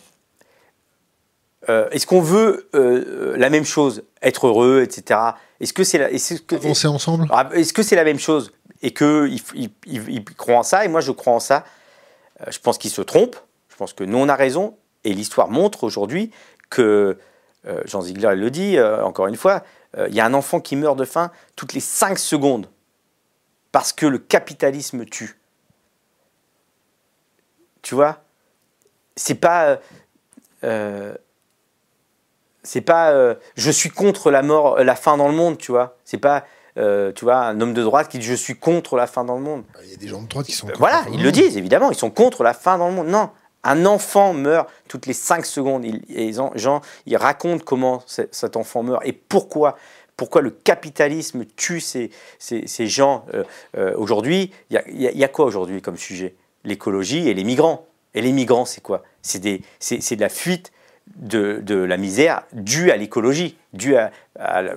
[1.93, 5.21] est-ce qu'on veut la même chose, être heureux, etc.
[5.61, 7.29] Est-ce que c'est la, est que, avancer ensemble?
[7.31, 8.53] Ah, Est-ce que c'est la même chose?
[8.83, 11.65] Et que ils, croient en ça et moi je crois en ça
[12.49, 13.41] Je pense qu'ils se trompent.
[13.69, 16.31] Je pense que nous on a raison et l'histoire montre aujourd'hui
[16.71, 17.19] que
[17.85, 19.63] Jean Ziegler le dit encore une fois,
[19.95, 22.69] il euh, y a un enfant qui meurt de faim toutes les 5 secondes
[23.73, 25.39] parce que le capitalisme tue.
[27.83, 28.23] Tu vois?
[29.17, 29.67] C'est pas.
[29.67, 29.77] Euh,
[30.65, 31.15] euh,
[32.63, 33.37] c'est pas.
[33.57, 35.97] je suis contre la mort, la faim dans le monde, tu vois.
[36.05, 36.45] C'est pas.
[36.77, 39.43] Tu vois, un homme de droite qui dit je suis contre la faim dans le
[39.43, 39.65] monde.
[39.83, 40.69] Il y a des gens de droite qui sont.
[40.79, 43.09] voilà, ils le disent évidemment, ils sont contre la faim dans le monde.
[43.09, 43.31] Non,
[43.63, 45.85] un enfant meurt toutes les 5 secondes.
[45.85, 49.77] et les gens, ils racontent comment cet enfant meurt et pourquoi.
[50.17, 53.43] Pourquoi le capitalisme tue ces, ces, gens euh,
[53.79, 56.35] euh, Aujourd'hui, il y, a quoi aujourd'hui comme sujet?
[56.63, 57.87] L'écologie et les migrants.
[58.13, 59.03] Et les migrants, c'est quoi?
[59.23, 60.73] C'est de la fuite
[61.17, 64.11] de, de, la misère due à l'écologie, due à,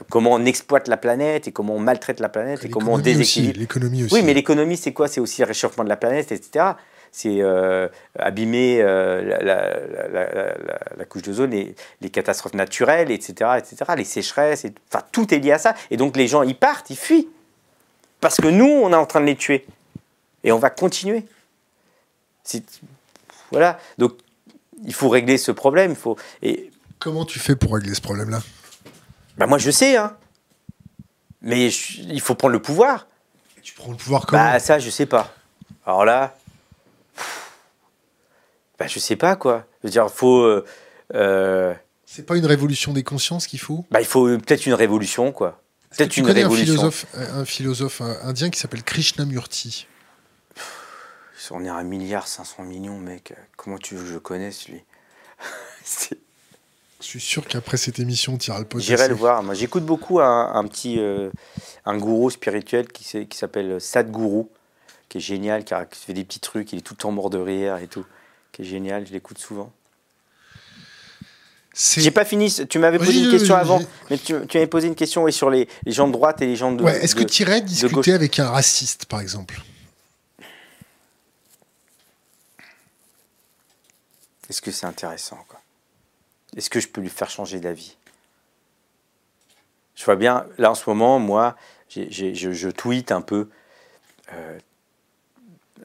[0.10, 3.60] comment on exploite la planète et comment on maltraite la planète et comment on déséquilibre.
[3.60, 4.14] L'économie aussi.
[4.14, 5.08] Oui, mais l'économie, c'est quoi?
[5.08, 6.74] C'est aussi le réchauffement de la planète, etc
[7.14, 7.88] c'est euh,
[8.18, 9.22] abîmer euh,
[10.98, 15.52] la, couche d'ozone, les, les catastrophes naturelles, etc., etc., les sécheresses, enfin tout est lié
[15.52, 15.76] à ça.
[15.92, 17.30] Et donc les gens, ils partent, ils fuient.
[18.20, 19.66] Parce que nous, on est en train de les tuer.
[20.44, 21.24] Et on va continuer.
[23.52, 23.78] Voilà.
[24.00, 24.14] Donc
[24.86, 25.92] il faut régler ce problème.
[25.92, 26.72] Il faut, et...
[27.00, 28.42] Comment tu fais pour régler ce problème-là?
[29.38, 29.98] Bah Moi, je sais.
[29.98, 30.16] Hein.
[31.42, 33.08] Mais il faut prendre le pouvoir.
[33.62, 34.42] tu prends le pouvoir comment?
[34.42, 35.34] Bah ça, je sais pas.
[35.86, 36.38] Alors là,
[38.80, 39.66] bah, je sais pas quoi.
[39.82, 40.42] Je veux dire, faut.
[40.42, 40.66] Euh,
[41.14, 41.74] euh,
[42.06, 43.86] c'est pas une révolution des consciences qu'il faut?
[43.92, 45.62] Bah, il faut peut-être une révolution, quoi.
[45.90, 46.74] Peut-être une révolution.
[46.74, 49.88] Un philosophe, un philosophe indien qui s'appelle Krishnamurti?
[51.52, 53.34] On est à un milliard 500 millions, mec.
[53.58, 54.84] Comment tu veux que je connaisse lui
[57.00, 58.86] Je suis sûr qu'après cette émission, tu iras le poser.
[58.86, 59.44] J'irai le voir.
[59.44, 61.30] Moi, j'écoute beaucoup un, petit euh,
[61.86, 64.46] un gourou spirituel qui, qui s'appelle Sadhguru,
[65.10, 66.72] qui est génial, qui, qui fait des petits trucs.
[66.72, 68.06] Il est tout le temps mort de rire et tout
[68.54, 69.74] qui est génial, je l'écoute souvent.
[71.76, 74.96] J'ai pas fini, tu m'avais posé une question avant, mais tu, tu m'avais posé une
[74.96, 76.84] question sur les, les, gens de droite et les gens de.
[76.84, 79.60] Ouais, Est-ce que tu irais discuter avec un raciste, par exemple?
[84.54, 85.40] Est-ce que c'est intéressant
[86.56, 87.98] Est-ce que je peux lui faire changer d'avis?
[89.96, 91.56] Je vois bien, là en ce moment, moi,
[91.90, 93.50] je, je, tweete un peu
[94.32, 94.60] euh,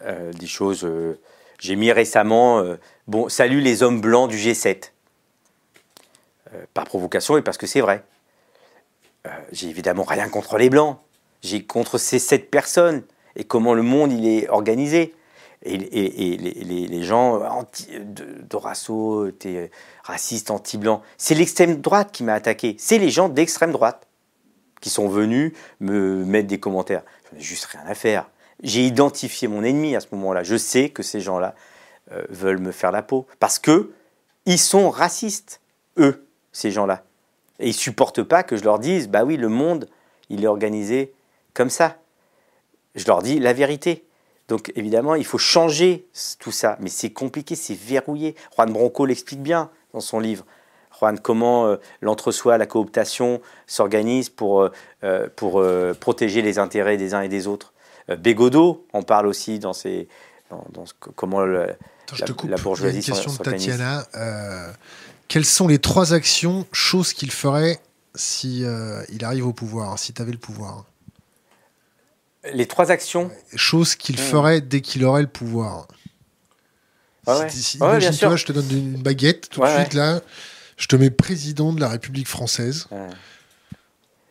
[0.02, 0.84] euh, des choses.
[0.84, 1.18] Euh,
[1.58, 2.62] j'ai mis récemment,
[3.06, 4.90] bon, salut les hommes blancs du G7.
[6.52, 8.04] Euh, par provocation et parce que c'est vrai.
[9.50, 10.98] J'ai évidemment rien contre les blancs.
[11.40, 13.02] J'ai contre ces sept personnes
[13.34, 15.14] et comment le monde il est organisé.
[15.62, 17.88] Et, les, gens anti,
[18.48, 19.70] Dorasso, t'es
[20.04, 21.02] raciste, anti-blanc.
[21.16, 22.76] C'est l'extrême droite qui m'a attaqué.
[22.78, 24.06] C'est les gens d'extrême droite
[24.80, 27.02] qui sont venus me mettre des commentaires.
[27.30, 28.30] J'en ai juste rien à faire.
[28.62, 30.42] J'ai identifié mon ennemi à ce moment-là.
[30.42, 31.54] Je sais que ces gens-là
[32.12, 33.92] euh, veulent me faire la peau parce que
[34.46, 35.60] Ils sont racistes,
[35.98, 37.04] eux, ces gens-là.
[37.58, 39.88] Et ils supportent pas que je leur dise, bah oui, le monde,
[40.30, 41.12] il est organisé
[41.52, 41.98] comme ça.
[42.94, 44.07] Je leur dis la vérité.
[44.48, 46.08] Donc évidemment, il faut changer
[46.38, 46.76] tout ça.
[46.80, 48.34] Mais c'est compliqué, c'est verrouillé.
[48.56, 50.44] Juan Bronco l'explique bien dans son livre.
[50.98, 54.72] Juan, comment euh, l'entre-soi, la cooptation s'organise pour, euh,
[55.04, 55.62] euh, pour
[56.00, 57.72] protéger les intérêts des uns et des autres.
[58.18, 60.08] Bégodeau en parle aussi dans, ses,
[60.50, 60.84] dans,
[61.14, 61.66] comment le,
[62.14, 62.48] je te coupe.
[62.48, 64.06] la bourgeoisie une question de Tatiana.
[65.28, 67.78] quelles sont les trois actions, choses qu'il ferait
[68.14, 68.64] si
[69.10, 70.86] il arrive au pouvoir, si tu avais le pouvoir?
[72.52, 74.18] Les trois actions Choses qu'il hmm.
[74.18, 75.88] ferait dès qu'il aurait le pouvoir.
[77.26, 80.20] imagine toi, je te donne une baguette tout de suite là
[80.78, 82.88] je te mets président de la République française.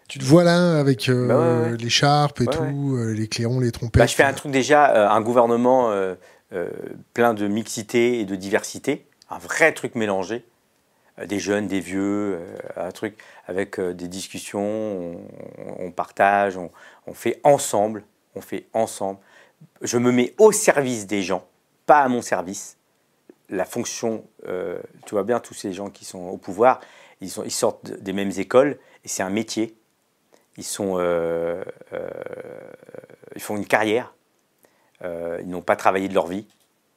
[0.08, 4.00] Tu te vois là avec euh, bah l'écharpe et tout, euh, les clairons, les trompettes.
[4.00, 5.94] Bah, je fais un truc déjà, euh, un gouvernement
[7.14, 10.46] plein de mixité et de diversité, un vrai truc mélangé,
[11.26, 12.40] des jeunes, des vieux,
[12.78, 13.18] un truc
[13.48, 15.18] avec des discussions,
[15.80, 16.72] on, partage, on,
[17.08, 18.04] on, fait ensemble,
[18.36, 19.20] on fait ensemble.
[19.82, 21.48] Je me mets au service des gens,
[21.86, 22.78] pas à mon service
[23.50, 26.82] la fonction, euh, tu vois bien, tous ces gens qui sont au pouvoir,
[27.22, 29.76] ils, sortent des mêmes écoles et c'est un métier.
[30.58, 31.64] Ils, euh,
[31.94, 32.10] euh,
[33.38, 34.14] font une carrière.
[35.04, 36.48] ils n'ont pas travaillé de leur vie.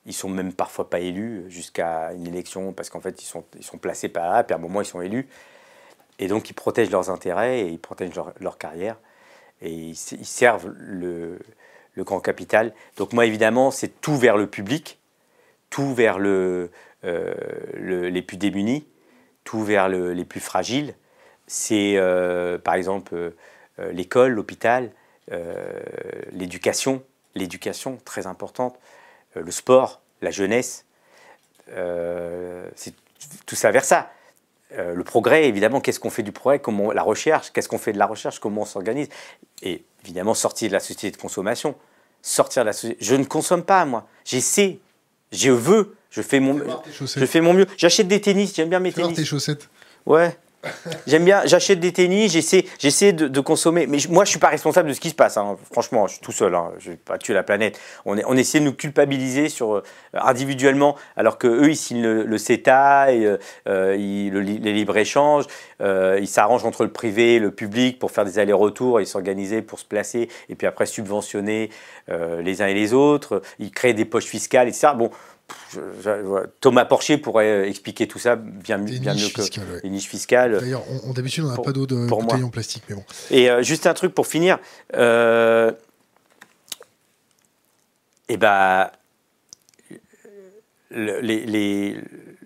[0.07, 3.63] Ils sont même parfois pas élus jusqu'à une élection parce qu'en fait ils sont, ils
[3.63, 5.29] sont placés par là, puis à un moment ils sont élus.
[6.19, 8.97] Et donc ils protègent leurs intérêts et ils protègent leur, carrière.
[9.63, 11.39] Et ils, servent le,
[11.99, 12.73] grand capital.
[12.97, 15.01] Donc moi évidemment c'est tout vers le public
[15.71, 16.69] tout vers euh,
[17.05, 18.85] le, les plus démunis,
[19.45, 20.95] tout vers les plus fragiles.
[21.47, 23.31] C'est euh, par exemple euh,
[23.93, 24.91] l'école, l'hôpital,
[26.33, 27.05] l'éducation,
[27.37, 28.77] l'éducation très importante,
[29.37, 30.87] le sport, la jeunesse.
[31.69, 32.95] c'est
[33.47, 34.11] tout ça vers ça.
[34.77, 37.99] Le progrès, évidemment, qu'est-ce qu'on fait du progrès, comment la recherche, qu'est-ce qu'on fait de
[37.99, 39.09] la recherche, comment on s'organise,
[39.63, 41.75] et évidemment sortir de la société de consommation,
[42.23, 43.05] sortir de la société.
[43.05, 44.79] Je ne consomme pas moi, j'essaie
[45.33, 46.61] je veux, je fais mon,
[46.99, 47.67] je fais mon mieux.
[47.77, 49.17] J'achète des tennis, j'aime bien mes tennis.
[49.17, 49.69] tes chaussettes.
[50.07, 50.37] Ouais.
[51.07, 53.87] J'aime bien, j'achète des tennis, j'essaie, j'essaie de, consommer.
[53.87, 55.37] Mais moi, je suis pas responsable de ce qui se passe.
[55.37, 55.57] Hein.
[55.73, 56.55] Franchement, je suis tout seul.
[56.55, 56.73] Hein.
[56.79, 57.81] Je vais pas tuer la planète.
[58.05, 59.83] On, est, on essaie de nous culpabiliser sur euh,
[60.13, 63.37] individuellement, alors que eux, ils signent le, CETA, et,
[63.69, 65.47] euh, ils, les libre échanges.
[65.81, 69.63] Euh, ils s'arrangent entre le privé, et le public pour faire des allers-retours, ils s'organiser
[69.63, 71.71] pour se placer et puis après subventionner
[72.09, 73.41] les uns et les autres.
[73.59, 74.89] Ils créent des poches fiscales, etc.
[74.97, 75.11] Bon,
[76.61, 79.43] Thomas Porcher pourrait euh, expliquer tout ça bien, bien mieux que
[79.83, 80.59] les niches fiscales.
[80.61, 83.05] D'ailleurs, d'habitude, on n'a pas d'eau de bouteille en plastique, mais bon.
[83.31, 84.59] Et euh, juste un truc pour finir.
[84.95, 85.73] Euh,
[88.29, 88.91] et eh ben,
[90.91, 92.01] le, les,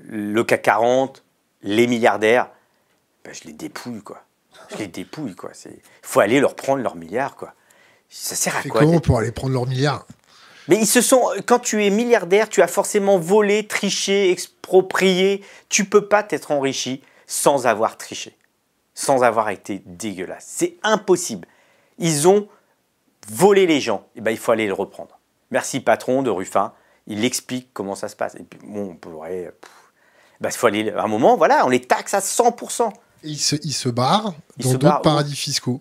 [0.08, 1.22] le CAC 40,
[1.62, 2.48] les milliardaires,
[3.24, 4.24] ben, je les dépouille, quoi.
[4.70, 5.50] Je les dépouille, quoi.
[5.66, 5.72] Il
[6.02, 7.54] faut aller leur prendre leurs milliards, quoi.
[8.08, 10.06] Ça sert à quoi Comment pour aller prendre leurs milliards?
[10.68, 11.30] Mais ils se sont.
[11.46, 15.44] Quand tu es milliardaire, tu as forcément volé, triché, exproprié.
[15.68, 18.36] Tu peux pas t'être enrichi sans avoir triché,
[18.94, 20.46] sans avoir été dégueulasse.
[20.48, 21.46] C'est impossible.
[21.98, 22.48] Ils ont
[23.28, 24.06] volé les gens.
[24.14, 25.18] Et eh ben, il faut aller le reprendre.
[25.50, 26.72] Merci patron de Ruffin.
[27.06, 28.34] Il explique comment ça se passe.
[28.36, 29.52] Et puis, bon, on pourrait.
[30.40, 30.90] Ben, il faut aller.
[30.90, 32.88] À un moment, voilà, on les taxe à 100%.
[33.24, 35.80] Et ils se, ils se barrent dans d'autres paradis fiscaux.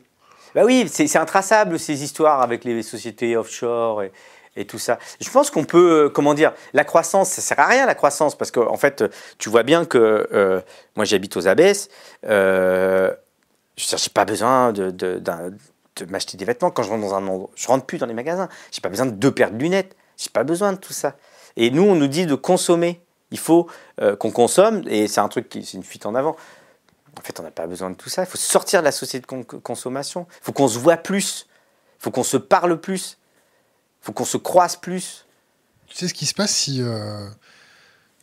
[0.56, 4.04] Bah oui, c'est intraçable ces histoires avec les sociétés offshore.
[4.04, 4.12] Et,
[4.56, 5.00] et tout ça.
[5.20, 8.36] Je pense qu'on peut, euh, comment dire, la croissance, ça sert à rien la croissance,
[8.36, 9.04] parce qu'en en fait,
[9.38, 10.62] tu vois bien que euh,
[10.96, 11.90] moi j'habite aux Abbesses,
[12.26, 13.12] euh,
[13.78, 17.50] je n'ai pas besoin de, de, m'acheter des vêtements quand je rentre dans un endroit.
[17.56, 20.30] Je rentre plus dans les magasins, j'ai pas besoin de deux paires de lunettes, j'ai
[20.30, 21.16] pas besoin de tout ça.
[21.56, 23.00] Et nous, on nous dit de consommer.
[23.32, 23.68] Il faut
[24.20, 26.36] qu'on consomme, et c'est un truc qui, c'est une fuite en avant.
[27.18, 28.24] En fait, on n'a pas besoin de tout ça.
[28.24, 30.28] Il faut sortir de la société de consommation.
[30.42, 31.48] Il faut qu'on se voit plus.
[32.00, 33.18] Il faut qu'on se parle plus
[34.04, 35.26] faut qu'on se croise plus.
[35.88, 37.26] Tu sais ce qui se passe si euh,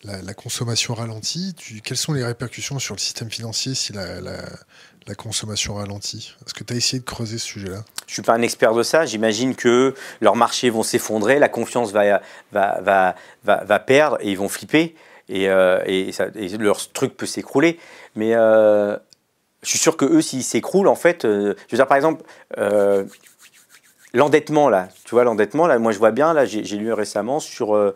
[0.04, 1.54] la, consommation ralentit?
[1.82, 6.36] Quelles sont les répercussions sur le système financier si la, consommation ralentit?
[6.46, 7.82] Est-ce que tu as essayé de creuser ce sujet-là?
[8.06, 9.06] Je ne suis pas un expert de ça.
[9.06, 12.20] J'imagine que leurs marchés vont s'effondrer, la confiance va,
[12.52, 14.94] va, va, va, perdre et ils vont flipper
[15.28, 16.12] et, euh, et,
[16.58, 17.78] leur truc peut s'écrouler.
[18.16, 18.96] Mais euh,
[19.62, 22.22] je suis sûr que eux, s'ils s'écroulent, en fait, je veux dire, par exemple,
[24.12, 27.76] L'endettement, là, tu vois, l'endettement, là, moi je vois bien, là, j'ai lu récemment sur
[27.76, 27.94] euh,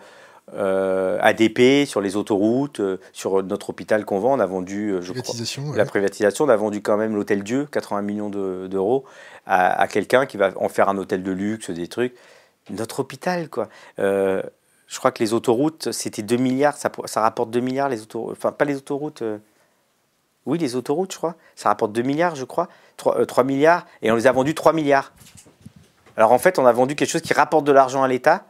[0.55, 5.13] euh, ADP, sur les autoroutes, euh, sur notre hôpital qu'on vend, on a vendu, je
[5.13, 5.35] crois,
[5.75, 9.05] la privatisation, on a vendu quand même l'hôtel Dieu, 80 millions d'euros,
[9.47, 12.15] à, quelqu'un qui va en faire un hôtel de luxe, des trucs.
[12.71, 13.69] Notre hôpital, quoi.
[13.99, 18.37] je crois que les autoroutes, c'était 2 milliards, ça, ça, rapporte 2 milliards les autoroutes.
[18.37, 19.25] Enfin, pas les autoroutes.
[20.47, 21.37] Oui, les autoroutes, je crois.
[21.57, 22.69] Ça rapporte 2 milliards, je crois.
[22.99, 23.87] 3, 3, milliards.
[24.03, 25.13] Et on les a vendus 3 milliards.
[26.17, 28.47] Alors en fait, on a vendu quelque chose qui rapporte de l'argent à l'État.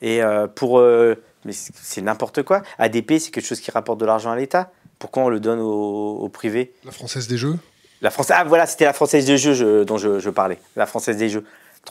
[0.00, 0.20] Et
[0.56, 0.80] pour.
[0.80, 2.62] mais c'est n'importe quoi.
[2.78, 4.70] ADP, c'est quelque chose qui rapporte de l'argent à l'État.
[4.98, 6.72] Pourquoi on le donne au, au privé?
[6.84, 7.58] La Française des Jeux?
[8.02, 10.58] La Française, ah voilà, c'était la Française des Jeux dont je, parlais.
[10.74, 11.44] La Française des Jeux.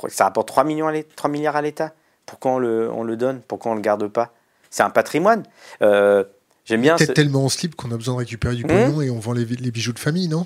[0.09, 1.93] Ça rapporte 3, millions à 3 milliards à l'État.
[2.25, 3.41] Pourquoi on le, on le donne?
[3.47, 4.33] Pourquoi on ne le garde pas?
[4.69, 5.43] C'est un patrimoine.
[5.81, 6.25] Euh,
[6.65, 6.97] J'aime bien.
[6.97, 9.03] Peut-être tellement en slip qu'on a besoin de récupérer du pognon mmh.
[9.03, 10.45] et on vend les, les, bijoux de famille, non?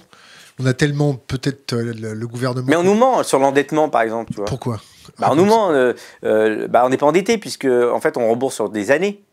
[0.59, 2.67] On a tellement peut-être euh, le, gouvernement.
[2.67, 4.31] Mais on nous ment sur l'endettement, par exemple.
[4.31, 4.45] Tu vois.
[4.45, 4.79] Pourquoi?
[5.19, 5.71] Bah, On nous ment.
[5.71, 9.23] Euh, euh, bah, on n'est pas endetté puisque en fait on rembourse sur des années.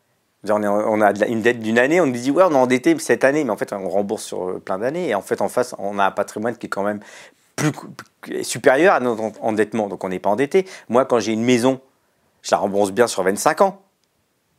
[0.49, 3.44] On, a une dette d'une année, on nous dit ouais on est endetté cette année,
[3.44, 6.07] mais en fait on rembourse sur plein d'années et en fait en face on a
[6.07, 6.99] un patrimoine qui est quand même
[7.55, 7.70] plus,
[8.43, 10.66] supérieur à notre endettement, donc on n'est pas endetté.
[10.89, 11.81] Moi quand j'ai une maison,
[12.43, 13.82] je la rembourse bien sur 25 ans.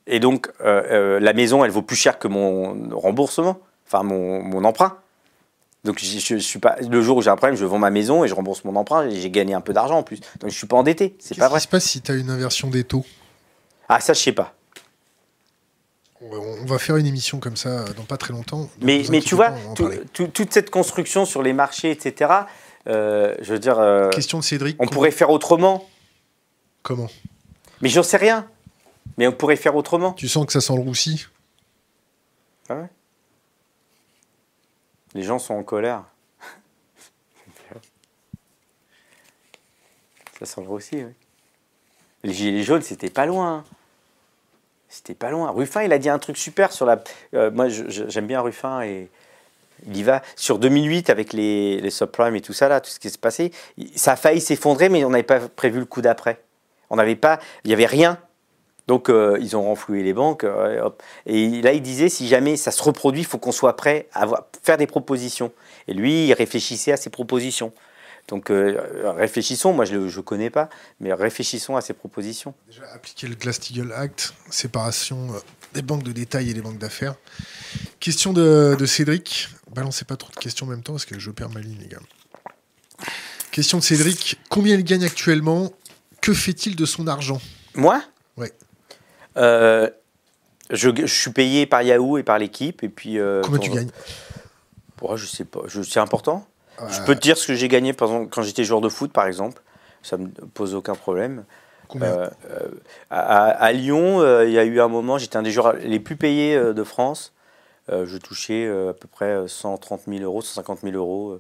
[0.08, 4.64] Et donc euh, euh, la maison elle vaut plus cher que mon remboursement, enfin mon,
[4.64, 4.98] emprunt.
[5.84, 8.30] Donc je, suis pas le jour où j'ai un problème, je vends ma maison et
[8.30, 10.22] je rembourse mon emprunt et j'ai gagné un peu d'argent en plus.
[10.40, 11.58] Donc je suis pas endetté, c'est pas vrai.
[11.58, 13.06] Qu'est-ce qui se passe si tu as une inversion des taux?
[13.90, 14.54] Ah ça je sais pas.
[16.22, 18.70] On va faire une émission comme ça dans pas très longtemps.
[18.80, 19.52] Mais, mais tu vois,
[20.14, 22.32] toute cette construction sur les marchés, etc.,
[22.88, 23.78] euh, je veux dire.
[23.80, 24.78] Euh, Question de Cédric.
[24.80, 25.86] On pourrait faire autrement.
[26.82, 27.10] Comment?
[27.82, 28.48] Mais j'en sais rien.
[29.18, 30.14] Mais on pourrait faire autrement.
[30.14, 31.28] Tu sens que ça sent le roussi?
[32.70, 32.90] Ah ouais
[35.14, 36.04] Les gens sont en colère.
[40.40, 41.14] ça sent le roussi, oui.
[42.24, 43.64] Les gilets jaunes, c'était pas loin.
[44.88, 45.52] C'était pas loin.
[45.52, 47.04] Ruffin, il a dit un truc super sur la.
[47.34, 49.10] Euh, moi, j'aime bien Ruffin et
[49.86, 50.22] il y va.
[50.36, 53.52] Sur 2008, avec les, les subprimes et tout ça, là, tout ce qui s'est passé,
[53.96, 56.42] ça a failli s'effondrer, mais on n'avait pas prévu le coup d'après.
[56.90, 57.40] On n'avait pas.
[57.66, 58.20] Il n'y avait rien.
[58.88, 60.44] Donc, euh, ils ont renfloué les banques.
[60.44, 60.90] Euh,
[61.26, 64.28] et là, il disait si jamais ça se reproduit, il faut qu'on soit prêt à
[64.62, 65.52] faire des propositions.
[65.88, 67.72] Et lui, il réfléchissait à ses propositions.
[68.28, 70.70] Donc euh, réfléchissons, moi je ne connais pas,
[71.00, 72.54] mais réfléchissons à ces propositions.
[72.68, 75.40] Déjà, appliquer le Glass-Steagall Act, séparation euh,
[75.74, 77.16] des banques de détail et des banques d'affaires.
[78.00, 79.50] Question de, Cédric.
[79.76, 81.88] Balancez pas trop de questions en même temps parce que je perds ma ligne, les
[81.88, 82.00] gars.
[83.52, 84.40] Question de Cédric.
[84.50, 85.72] Combien il gagne actuellement?
[86.22, 87.42] Que fait-il de son argent?
[87.76, 88.02] Moi?
[88.38, 88.48] Oui.
[89.38, 89.90] Euh,
[90.70, 92.84] je, suis payé par Yahoo et par l'équipe.
[92.84, 93.90] Et puis, Combien tu gagnes?
[95.16, 95.62] Je sais pas.
[95.68, 96.46] C'est important
[96.90, 99.62] je peux te dire ce que j'ai gagné quand j'étais joueur de foot, par exemple.
[100.02, 101.46] Ça me pose aucun problème.
[102.02, 102.70] Euh, euh,
[103.12, 106.16] à, Lyon, euh, il y a eu un moment, j'étais un des joueurs les plus
[106.16, 107.34] payés de France.
[107.90, 111.40] je touchais à peu près 130 000 euros, 150 000 euros.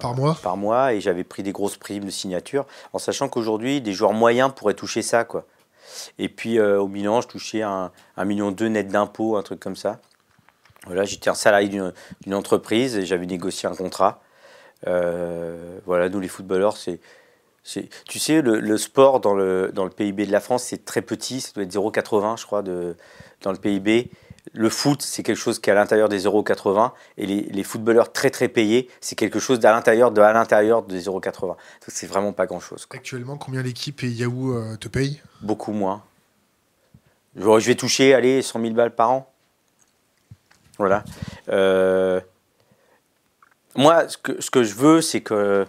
[0.00, 0.36] par mois?
[0.42, 4.12] Par mois, et j'avais pris des grosses primes de signature, en sachant qu'aujourd'hui, des joueurs
[4.12, 5.24] moyens pourraient toucher ça.
[5.24, 5.44] quoi.
[6.18, 9.76] Et puis au bilan, je touchais un, un million deux net d'impôts, un truc comme
[9.76, 10.00] ça.
[10.86, 14.20] Voilà, j'étais un salarié d'une entreprise et j'avais négocié un contrat.
[14.86, 17.00] Euh, voilà, nous les footballeurs, c'est.
[18.08, 21.40] Tu sais, le, sport dans le, dans le PIB de la France, c'est très petit,
[21.40, 22.94] ça doit être 0,80 je crois de,
[23.42, 24.08] dans le PIB.
[24.52, 28.12] Le foot, c'est quelque chose qui est à l'intérieur des 0,80 et les, les, footballeurs
[28.12, 31.56] très très payés, c'est quelque chose à l'intérieur de à l'intérieur des 0,80.
[31.88, 32.86] C'est vraiment pas grand chose.
[32.90, 35.20] Actuellement, combien l'équipe et Yahoo euh, te payent?
[35.42, 36.02] Beaucoup moins.
[37.36, 39.32] Je vais toucher, allez, 100 000 balles par an.
[40.78, 41.04] Voilà.
[41.48, 42.20] Euh,
[43.74, 45.66] moi, ce que, ce que je veux, c'est que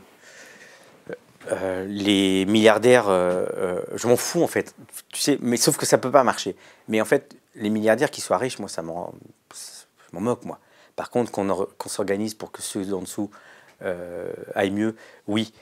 [1.51, 4.75] euh, les milliardaires, euh, je m'en fous en fait,
[5.13, 6.55] tu sais, mais sauf que ça peut pas marcher.
[6.89, 9.13] Mais en fait, les milliardaires qui soient riches, moi, ça m'en,
[10.13, 10.59] moque moi.
[10.95, 13.29] Par contre, qu'on s'organise pour que ceux d'en dessous
[14.55, 14.95] aillent mieux,
[15.27, 15.53] oui,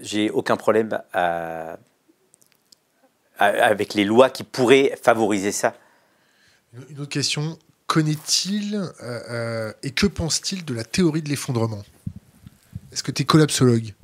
[0.00, 1.00] j'ai aucun problème
[3.38, 5.74] avec les lois qui pourraient favoriser ça.
[6.90, 11.82] Une autre question, connaît-il euh, euh, et que pense-t-il de la théorie de l'effondrement?
[12.90, 13.94] Est-ce que tu es collapsologue?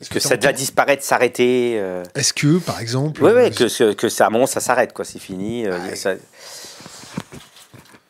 [0.00, 3.22] Est-ce que, ça doit disparaître, s'arrêter euh Est-ce que, par exemple...
[3.24, 5.66] Oui, ouais, que, que ça, bon, ça s'arrête, quoi, c'est fini.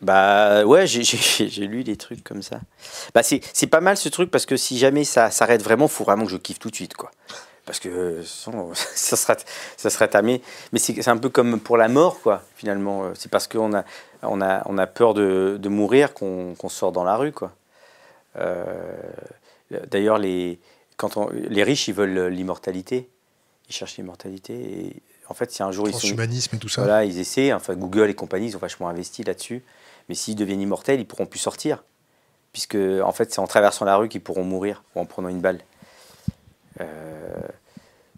[0.02, 2.60] Bah ouais, j'ai lu des trucs comme ça.
[3.14, 6.04] Bah c'est pas mal ce truc parce que si jamais ça s'arrête vraiment, il faut
[6.04, 7.10] vraiment que je kiffe tout de suite, quoi
[7.66, 8.22] parce que
[8.74, 9.36] ça serait,
[9.76, 10.40] ça serait tamé.
[10.72, 13.10] Mais c'est un peu comme pour la mort, quoi, finalement.
[13.14, 13.84] C'est parce qu'on a,
[14.22, 17.52] on a, on a peur de, de mourir qu'on sort dans la rue, quoi.
[18.38, 18.96] Euh,
[19.90, 20.58] d'ailleurs, les,
[20.96, 23.08] quand on, les riches, ils veulent l'immortalité.
[23.68, 24.54] Ils cherchent l'immortalité.
[24.54, 26.06] Et en fait, si un jour ils sont.
[26.08, 26.82] et tout ça.
[26.82, 27.52] Voilà, ils essaient.
[27.52, 29.62] Enfin, Google et compagnie, ils ont vachement investi là-dessus.
[30.08, 31.84] Mais s'ils deviennent immortels, ils pourront plus sortir.
[32.52, 35.40] Puisque, en fait, c'est en traversant la rue qu'ils pourront mourir ou en prenant une
[35.40, 35.60] balle.
[36.80, 37.34] Euh,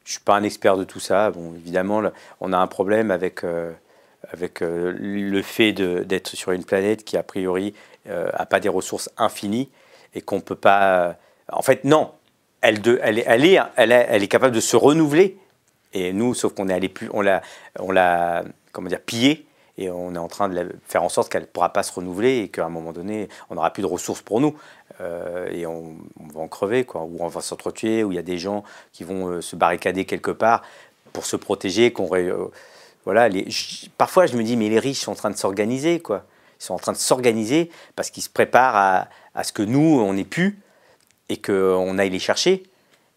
[0.04, 1.30] je suis pas un expert de tout ça.
[1.30, 2.02] Bon, évidemment,
[2.40, 3.42] on a un problème avec,
[4.32, 7.74] avec le fait d'être sur une planète qui, a priori,
[8.06, 9.68] n'a pas des ressources infinies
[10.14, 11.16] et qu'on ne peut pas...
[11.50, 12.12] En fait, non,
[12.60, 15.36] elle, est, capable de se renouveler.
[15.94, 17.42] Et nous, sauf qu'on est allé plus, on l'a,
[17.78, 17.94] on
[18.72, 19.46] comment dire, pillée
[19.78, 22.38] et on est en train de faire en sorte qu'elle ne pourra pas se renouveler
[22.38, 24.56] et qu'à un moment donné, on n'aura plus de ressources pour nous.
[25.00, 25.94] Euh, et on,
[26.34, 29.04] va en crever, quoi, ou on va s'entretuer, ou il y a des gens qui
[29.04, 30.62] vont euh, se barricader quelque part
[31.12, 31.92] pour se protéger.
[31.92, 32.48] Qu'on, euh,
[33.04, 33.28] voilà,
[33.96, 36.24] parfois, je me dis, mais les riches sont en train de s'organiser, quoi.
[36.60, 40.00] Ils sont en train de s'organiser parce qu'ils se préparent à, à, ce que nous,
[40.00, 40.58] on ait pu
[41.28, 42.62] et qu'on aille les chercher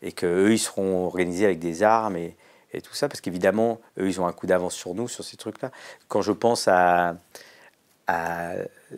[0.01, 2.35] et qu'eux, ils seront organisés avec des armes et,
[2.73, 5.37] et tout ça, parce qu'évidemment, eux, ils ont un coup d'avance sur nous, sur ces
[5.37, 5.71] trucs-là.
[6.07, 7.15] Quand je pense à,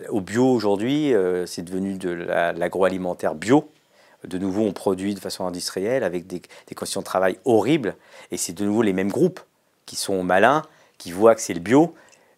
[0.09, 3.69] au bio aujourd'hui, euh, c'est devenu de l'agroalimentaire bio.
[4.23, 7.95] De nouveau, on produit de façon industrielle avec des, des conditions de travail horribles.
[8.31, 9.41] Et c'est de nouveau les mêmes groupes
[9.85, 10.63] qui sont malins,
[10.97, 11.93] qui voient que c'est le bio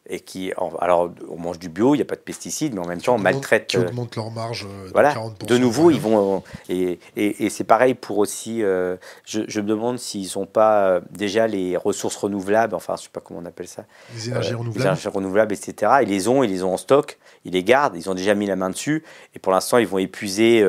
[0.07, 2.85] et qui, alors, on mange du bio, il n'y a pas de pesticides, mais en
[2.85, 3.67] même temps, on maltraite.
[3.67, 5.15] Qui euh, augmentent leur marge euh, de voilà.
[5.47, 6.43] De nouveau, ils vont.
[6.69, 8.61] Et, et, c'est pareil pour aussi.
[8.61, 13.09] Euh, je, me demande s'ils n'ont pas déjà les ressources renouvelables, enfin, je ne sais
[13.11, 13.85] pas comment on appelle ça.
[14.13, 14.77] Les énergies renouvelables.
[14.77, 15.91] Les énergies renouvelables, etc.
[16.03, 18.45] Ils les ont, ils les ont en stock, ils les gardent, ils ont déjà mis
[18.45, 19.03] la main dessus.
[19.33, 20.63] Et pour l'instant, ils vont épuiser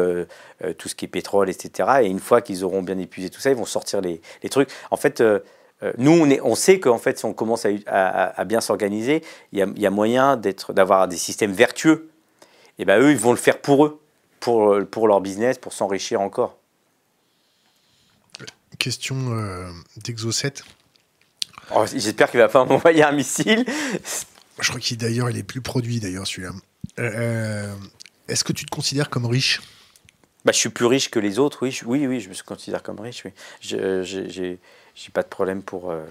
[0.79, 1.91] tout ce qui est pétrole, etc.
[2.03, 4.71] Et une fois qu'ils auront bien épuisé tout ça, ils vont sortir les, les trucs.
[4.91, 5.23] En fait.
[5.83, 9.23] Euh, nous, on, est, on sait qu'en fait, si on commence à, bien s'organiser,
[9.53, 10.37] il y a, moyen
[10.71, 12.11] d'avoir des systèmes vertueux.
[12.79, 14.01] Et bien, eux, ils vont le faire pour eux,
[14.41, 16.59] pour, pour leur business, pour s'enrichir encore.
[18.79, 19.71] Question euh,
[20.05, 20.63] d'Exo7.
[21.75, 23.65] Oh, j'espère qu'il va pas m'envoyer un missile.
[24.61, 26.53] Je crois qu'il d'ailleurs, il est plus produit d'ailleurs celui-là.
[26.99, 27.75] Euh,
[28.29, 29.61] est-ce que tu te considères comme riche?
[30.45, 33.01] Bah, je suis plus riche que les autres, oui, oui, oui, je me considère comme
[33.01, 33.25] riche.
[33.25, 33.33] Oui.
[33.61, 34.59] J'ai
[34.97, 35.91] j'ai pas de problème pour.
[35.91, 36.05] Euh,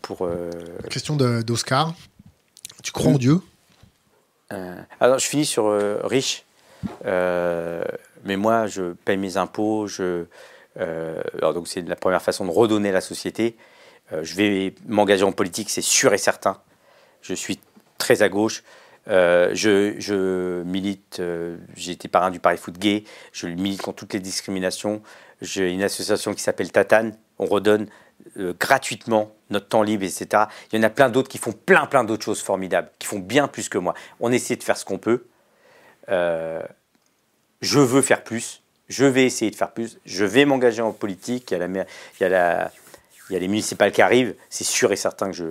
[0.00, 0.50] pour euh,
[0.88, 1.94] Question d'Oscar.
[2.82, 3.40] Tu crois en Dieu?
[4.52, 5.70] Euh, Alors, je finis sur
[6.04, 6.44] riche.
[7.04, 9.86] mais moi, je paye mes impôts.
[9.86, 10.24] Je,
[10.78, 13.56] alors donc, c'est la première façon de redonner à la société.
[14.10, 16.58] je vais m'engager en politique, c'est sûr et certain.
[17.22, 17.60] Je suis
[17.98, 18.62] très à gauche.
[19.06, 21.22] je, je, milite,
[21.76, 25.02] j'ai été parrain du Paris Foot Gay, je milite contre toutes les discriminations.
[25.40, 27.88] J'ai une association qui s'appelle Tatane, on redonne
[28.38, 30.44] euh, gratuitement notre temps libre, etc.
[30.72, 33.18] Il y en a plein d'autres qui font plein, plein d'autres choses formidables, qui font
[33.18, 33.94] bien plus que moi.
[34.20, 35.26] On essaie de faire ce qu'on peut.
[36.08, 36.62] Euh,
[37.60, 38.62] je veux faire plus.
[38.88, 39.98] Je vais essayer de faire plus.
[40.04, 41.50] Je vais m'engager en politique.
[41.50, 42.70] Il y a, la, il y a, la,
[43.28, 44.34] il y a les municipales qui arrivent.
[44.50, 45.46] C'est sûr et certain que je,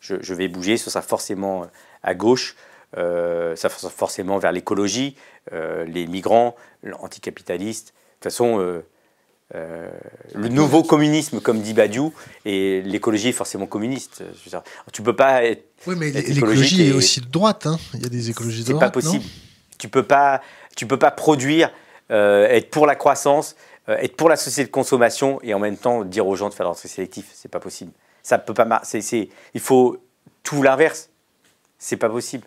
[0.00, 0.78] je, vais bouger.
[0.78, 1.66] Ce sera forcément
[2.02, 2.56] à gauche.
[2.96, 5.16] Euh, ça sera forcément vers l'écologie,
[5.52, 7.88] les migrants, l'anticapitaliste.
[7.88, 8.82] De toute façon,
[9.54, 9.88] euh,
[10.34, 12.12] le nouveau communisme, comme dit Badiou,
[12.44, 14.24] et l'écologie est forcément communiste.
[14.92, 15.64] Tu peux pas être.
[15.86, 17.66] Oui, mais l'écologie est aussi de droite.
[17.66, 17.78] Hein.
[17.94, 18.82] Il y a des écologies de droite.
[18.82, 19.24] C'est pas possible.
[19.78, 20.42] tu peux pas,
[20.74, 21.70] tu peux pas produire,
[22.10, 23.54] euh, être pour la croissance,
[23.88, 26.54] euh, être pour la société de consommation et en même temps dire aux gens de
[26.54, 27.26] faire l'entrée sélectif.
[27.32, 27.92] C'est pas possible.
[28.24, 28.82] Ça peut pas.
[29.54, 30.02] Il faut
[30.42, 31.10] tout l'inverse.
[31.78, 32.44] C'est pas possible.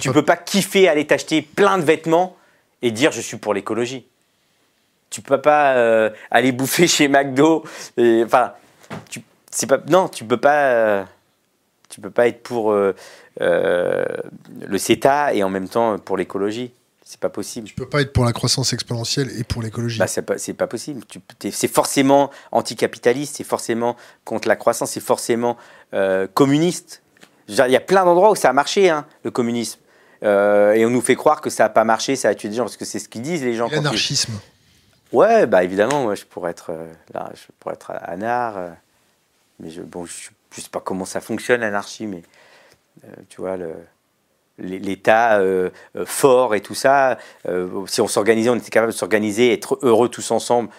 [0.00, 2.36] tu peux pas kiffer aller t'acheter plein de vêtements
[2.82, 4.08] et dire je suis pour l'écologie
[5.10, 7.64] tu peux pas euh, aller bouffer chez McDo.
[7.98, 8.52] enfin,
[9.08, 11.04] tu, c'est pas, non, tu peux pas, euh,
[11.88, 12.94] tu peux pas être pour euh,
[13.38, 16.72] le CETA et en même temps pour l'écologie.
[17.08, 17.68] C'est pas possible.
[17.68, 20.00] Tu peux pas être pour la croissance exponentielle et pour l'écologie.
[20.00, 21.02] Bah, c'est pas, pas possible.
[21.52, 25.56] c'est forcément anticapitaliste, c'est forcément contre la croissance, c'est forcément
[26.34, 27.02] communiste.
[27.48, 29.78] Il y a plein d'endroits où ça a marché, hein, le communisme.
[30.22, 32.64] et on nous fait croire que ça n'a pas marché, ça a tué des gens,
[32.64, 33.68] parce que c'est ce qu'ils disent les gens.
[33.68, 34.32] L'anarchisme.
[35.12, 38.70] Ouais, bah évidemment, moi je pourrais être euh, là, je pourrais être anard, euh,
[39.60, 42.22] mais je, bon, je, je, sais pas comment ça fonctionne l'anarchie, mais
[43.04, 43.56] euh, tu vois
[44.58, 45.40] l'État
[46.06, 47.18] fort et tout ça.
[47.86, 50.70] si on s'organisait, on était capable de s'organiser, être heureux tous ensemble.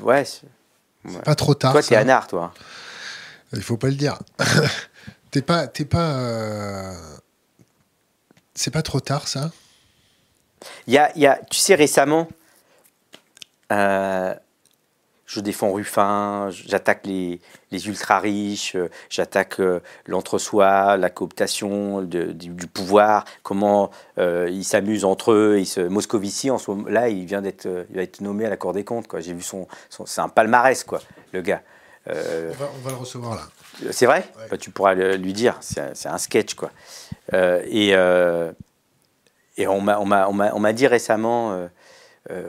[0.00, 0.24] ouais.
[0.24, 1.72] C'est pas trop tard.
[1.72, 2.52] Toi, t'es anard, toi.
[3.52, 4.18] Il faut pas le dire.
[5.30, 6.94] t'es pas, t'es pas.
[8.54, 9.50] C'est pas trop tard, ça?
[10.86, 12.28] Il y a, y a, tu sais, récemment,
[13.70, 14.34] euh,
[15.26, 17.40] je défends Ruffin, j'attaque les,
[17.70, 25.56] les ultra-riches, euh, j'attaque euh, l'entre-soi, la cooptation du, pouvoir, comment ils s'amusent entre eux.
[25.58, 27.68] Ils se, Moscovici, en ce moment, là, il vient d'être
[28.20, 29.06] nommé à la Cour des comptes.
[29.20, 29.68] J'ai vu son,
[30.04, 31.00] c'est un palmarès, quoi,
[31.32, 31.62] le gars.
[32.06, 33.92] On va, on, va, le recevoir là.
[33.92, 34.24] C'est vrai?
[34.50, 36.72] Bah, Tu pourras lui dire, c'est un sketch, quoi.
[37.32, 37.90] et,
[39.56, 41.68] et on m'a dit récemment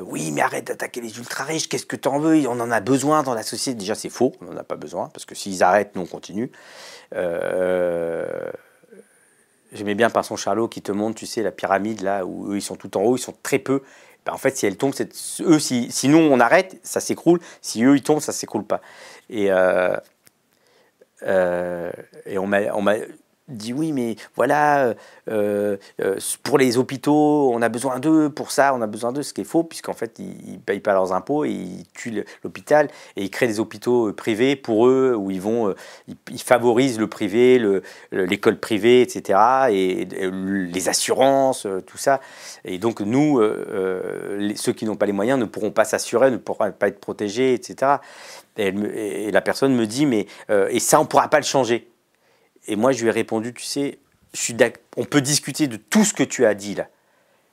[0.02, 2.48] oui, mais arrête d'attaquer les ultra riches, qu'est-ce que tu en veux?
[2.48, 3.77] On en a besoin dans la société.
[3.80, 6.52] Déjà, c'est faux, on n'en a pas besoin, parce que s'ils arrêtent, nous, on continue.
[9.73, 12.61] J'aimais bien son Charlot qui te montre, tu sais, la pyramide, là, où eux, ils
[12.61, 13.81] sont tout en haut, ils sont très peu.
[14.26, 14.93] Ben, en fait, si elle tombe,
[15.39, 17.39] eux, si, sinon on arrête, ça s'écroule.
[17.61, 18.81] Si eux, ils tombent, ça s'écroule pas.
[19.30, 19.45] Et,
[21.26, 22.95] et on m'a
[23.51, 24.93] dit oui, mais voilà, euh,
[25.29, 29.23] euh, euh, pour les hôpitaux, on a besoin d'eux, pour ça, on a besoin d'eux,
[29.23, 32.23] ce qui est faux, puisqu'en fait, ils ne payent pas leurs impôts et ils tuent
[32.43, 35.73] l'hôpital et ils créent des hôpitaux privés pour eux, où ils vont,
[36.07, 37.61] ils, favorisent le privé,
[38.11, 42.19] l'école privée, etc., et, les assurances, tout ça.
[42.65, 43.41] Et donc, nous,
[44.55, 47.53] ceux qui n'ont pas les moyens ne pourront pas s'assurer, ne pourront pas être protégés,
[47.53, 47.97] etc.
[48.57, 51.90] Et, et, la personne me dit, mais et ça, on ne pourra pas le changer.
[52.67, 53.99] Et moi, je lui ai répondu, tu sais,
[54.97, 56.88] on peut discuter de tout ce que tu as dit là.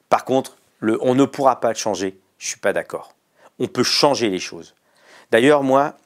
[0.08, 2.20] Par contre, on ne pourra pas le changer.
[2.38, 3.14] Je ne suis pas d'accord.
[3.58, 4.74] On peut changer les choses.
[5.30, 5.96] D'ailleurs, moi,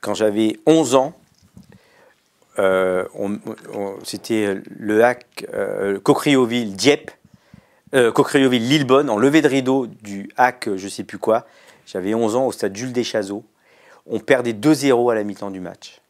[0.00, 1.14] quand j'avais 11 ans,
[2.58, 3.04] euh,
[4.04, 7.10] c'était le hack euh, Cocrioville Dieppe,
[7.94, 11.46] euh, Cocrioville Lillebonne, en levée de rideau du hack je sais plus quoi.
[11.86, 13.44] J'avais 11 ans au stade Jules Deschazaux.
[14.06, 16.01] On perdait 2-0 à la mi-temps du match.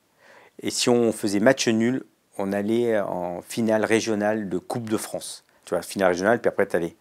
[0.62, 2.04] Et si on faisait match nul,
[2.38, 5.44] on allait en finale régionale de Coupe de France.
[5.64, 6.96] Tu vois, finale régionale, puis après, allais.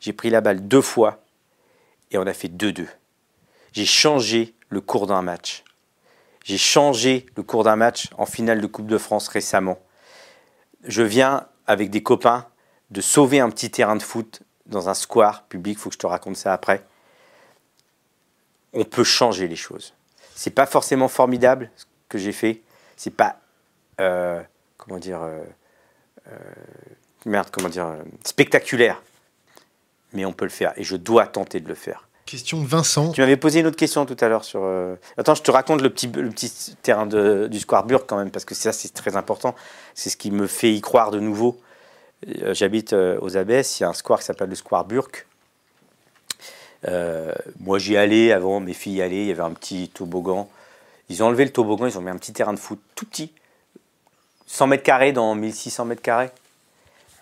[0.00, 1.22] J'ai pris la balle deux fois
[2.10, 2.86] et on a fait 2-2.
[3.72, 5.64] J'ai changé le cours d'un match.
[6.44, 9.78] J'ai changé le cours d'un match en finale de Coupe de France récemment.
[10.84, 12.46] Je viens avec des copains
[12.90, 16.06] de sauver un petit terrain de foot dans un square public, faut que je te
[16.06, 16.84] raconte ça après.
[18.72, 19.94] On peut changer les choses.
[20.34, 22.62] C'est pas forcément formidable ce que j'ai fait,
[22.96, 23.36] c'est pas
[24.00, 24.42] euh,
[24.76, 25.42] comment dire euh,
[26.28, 26.36] euh,
[27.24, 29.02] merde comment dire spectaculaire.
[30.12, 32.08] Mais on peut le faire et je dois tenter de le faire.
[32.24, 33.12] Question de Vincent.
[33.12, 34.68] Tu m'avais posé une autre question tout à l'heure sur
[35.16, 38.30] attends je te raconte le petit le petit terrain de, du Square Burke quand même
[38.30, 39.54] parce que ça c'est très important.
[39.94, 41.60] C'est ce qui me fait y croire de nouveau.
[42.52, 45.26] J'habite aux Abbesses il y a un square qui s'appelle le Square Burke.
[47.60, 50.48] Moi j'y allais avant mes filles y allaient il y avait un petit toboggan
[51.08, 53.32] ils ont enlevé le toboggan, ils ont mis un petit terrain de foot tout petit,
[54.46, 56.30] 100 mètres carrés dans 1600 mètres carrés.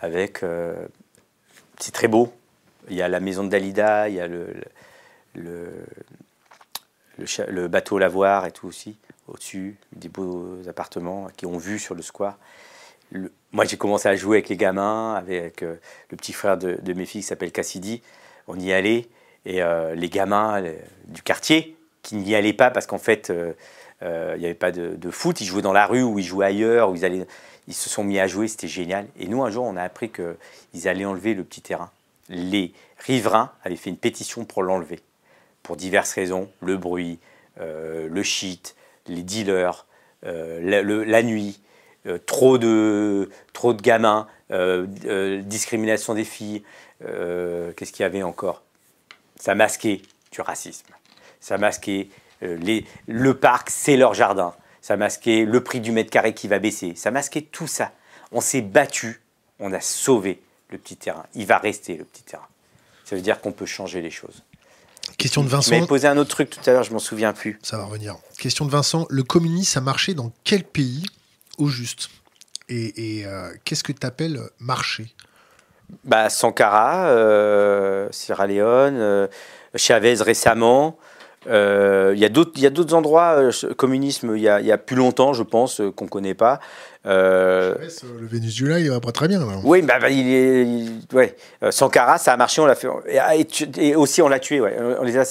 [0.01, 0.43] Avec.
[0.43, 0.86] Euh,
[1.78, 2.32] c'est très beau.
[2.89, 4.55] Il y a la maison de Dalida, il y a le,
[5.35, 5.86] le,
[7.48, 12.02] le, bateau Lavoir et tout aussi, au-dessus, des beaux appartements qui ont vu sur le
[12.02, 12.39] square.
[13.52, 15.77] moi, j'ai commencé à jouer avec les gamins, avec euh,
[16.11, 18.02] le petit frère de, mes filles qui s'appelle Cassidy.
[18.48, 19.09] On y allait,
[19.47, 20.62] et euh, les gamins
[21.06, 23.52] du quartier, qui n'y allaient pas parce qu'en fait, euh,
[24.02, 25.40] euh, il n'y avait pas de, foot.
[25.40, 28.47] Ils jouaient dans la rue ou ils jouaient ailleurs, ils, se sont mis à jouer,
[28.47, 29.09] c'était génial.
[29.18, 31.90] Et nous, un jour, on a appris qu'ils allaient enlever le petit terrain.
[32.28, 35.01] Les riverains avaient fait une pétition pour l'enlever,
[35.64, 37.18] pour diverses raisons, le bruit,
[37.60, 38.76] euh, le shit,
[39.09, 39.86] les dealers,
[40.22, 41.60] la, nuit,
[42.24, 46.62] trop, de, trop de gamins, discrimination des filles,
[47.01, 48.62] qu'est-ce qu'il y avait encore?
[49.36, 50.01] Ça masquait
[50.32, 50.94] du racisme
[51.44, 52.08] ça masquait
[52.42, 56.48] euh, les, le parc, c'est leur jardin, ça masquait le prix du mètre carré qui
[56.48, 57.92] va baisser, ça masquait tout ça.
[58.32, 59.20] On s'est battu,
[59.60, 60.40] on a sauvé
[60.70, 61.26] le petit terrain.
[61.34, 62.48] Il va rester le petit terrain.
[63.04, 64.42] Ça veut dire qu'on peut changer les choses.
[65.18, 65.78] Question de Vincent.
[65.78, 67.58] Tu posé un autre truc tout à l'heure, je m'en souviens plus.
[67.62, 68.16] Ça va revenir.
[68.38, 69.06] Question de Vincent.
[69.10, 71.04] Le communisme a marché dans quel pays
[71.58, 72.08] au juste?
[72.70, 75.14] Et, euh, qu'est-ce que tu appelles marché?
[76.04, 79.28] Bah, Sankara, euh, Sierra Leone,
[79.76, 80.98] Chavez récemment,
[81.46, 82.28] euh, il y a
[82.70, 86.34] d'autres endroits, euh, communisme, il y, a, plus longtemps, je pense, euh, qu'on ne connaît
[86.34, 86.60] pas.
[87.04, 87.76] le
[88.22, 89.40] Venezuela, il va pas très bien.
[89.62, 91.14] Oui, bah, bah, il est.
[91.14, 91.36] ouais.
[91.70, 92.88] Sankara, ça a marché, on l'a fait.
[93.78, 94.76] Et, aussi, on l'a tué, ouais.
[94.98, 95.22] on les a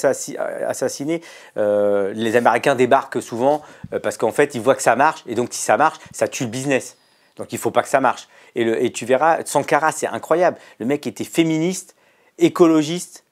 [0.67, 1.21] assassinés.
[1.55, 3.61] les Américains débarquent souvent
[4.01, 5.23] parce qu'en fait, ils voient que ça marche.
[5.27, 6.97] Et donc, si ça marche, ça tue le business.
[7.37, 8.27] Donc, il ne faut pas que ça marche.
[8.55, 10.57] Et, le, et tu verras, Sankara, c'est incroyable.
[10.79, 11.95] Le mec était féministe,
[12.37, 13.22] écologiste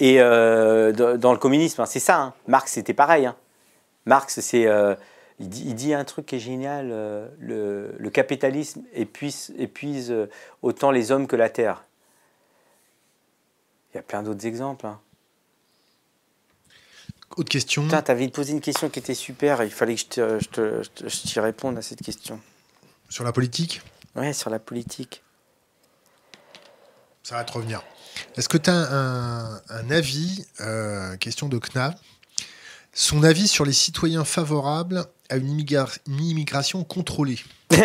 [0.00, 2.20] et euh, dans le communisme, hein, c'est ça.
[2.20, 2.34] Hein.
[2.46, 3.26] Marx, c'était pareil.
[3.26, 3.36] Hein.
[4.06, 4.94] Marx, c'est, euh,
[5.40, 6.90] il, dit, un truc qui est génial.
[6.92, 10.14] Euh, le, capitalisme épuise, épuise,
[10.62, 11.84] autant les hommes que la terre.
[13.92, 14.86] Il y a plein d'autres exemples.
[17.36, 17.84] Autre question.
[17.84, 19.62] Putain, t'avais posé une question qui était super.
[19.62, 22.40] Il fallait que je, te, je, t'y réponde à cette question.
[23.08, 23.82] Sur la politique?
[24.14, 25.22] Ouais, sur la politique.
[27.22, 27.82] Ça va te revenir.
[28.36, 31.94] Est-ce que tu as un, avis, euh, question de Kna,
[32.92, 35.48] son avis sur les citoyens favorables à une,
[36.08, 37.38] immigration contrôlée.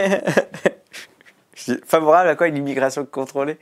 [1.85, 3.57] Favorable à quoi une immigration contrôlée?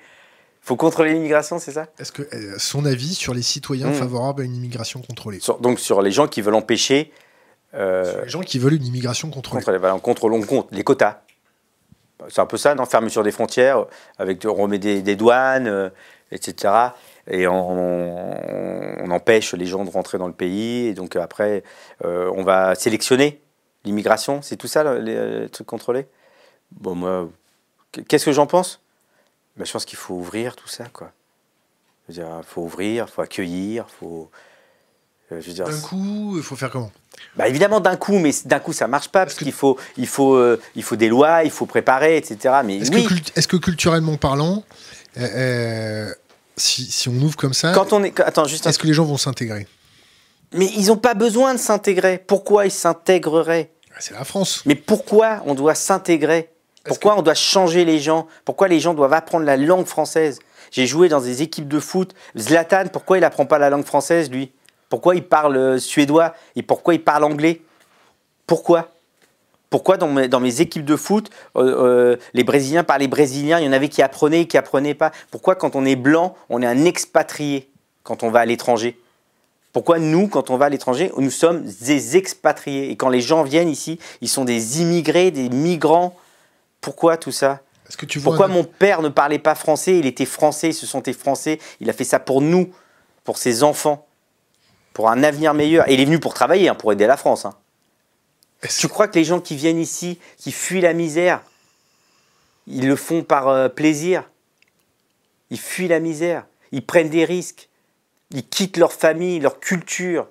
[0.62, 1.88] Faut contrôler l'immigration, c'est ça?
[2.00, 3.94] Est-ce que euh, son avis sur les citoyens Mm.
[3.96, 5.40] favorables à une immigration contrôlée?
[5.40, 7.12] Sur- Donc sur les gens qui veulent empêcher,
[7.74, 9.64] euh, Sur Les gens qui veulent une immigration contrôlée.
[9.64, 11.22] voilà, on contrôle, on compte les quotas.
[12.30, 12.86] C'est un peu ça, non?
[12.86, 13.86] Fermeture des frontières,
[14.20, 15.90] avec on remet des, des douanes, euh,
[16.32, 16.96] etc.
[17.28, 20.88] Et on, empêche les gens de rentrer dans le pays.
[20.88, 21.64] Et donc après,
[22.06, 23.42] euh, on va sélectionner
[23.84, 24.42] l'immigration.
[24.42, 26.08] C'est tout ça, le- les, les trucs contrôlés?
[26.72, 27.30] Bon, moi,
[28.08, 28.80] qu'est-ce que j'en pense?
[29.58, 31.12] Ben, Je pense qu'il faut ouvrir tout ça, quoi.
[32.08, 34.32] Je veux dire, il faut ouvrir, il faut accueillir, il faut...
[35.32, 36.92] euh, D'un coup, il faut faire comment?
[37.36, 40.36] Bah évidemment d'un coup, mais d'un coup ça marche pas parce qu'il faut, il faut,
[40.36, 42.56] euh, il faut des lois, il faut préparer, etc.
[42.66, 44.64] Mais Est-ce oui, que, cult- est-ce que culturellement parlant,
[45.18, 45.28] euh,
[46.10, 46.14] euh,
[46.62, 48.94] si, si on ouvre comme ça, quand on est, attends juste, un- est-ce que les
[48.94, 49.68] gens vont s'intégrer?
[50.54, 52.18] Mais ils n'ont pas besoin de s'intégrer.
[52.18, 53.72] Pourquoi ils s'intégreraient?
[53.92, 54.62] Ah, C'est la France.
[54.66, 56.50] Mais pourquoi on doit s'intégrer?
[56.84, 58.28] Pourquoi on doit changer les gens?
[58.44, 60.40] Pourquoi les gens doivent apprendre la langue française?
[60.72, 62.14] J'ai joué dans des équipes de foot.
[62.38, 64.52] Zlatan, pourquoi il apprend pas la langue française lui?
[64.90, 66.34] Pourquoi il parle euh, suédois?
[66.56, 67.62] Et pourquoi il parle anglais?
[68.48, 68.92] Pourquoi?
[69.72, 73.66] Pourquoi dans mes, dans mes équipes de foot, euh, euh, les Brésiliens parlaient brésilien, il
[73.66, 75.12] y en avait qui apprenaient et qui apprenaient pas?
[75.32, 77.72] Pourquoi quand on est blanc, on est un expatrié
[78.04, 79.00] quand on va à l'étranger?
[79.72, 82.92] Pourquoi nous, quand on va à l'étranger, nous sommes des expatriés?
[82.92, 86.18] Et quand les gens viennent ici, ils sont des immigrés, des migrants.
[86.82, 87.62] Pourquoi tout ça?
[87.98, 89.98] Que tu Pourquoi mon père ne parlait pas français?
[89.98, 91.60] Il était français, il se sentait français.
[91.80, 92.70] Il a fait ça pour nous,
[93.24, 94.06] pour ses enfants,
[94.94, 95.88] pour un avenir meilleur.
[95.90, 97.46] Et il est venu pour travailler, hein, pour aider la France.
[97.46, 97.54] hein.
[98.70, 101.42] Tu crois que les gens qui viennent ici, qui fuient la misère,
[102.68, 104.30] ils le font par euh, plaisir?
[105.50, 107.70] Ils fuient la misère, ils prennent des risques,
[108.32, 110.28] ils quittent leur famille, leur culture.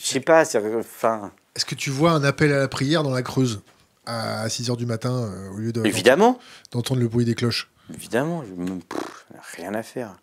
[0.00, 3.10] Je sais pas, c'est- enfin, Est-ce que tu vois un appel à la prière dans
[3.10, 3.62] la Creuse
[4.06, 6.38] à 6h du matin euh, au lieu de- évidemment,
[6.70, 7.70] d'entendre le bruit des cloches?
[7.92, 8.42] Évidemment,
[8.88, 10.14] pff, rien à faire.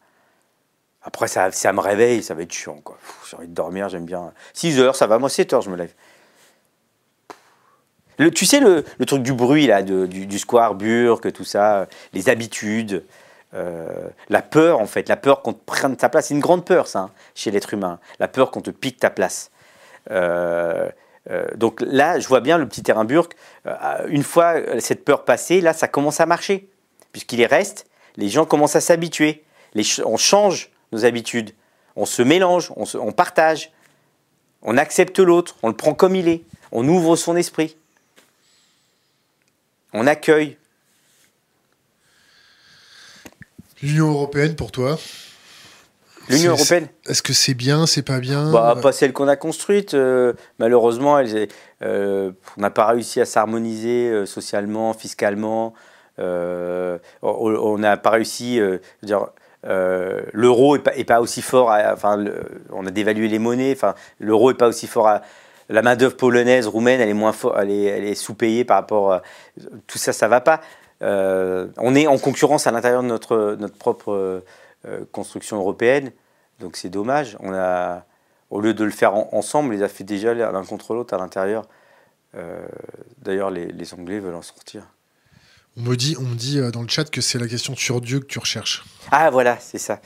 [1.01, 2.81] Après, ça, ça me réveille, ça va être chiant,
[3.29, 4.33] J'ai envie de dormir, j'aime bien.
[4.53, 5.93] 6 heures, ça va, moi 7 heures, je me lève.
[8.33, 13.05] Tu sais, le, truc du bruit, là, du, square, Burke, tout ça, les habitudes,
[13.53, 13.87] euh,
[14.27, 16.27] la peur, en fait, la peur qu'on te prenne ta place.
[16.27, 17.99] C'est une grande peur, ça, hein, chez l'être humain.
[18.19, 19.51] La peur qu'on te pique ta place.
[20.11, 20.89] Euh,
[21.29, 23.35] euh, donc là, je vois bien le petit terrain Burke.
[23.67, 26.69] euh, une fois euh, cette peur passée, là, ça commence à marcher.
[27.11, 27.87] Puisqu'il est reste,
[28.17, 29.43] les gens commencent à s'habituer.
[30.05, 31.51] On change nos habitudes.
[31.95, 33.71] On se mélange, on partage.
[34.61, 36.43] On accepte l'autre, on le prend comme il est.
[36.71, 37.77] On ouvre son esprit.
[39.93, 40.57] On accueille.
[43.81, 44.99] L'Union européenne pour toi
[46.27, 49.95] L'Union européenne, Est-ce que c'est bien, c'est pas bien bah, pas celle qu'on a construite.
[49.95, 51.47] euh, malheureusement, elle
[51.81, 55.73] euh, on n'a pas réussi à s'harmoniser euh, socialement, fiscalement.
[56.19, 58.59] on- n'a pas réussi.
[59.63, 61.71] l'euro est pas, aussi fort.
[61.71, 63.73] à- enfin, le- on a dévalué les monnaies.
[63.75, 65.07] Enfin, l'euro est pas aussi fort.
[65.07, 65.21] À,
[65.69, 69.13] la main d'œuvre polonaise, roumaine, elle est moins elle est, elle est sous-payée par rapport.
[69.13, 69.21] À,
[69.87, 70.61] tout ça, ça va pas.
[71.01, 74.43] Euh, on est en concurrence à l'intérieur de notre, notre propre euh,
[74.87, 76.11] euh, construction européenne.
[76.59, 77.37] Donc c'est dommage.
[77.39, 78.03] On a,
[78.49, 81.13] au lieu de le faire en- ensemble, on les a fait déjà l'un contre l'autre
[81.13, 81.65] à l'intérieur.
[82.35, 82.67] Euh,
[83.21, 84.83] D'ailleurs, les, les Anglais veulent en sortir.
[85.77, 88.01] On me dit, on me dit euh, dans le chat que c'est la question sur
[88.01, 88.83] Dieu que tu recherches.
[89.11, 90.01] Ah voilà, c'est ça.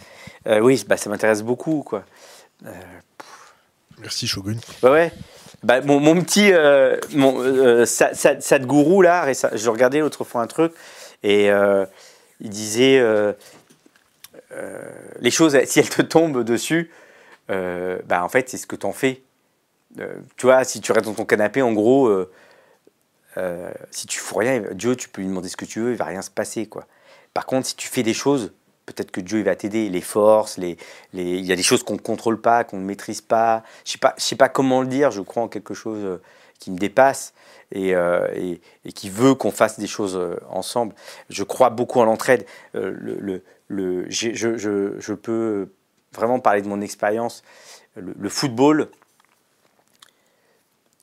[0.46, 2.04] Euh, oui, bah, ça m'intéresse beaucoup, quoi.
[4.00, 4.58] Merci Shogun.
[4.84, 5.12] Ouais, ouais.
[5.64, 10.42] Bah, mon, mon petit euh, mon, euh, Sa- Sa- Sadhguru, là, je regardais l'autre fois
[10.42, 10.74] un truc,
[11.24, 11.86] et euh,
[12.42, 13.32] il disait euh,
[15.20, 16.92] les choses, si elles te tombent dessus,
[17.48, 19.22] bah, en fait, c'est ce que t'en fais.
[20.38, 22.12] Tu vois, si tu restes dans ton canapé, en gros,
[23.92, 26.06] si tu fous rien, Dieu, tu peux lui demander ce que tu veux, il va
[26.06, 26.86] rien se passer, quoi.
[27.34, 28.54] Par contre, si tu fais des choses,
[28.86, 30.78] peut-être que Dieu il va t'aider, les forces, les,
[31.14, 33.64] les, il y a des choses qu'on ne contrôle pas, qu'on ne maîtrise pas.
[33.86, 35.12] Je sais pas, sais pas comment le dire.
[35.12, 36.22] Je crois en quelque chose euh,
[36.60, 37.34] qui me dépasse
[37.72, 40.96] et, euh, et, qui veut qu'on fasse des choses euh, ensemble.
[41.30, 42.46] Je crois beaucoup en l'entraide.
[42.74, 45.72] Le, le, le- je, je, je peux
[46.14, 47.44] vraiment parler de mon expérience.
[47.96, 48.90] Le football,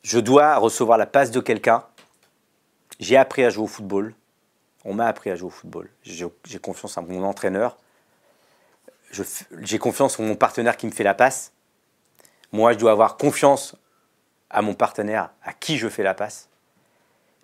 [0.03, 1.85] je dois recevoir la passe de quelqu'un.
[3.01, 4.15] J'ai appris à jouer au football.
[4.85, 5.91] On m'a appris à jouer au football.
[6.03, 7.77] J'ai confiance en mon entraîneur.
[9.61, 11.53] J'ai confiance en mon partenaire qui me fait la passe.
[12.53, 13.77] Moi, je dois avoir confiance
[14.51, 16.49] à mon partenaire à qui je fais la passe.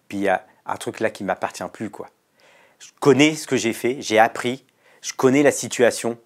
[0.08, 1.90] Puis il y a un truc là qui ne m'appartient plus.
[1.90, 2.08] Quoi.
[2.78, 4.64] Je connais ce que j'ai fait, j'ai appris,
[5.02, 6.18] je connais la situation.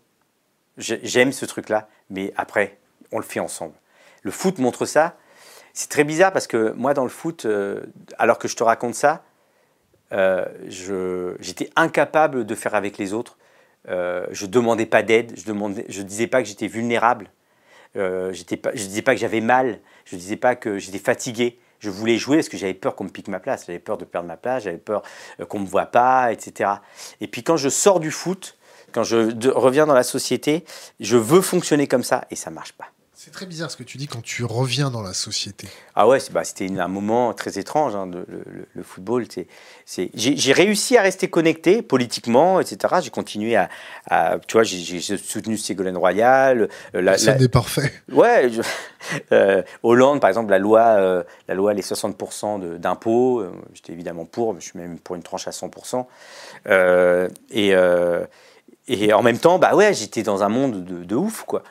[0.76, 2.78] J'ai- J'aime ce truc-là, mais après,
[3.12, 3.74] on le fait ensemble.
[4.22, 5.16] Le foot montre ça.
[5.72, 7.82] C'est très bizarre parce que moi, dans le foot, euh,
[8.18, 9.22] alors que je te raconte ça,
[10.12, 10.44] euh,
[11.40, 13.38] j'étais incapable de faire avec les autres.
[13.88, 17.30] Euh, je demandais pas d'aide, je demandais, je disais pas que j'étais vulnérable,
[17.96, 18.32] euh,
[18.62, 21.58] pas, je disais pas que j'avais mal, je disais pas que j'étais fatigué.
[21.78, 24.04] Je voulais jouer parce que j'avais peur qu'on me pique ma place, j'avais peur de
[24.04, 25.02] perdre ma place, j'avais peur
[25.48, 26.72] qu'on me voit pas, etc.
[27.22, 28.58] Et puis quand je sors du foot,
[28.92, 30.64] quand je reviens dans la société,
[30.98, 32.88] je veux fonctionner comme ça et ça marche pas.
[33.22, 35.68] C'est très bizarre ce que tu dis quand tu reviens dans la société.
[35.94, 38.24] Ah ouais, bah, c'était un moment très étrange, hein, le,
[38.72, 39.26] le, football.
[40.14, 42.94] J'ai réussi à rester connecté politiquement, etc.
[43.02, 43.68] J'ai continué à,
[44.46, 46.70] Tu vois, j'ai soutenu Ségolène Royal.
[46.94, 47.92] Euh, la, Ça n'est parfait.
[48.10, 48.50] Ouais.
[49.32, 53.42] Euh, Hollande, par exemple, la loi, euh, la loi les 60% d'impôts,
[53.72, 56.06] j'étais évidemment pour, je suis même pour une tranche à 100%.
[57.50, 57.74] et,
[58.88, 61.62] et en même temps, bah ouais, j'étais dans un monde de, de ouf, quoi.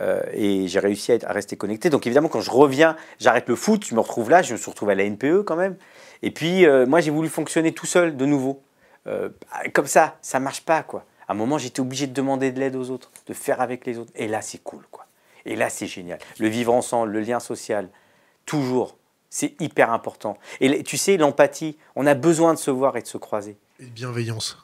[0.00, 1.90] Euh, et j'ai réussi à, rester connecté.
[1.90, 4.70] Donc évidemment, quand je reviens, j'arrête le foot, je me retrouve là, je me suis
[4.70, 5.76] retrouvé à la NPE quand même.
[6.22, 8.62] Et puis euh, moi, j'ai voulu fonctionner tout seul de nouveau.
[9.06, 9.28] Euh,
[9.72, 11.04] comme ça, ça marche pas quoi.
[11.28, 13.98] À un moment, j'étais obligé de demander de l'aide aux autres, de faire avec les
[13.98, 14.12] autres.
[14.14, 15.06] Et là, c'est cool quoi.
[15.46, 16.18] Et là, c'est génial.
[16.38, 17.88] Le vivre ensemble, le lien social,
[18.46, 18.96] toujours,
[19.30, 20.38] c'est hyper important.
[20.60, 23.56] Et tu sais, l'empathie, on a besoin de se voir et de se croiser.
[23.78, 24.58] Et bienveillance.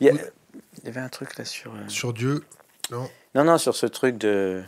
[0.00, 1.72] Il y, il y avait un truc là sur.
[1.88, 2.44] Sur Dieu,
[2.90, 4.62] non non, non, sur ce truc de,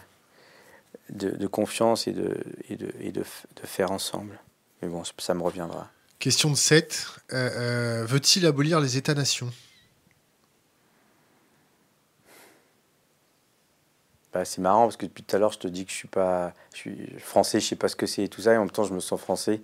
[1.11, 2.37] de, confiance et, de,
[2.69, 3.25] et, de, et de,
[3.65, 4.39] faire ensemble.
[4.81, 5.91] Mais bon, ça me reviendra.
[6.19, 7.07] Question de 7.
[7.33, 7.51] Euh,
[8.03, 9.51] euh, veut-il abolir les États-nations?
[14.33, 16.09] Bah, C'est marrant parce que depuis tout à l'heure, je te dis que je suis
[16.09, 18.61] pas je suis français, je sais pas ce que c'est et tout ça, et en
[18.61, 19.61] même temps, je me sens français.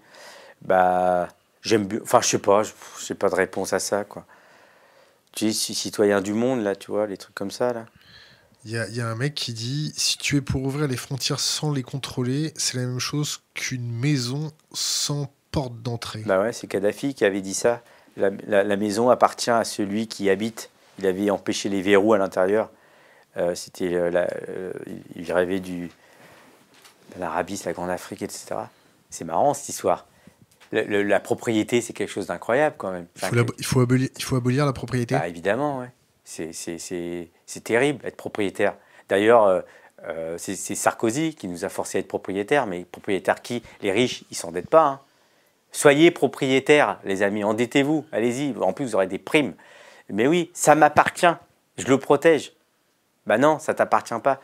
[0.63, 1.29] Bah,
[1.63, 2.73] j'aime Enfin, je sais pas, je
[3.09, 4.27] n'ai pas de réponse à ça, quoi.
[5.33, 7.87] Tu es citoyen du monde, là, tu vois, les trucs comme ça, là.
[8.65, 11.73] Il y, a, un mec qui dit si tu es pour ouvrir les frontières sans
[11.73, 16.23] les contrôler, c'est la même chose qu'une maison sans porte d'entrée.
[16.27, 17.83] Bah ouais, c'est Kadhafi qui avait dit ça.
[18.17, 20.71] La, maison appartient à celui qui habite.
[20.99, 22.71] Il avait empêché les verrous à l'intérieur.
[23.37, 24.11] Euh, c'était euh,
[24.49, 24.73] euh,
[25.15, 25.91] il rêvait du
[27.15, 28.57] de l'Arabie, la Grande Afrique, etc.
[29.09, 30.07] C'est marrant cette histoire.
[30.73, 33.07] la propriété, c'est quelque chose d'incroyable quand même.
[33.17, 35.15] Il faut, il, faut abolir, il faut abolir la propriété.
[35.15, 35.91] Bah, évidemment, ouais.
[36.25, 37.31] C'est
[37.63, 38.75] terrible être propriétaire.
[39.09, 39.61] D'ailleurs, euh,
[40.07, 44.25] euh, c'est Sarkozy qui nous a forcé à être propriétaire, mais propriétaire qui Les riches,
[44.31, 44.85] ils s'endettent pas.
[44.85, 45.01] Hein.
[45.73, 48.55] Soyez propriétaires, les amis, endettez-vous, allez-y.
[48.61, 49.55] En plus, vous aurez des primes.
[50.09, 51.27] Mais oui, ça m'appartient,
[51.77, 52.53] je le protège.
[53.27, 54.41] Ben non, ça t'appartient pas.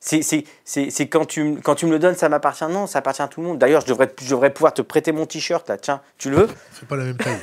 [0.00, 2.66] C'est quand tu, quand tu me le donnes, ça m'appartient.
[2.66, 3.58] Non, ça appartient à tout le monde.
[3.58, 5.78] D'ailleurs, je devrais, je devrais pouvoir te prêter mon t-shirt là.
[5.78, 6.48] Tiens, tu le veux?
[6.72, 7.38] C'est pas la même taille.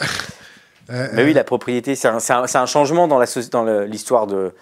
[0.90, 4.52] Euh, Mais oui, euh, la propriété, c'est un, un, changement dans l'histoire de,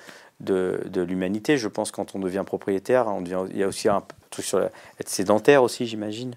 [0.41, 1.59] de, de l'humanité.
[1.59, 4.61] Je pense quand on devient propriétaire, on devient, il y a aussi un truc sur
[4.61, 6.35] être sédentaire aussi, j'imagine.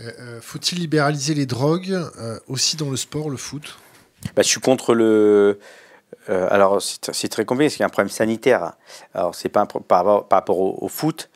[0.00, 1.98] Euh, faut-il libéraliser les drogues
[2.48, 3.78] aussi dans le sport, le foot?
[4.34, 5.58] Bah, Je suis contre le.
[6.28, 8.72] alors, c'est très compliqué parce qu'il y a un problème sanitaire.
[9.14, 11.30] Alors, c'est pas par, rapport, par rapport au, au foot,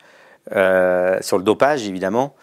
[0.47, 2.35] sur le dopage, évidemment.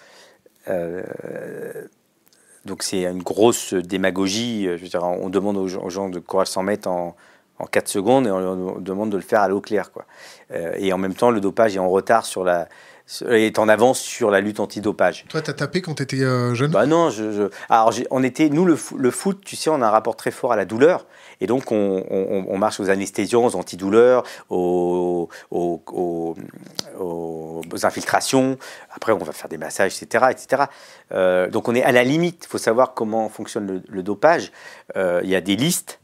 [2.68, 4.68] Donc c'est une grosse démagogie.
[4.82, 7.16] Dire, on demande aux gens, de courir 100 mètres en,
[7.58, 9.90] en 4 secondes et on leur demande de le faire à l'eau claire.
[9.90, 10.04] Quoi.
[10.52, 12.68] Euh, et en même temps, le dopage est en retard sur la,
[13.28, 15.24] est en avance sur la lutte antidopage.
[15.28, 16.70] Toi, tu as tapé quand tu étais euh, jeune?
[16.70, 20.16] Bah non, je, alors on était, nous, le, foot, tu sais, on a un rapport
[20.16, 21.06] très fort à la douleur.
[21.40, 26.34] Et donc, on, marche aux anesthésiens, aux antidouleurs, aux, aux,
[27.82, 28.58] infiltrations.
[28.90, 30.26] Après, on va faire des massages, etc.
[30.30, 30.64] etc.
[31.12, 32.44] Euh, donc, on est à la limite.
[32.44, 34.52] Il faut savoir comment fonctionne le, dopage.
[34.96, 36.00] Euh, il y a des listes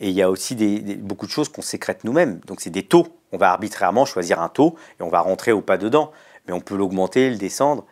[0.00, 2.40] et il y a aussi des, beaucoup de choses qu'on sécrète nous-mêmes.
[2.46, 3.08] Donc, c'est des taux.
[3.32, 6.12] On va arbitrairement choisir un taux et on va rentrer ou pas dedans
[6.46, 7.84] mais on peut l'augmenter, le descendre.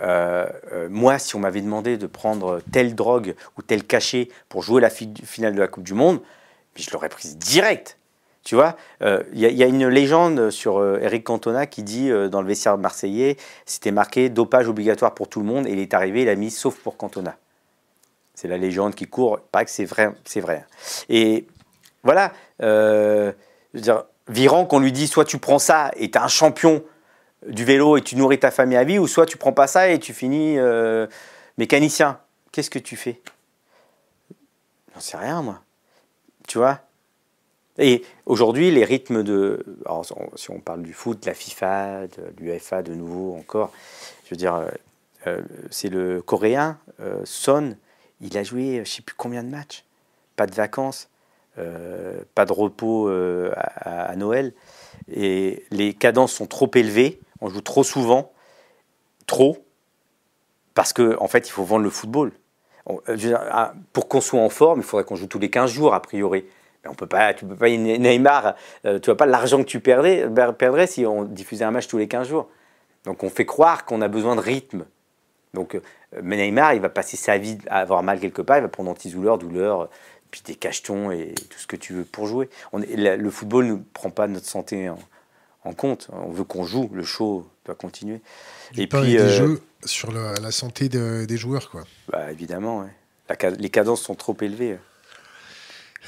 [0.00, 4.62] Euh, euh, moi, si on m'avait demandé de prendre telle drogue ou tel cachet pour
[4.62, 6.20] jouer la finale de la Coupe du Monde,
[6.76, 7.98] je l'aurais prise direct.
[8.42, 12.48] Tu vois, il euh, y, a une légende sur Eric Cantona qui dit dans le
[12.48, 13.36] vestiaire marseillais,
[13.66, 16.50] c'était marqué dopage obligatoire pour tout le monde et il est arrivé, il a mis
[16.50, 17.36] sauf pour Cantona.
[18.34, 20.64] C'est la légende qui court, pas que c'est vrai, c'est vrai.
[21.10, 21.46] Et
[22.02, 23.32] voilà, je
[23.74, 26.82] veux dire, qu'on lui dit soit tu prends ça et tu es un champion
[27.46, 29.88] du vélo et tu nourris ta famille à vie, ou soit tu prends pas ça
[29.88, 31.06] et tu finis euh,
[31.58, 32.20] mécanicien.
[32.52, 33.20] Qu'est-ce que tu fais?
[34.94, 35.62] J'en sais rien, moi.
[36.46, 36.80] Tu vois?
[37.78, 39.64] Et aujourd'hui, les rythmes de.
[39.86, 40.04] Alors,
[40.34, 43.72] si on parle du foot, de la FIFA, de l'UEFA de nouveau encore,
[44.24, 44.68] je veux dire, euh,
[45.26, 45.40] euh,
[45.70, 46.78] c'est le coréen,
[47.24, 47.76] Son,
[48.20, 49.84] il a joué je sais plus combien de matchs.
[50.36, 51.08] Pas de vacances,
[51.56, 54.54] pas de repos à Noël.
[55.12, 58.32] Et les cadences sont trop élevées on joue trop souvent,
[59.26, 59.58] trop,
[60.74, 62.32] parce qu'en en fait, il faut vendre le football.
[63.50, 66.02] ah, pour qu'on soit en forme, il faudrait qu'on joue tous les 15 jours, a
[66.02, 66.44] priori.
[66.82, 68.54] Mais on peut pas, tu peux pas, Neymar,
[68.84, 72.28] tu vois pas l'argent que tu perdrais, si on diffusait un match tous les 15
[72.28, 72.48] jours.
[73.04, 74.86] Donc on fait croire qu'on a besoin de rythme.
[75.52, 75.78] Donc
[76.22, 79.36] Neymar, il va passer sa vie à avoir mal quelque part, il va prendre antidouleur,
[79.36, 79.90] douleur,
[80.30, 82.48] puis des cachetons et tout ce que tu veux pour jouer.
[82.72, 84.98] Le football ne prend pas notre santé en,
[85.72, 86.08] compte.
[86.12, 88.20] On veut qu'on joue, le show doit continuer.
[88.76, 91.84] et puis, des euh, jeux sur la, santé des joueurs, quoi.
[92.08, 92.86] Bah, évidemment,
[93.58, 94.78] les cadences sont trop élevées.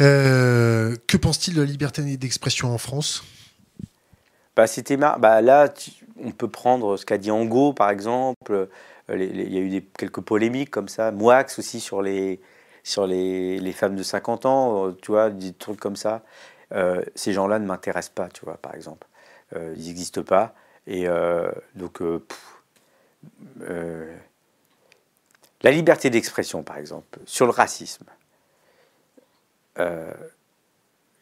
[0.01, 3.25] Euh, que pense-t-il de la liberté d'expression en France?
[4.57, 5.73] Bah, c'était bah, Là,
[6.23, 8.69] on peut prendre ce qu'a dit Ango, par exemple.
[9.13, 11.11] Il y a eu des, quelques polémiques comme ça.
[11.11, 12.41] Moix aussi sur les,
[12.83, 16.23] sur les, les, femmes de 50 ans, euh, tu vois, des trucs comme ça.
[16.73, 19.07] Euh, ces gens-là ne m'intéressent pas, tu vois, par exemple.
[19.55, 20.55] Euh, ils n'existent pas.
[20.87, 21.07] Et
[21.77, 22.01] donc,
[25.63, 28.05] la liberté d'expression, par exemple, sur le racisme.
[29.79, 29.85] Il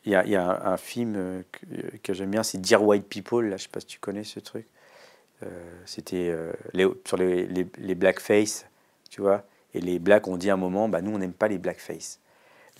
[0.06, 3.54] y, y, a un, film que, que j'aime bien, c'est Dear White People, là, je
[3.54, 4.66] ne sais pas si tu connais ce truc.
[5.84, 6.34] C'était
[7.04, 8.64] sur les, les, les blackface,
[9.10, 9.44] tu vois.
[9.74, 12.18] Et les blacks ont dit à un moment, bah, nous, on n'aime pas les blackface.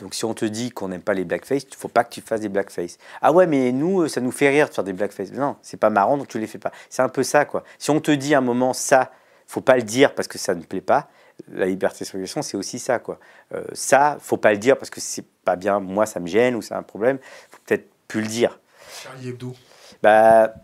[0.00, 2.10] Donc si on te dit qu'on n'aime pas les blackface, il ne faut pas que
[2.10, 2.98] tu fasses des blackface.
[3.20, 5.30] Ah ouais, mais nous, euh, ça nous fait rire de faire des blackface.
[5.32, 6.72] Non, c'est pas marrant, donc tu les fais pas.
[6.88, 7.64] C'est un peu ça, quoi.
[7.78, 9.12] Si on te dit à un moment, ça,
[9.46, 11.08] faut pas le dire parce que ça ne plaît pas,
[11.52, 13.18] la liberté d'expression, c'est aussi ça, quoi.
[13.54, 16.54] Euh, ça, faut pas le dire parce que c'est pas bien, moi, ça me gêne
[16.54, 17.18] ou c'est un problème.
[17.50, 18.58] faut peut-être plus le dire.
[19.02, 19.54] Charlie Hebdo.
[20.02, 20.54] Bah,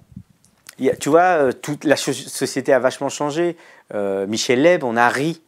[1.00, 3.56] tu vois, euh, toute la société a vachement changé.
[3.94, 5.40] Euh, Michel Leb, on a ri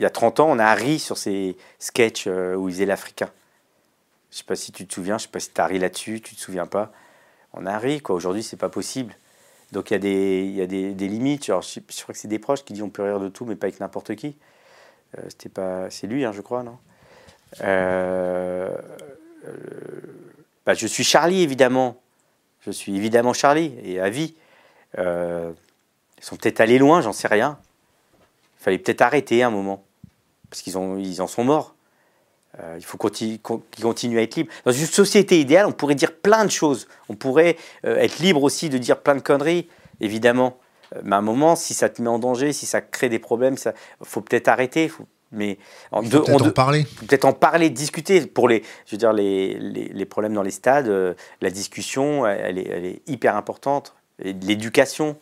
[0.00, 2.86] il y a 30 ans, on a ri sur ces sketchs euh, où il faisait
[2.86, 3.28] l'Africain.
[4.30, 6.22] Je sais pas si tu te souviens, je sais pas si tu as ri là-dessus,
[6.22, 6.90] tu te souviens pas.
[7.52, 8.14] On a ri, quoi.
[8.14, 9.14] Aujourd'hui, c'est pas possible.
[9.72, 11.44] Donc il y a des, limites.
[11.46, 11.52] je,
[12.02, 13.78] crois que c'est des proches qui disent on peut rire de tout, mais pas avec
[13.78, 14.36] n'importe qui.
[15.18, 16.78] Euh, c'était pas, c'est lui, hein, je crois, non?
[17.60, 18.74] Euh,
[20.64, 22.00] bah, Je suis Charlie, évidemment.
[22.62, 24.34] Je suis évidemment Charlie, et à vie.
[24.96, 25.54] ils
[26.22, 27.58] sont peut-être allés loin, j'en sais rien.
[28.60, 29.84] Il fallait peut-être arrêter un moment
[30.50, 31.74] parce qu'ils ils en sont morts.
[32.58, 34.52] Euh, il faut qu'ils continuent à être libres.
[34.64, 36.88] Dans une société idéale, on pourrait dire plein de choses.
[37.08, 37.56] On pourrait
[37.86, 39.68] euh, être libre aussi de dire plein de conneries,
[40.00, 40.58] évidemment.
[40.94, 43.20] Euh, mais à un moment, si ça te met en danger, si ça crée des
[43.20, 43.72] problèmes, il
[44.02, 44.88] faut peut-être arrêter.
[44.88, 45.58] Faut, mais
[45.92, 46.86] en, peut-être en parler.
[47.06, 48.26] Peut-être en parler, discuter.
[48.26, 52.68] Pour les, je veux dire, les, les, problèmes dans les stades, la discussion, elle est,
[52.68, 53.94] elle est hyper importante.
[54.18, 55.16] L'éducation.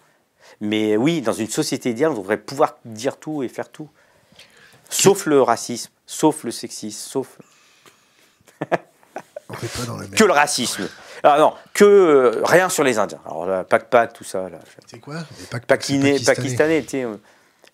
[0.62, 3.90] Mais oui, dans une société idéale, on devrait pouvoir dire tout et faire tout.
[4.88, 7.38] Sauf le racisme, sauf le sexisme, sauf.
[10.16, 10.88] que le racisme.
[11.22, 13.20] Ah non, que euh, rien sur les Indiens.
[13.26, 14.48] Alors là, pac pac, tout ça.
[14.86, 15.24] C'est quoi?
[15.40, 16.84] Les pakistanais, pakistanais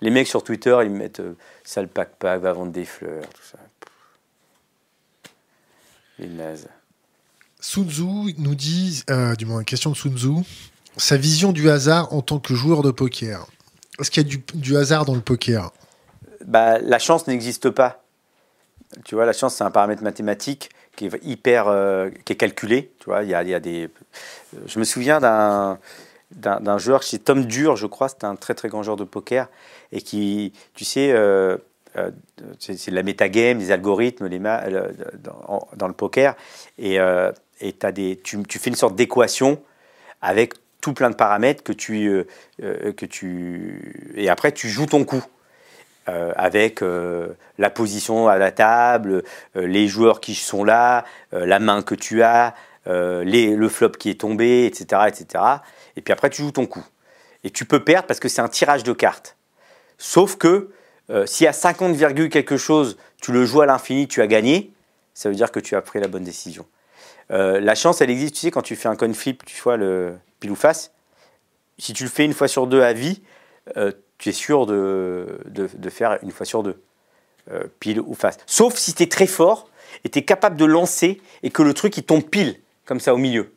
[0.01, 3.43] les mecs sur Twitter, ils mettent euh, sale pac pac, va vendre des fleurs, tout
[3.43, 3.59] ça.
[6.19, 6.69] Les nazes.
[7.61, 10.45] Sun Tzu nous dit, euh, du moins, une question de Sun Tzu,
[10.97, 13.47] sa vision du hasard en tant que joueur de poker.
[13.99, 15.73] Est-ce qu'il y a du, du hasard dans le poker?
[16.45, 18.03] Bah, la chance n'existe pas.
[19.05, 22.93] Tu vois, la chance, c'est un paramètre mathématique qui est hyper, euh, qui est calculé.
[23.01, 23.89] Tu vois, il y a, des.
[24.67, 25.79] Je me souviens d'un
[26.31, 29.49] d'un joueur, c'est Tom Dur, je crois, c'était un très très grand joueur de poker
[29.93, 31.57] et qui, tu sais, euh,
[31.97, 32.11] euh,
[32.59, 36.35] c'est de la métagame, des algorithmes, les dans, dans, le poker
[36.77, 36.99] et,
[38.25, 39.63] tu, tu fais une sorte d'équation
[40.23, 42.25] avec tout plein de paramètres que tu,
[42.59, 45.25] que tu et après tu joues ton coup.
[46.07, 49.23] Euh, avec euh, la position à la table,
[49.57, 52.55] euh, les joueurs qui sont là, la main que tu as,
[52.85, 55.43] le flop qui est tombé, etc., etc.
[55.97, 56.85] Et puis après, tu joues ton coup.
[57.43, 59.37] Et tu peux perdre parce que c'est un tirage de cartes.
[59.97, 60.71] Sauf que
[61.25, 61.97] si à 50,
[62.29, 64.73] quelque chose, tu le joues à l'infini, tu as gagné,
[65.15, 66.67] ça veut dire que tu as pris la bonne décision.
[67.31, 70.17] la chance, elle existe, tu sais, quand tu fais un coin flip, tu vois, le
[70.41, 70.93] pile ou face.
[71.79, 73.23] Si tu le fais une fois sur deux à vie,
[74.19, 76.81] tu es sûr de, de, faire une fois sur deux,
[77.51, 78.39] euh, pile ou face.
[78.47, 79.69] Sauf si tu es très fort
[80.05, 83.15] et tu es capable de lancer et que le truc il tombe pile, comme ça
[83.15, 83.53] au milieu.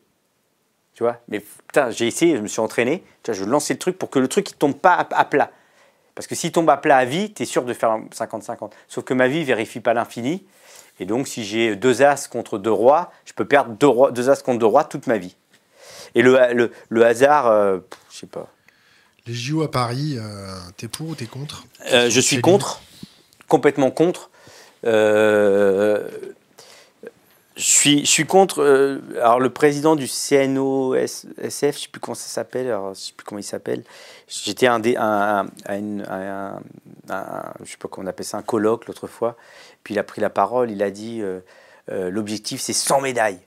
[0.94, 1.18] Tu vois?
[1.28, 4.26] Mais putain, j'ai essayé, je me suis entraîné, je lançais le truc pour que le
[4.26, 5.50] truc il tombe pas à, plat.
[6.14, 8.72] Parce que s'il tombe à plat à vie, tu es sûr de faire 50-50.
[8.88, 10.44] Sauf que ma vie vérifie pas l'infini.
[10.98, 13.76] Et donc, si j'ai deux as contre deux rois, je peux perdre
[14.10, 15.36] deux as contre deux rois toute ma vie.
[16.14, 17.78] Et le, le, le hasard, euh,
[18.10, 18.48] je sais pas.
[19.28, 21.64] Les JO à Paris, euh, t'es pour ou t'es contre?
[21.92, 22.80] Euh, Je suis contre,
[23.46, 24.30] complètement contre.
[24.84, 26.08] Euh,
[27.56, 28.62] je suis, je suis contre.
[28.62, 32.68] euh, alors, le président du CNOSF, je ne sais plus comment ça s'appelle.
[32.68, 33.84] alors, Je sais plus comment il s'appelle.
[34.28, 39.36] J'étais un, dé- un, je sais pas comment on appelle ça, un colloque l'autre fois.
[39.84, 40.70] Puis il a pris la parole.
[40.70, 41.40] Il a dit euh,
[41.90, 43.40] euh, l'objectif, c'est 100 médailles.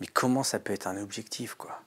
[0.00, 1.80] Mais comment ça peut être un objectif, quoi?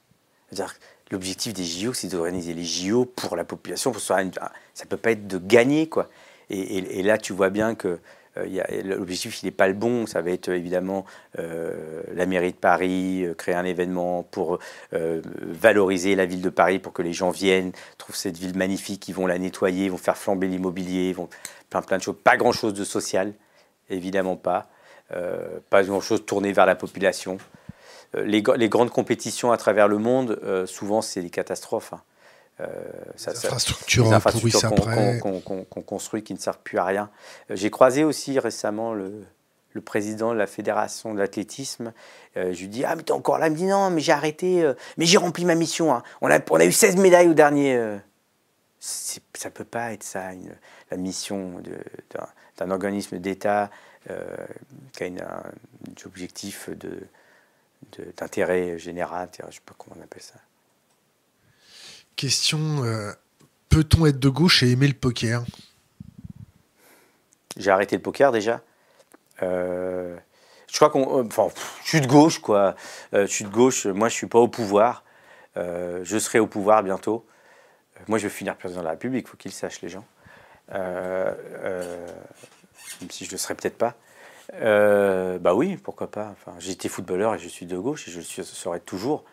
[0.50, 0.76] C'est-à-dire,
[1.16, 3.94] l'objectif des JO, c'est d'organiser les JO pour la population.
[3.94, 6.10] Ça peut pas être de gagner, quoi.
[6.50, 8.00] Et, là, tu vois bien que
[8.38, 10.06] euh, l'objectif, il n'est pas le bon.
[10.08, 11.06] Ça va être évidemment
[11.40, 14.60] euh, la mairie de Paris, euh, créer un événement pour
[14.92, 19.16] valoriser la ville de Paris, pour que les gens viennent, trouvent cette ville magnifique, ils
[19.16, 21.30] vont la nettoyer, ils vont faire flamber l'immobilier, vont
[21.70, 22.18] plein plein de choses.
[22.22, 23.34] Pas grand-chose de social,
[23.90, 24.68] évidemment pas.
[25.70, 27.38] Pas grand-chose tourné vers la population.
[28.16, 31.94] Euh, les, gr- les grandes compétitions à travers le monde, euh, souvent, c'est des catastrophes.
[31.94, 32.02] hein.
[32.62, 32.68] Euh,
[33.18, 33.48] ça- Les ça-
[34.16, 34.70] infrastructures
[35.70, 37.10] qu'on construit qui ne servent plus à rien.
[37.52, 39.26] Euh, J'ai croisé aussi récemment le,
[39.74, 41.92] le président de la fédération de l'athlétisme.
[42.38, 44.14] Euh, je lui dis Ah, mais t'es encore là Il me dit Non, mais j'ai
[44.14, 45.94] arrêté, euh, mais j'ai rempli ma mission.
[45.94, 46.02] hein.
[46.22, 47.98] On, a, on a eu 16 médailles au dernier.
[48.80, 49.20] Ça
[49.50, 50.56] ne peut pas être ça, une-
[50.92, 51.62] la mission
[52.58, 53.70] d'un organisme d'État
[54.94, 55.44] qui a une- un
[56.06, 57.02] objectif de-
[58.18, 59.30] d'intérêt général.
[59.40, 60.36] Je ne sais pas comment on appelle ça.
[62.16, 63.12] Question euh,
[63.70, 65.44] peut-on être de gauche et aimer le poker?
[67.58, 68.62] J'ai arrêté le poker déjà.
[69.44, 70.18] Euh,
[70.72, 71.20] je crois qu'on.
[71.20, 72.76] euh, Enfin, pff, je suis de gauche, quoi.
[73.14, 73.86] Euh, je suis de gauche.
[73.86, 75.04] Moi, je suis pas au pouvoir.
[75.56, 77.26] Je serai au pouvoir bientôt.
[78.08, 79.26] Moi, je vais finir président de la République.
[79.26, 80.06] Il faut qu'ils sachent, les gens.
[80.72, 81.36] Même
[83.10, 83.96] si je le serai peut-être pas.
[84.54, 86.32] Euh, bah oui, pourquoi pas.
[86.32, 89.24] Enfin, j'ai footballeur et je suis de gauche et je le serai toujours.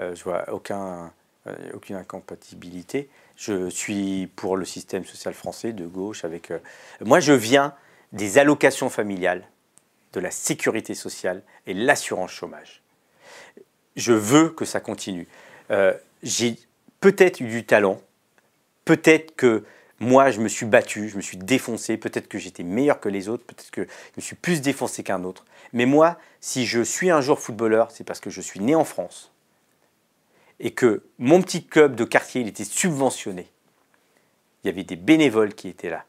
[0.00, 1.12] Euh, je vois aucun,
[1.46, 3.08] euh, aucune incompatibilité.
[3.36, 6.24] Je suis pour le système social français de gauche.
[6.24, 6.58] Avec, euh,
[7.00, 7.74] Moi, je viens
[8.12, 9.44] des allocations familiales,
[10.12, 12.82] de la sécurité sociale et l'assurance chômage.
[13.96, 15.28] Je veux que ça continue.
[16.22, 16.56] J'ai
[17.00, 18.00] peut-être eu du talent,
[18.84, 19.64] peut-être que
[20.00, 23.28] moi, je me suis battu, je me suis défoncé, peut-être que j'étais meilleur que les
[23.28, 25.44] autres, peut-être que je me suis plus défoncé qu'un autre.
[25.72, 28.84] Mais moi, si je suis un jour footballeur, c'est parce que je suis né en
[28.84, 29.32] France
[30.60, 33.48] et que mon petit club de quartier, il était subventionné.
[34.62, 36.04] Il y avait des bénévoles qui étaient là.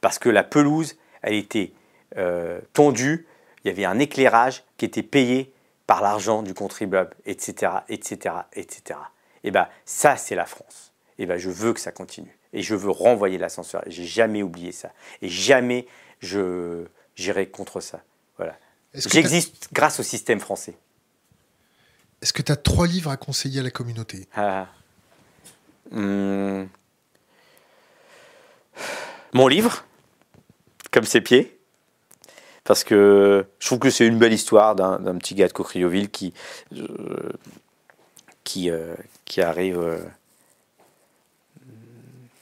[0.00, 1.72] Parce que la pelouse, elle était
[2.16, 3.26] euh, tondue,
[3.64, 5.52] il y avait un éclairage qui était payé
[5.86, 9.00] par l'argent du contribuable, etc., etc., etc.
[9.42, 10.92] Et ben ça, c'est la France.
[11.18, 12.37] Et ben je veux que ça continue.
[12.52, 13.82] Et je veux renvoyer l'ascenseur.
[13.86, 14.92] J'ai jamais oublié ça.
[15.22, 15.86] Et jamais
[16.20, 18.02] je j'irai contre ça.
[18.36, 18.56] Voilà.
[18.94, 20.74] J'existe grâce au système français.
[22.22, 24.26] Est-ce que tu as trois livres à conseiller à la communauté?
[24.34, 24.68] Ah.
[25.90, 26.64] Hmm.
[29.32, 29.84] Mon livre,
[30.90, 31.58] comme ses pieds,
[32.64, 36.10] parce que je trouve que c'est une belle histoire d'un d'un petit gars de Cocrioville
[36.10, 36.34] qui,
[36.74, 37.32] euh,
[38.44, 38.94] qui, euh,
[39.24, 39.98] qui arrive euh,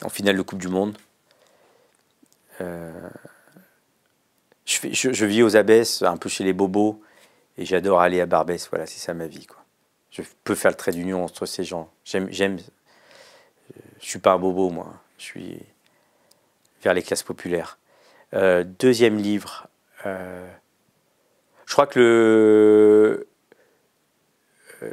[0.07, 0.97] en finale de Coupe du Monde.
[2.61, 2.93] Euh,
[4.65, 7.03] je, vis aux Abbesses, un peu chez les bobos,
[7.59, 8.69] et j'adore aller à Barbès.
[8.71, 9.49] Voilà, c'est ça ma vie.
[10.13, 11.91] Je peux faire le trait d'union entre ces gens.
[12.05, 12.59] J'aime, j'aime.
[14.01, 14.95] Je suis pas un bobo, moi.
[15.19, 15.59] Je suis
[16.83, 17.77] vers les classes populaires.
[18.33, 19.67] Euh, deuxième livre.
[20.07, 20.49] euh,
[21.67, 23.27] je crois que
[24.81, 24.89] le.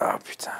[0.00, 0.52] Ah putain.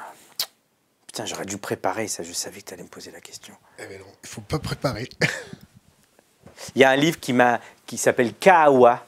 [1.19, 2.23] Putain, j'aurais dû préparer ça.
[2.23, 3.53] Je savais que tu allais me poser la question.
[3.77, 5.09] Eh ben non, il faut pas préparer.
[6.75, 9.05] Il y a un livre qui, m'a, qui s'appelle Kahawa,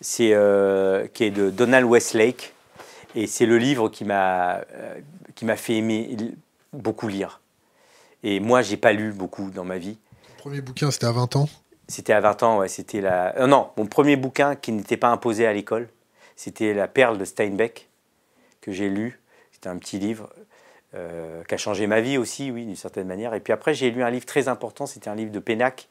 [0.00, 2.54] c'est, euh, qui est de Donald Westlake.
[3.16, 5.00] Et c'est le livre qui m'a, euh,
[5.34, 6.16] qui m'a fait aimer
[6.72, 7.40] beaucoup lire.
[8.22, 9.98] Et moi, j'ai pas lu beaucoup dans ma vie.
[10.28, 11.48] Mon premier bouquin, c'était à 20 ans?
[11.88, 13.36] C'était à 20 ans, ouais, c'était la...
[13.38, 15.88] euh, non, mon premier bouquin qui n'était pas imposé à l'école,
[16.36, 17.88] c'était La perle de Steinbeck,
[18.60, 19.20] que j'ai lu.
[19.50, 20.30] C'était un petit livre
[20.94, 23.34] euh, qui a changé ma vie aussi, oui, d'une certaine manière.
[23.34, 25.88] Et puis après, j'ai lu un livre très important, c'était un livre de Pénac.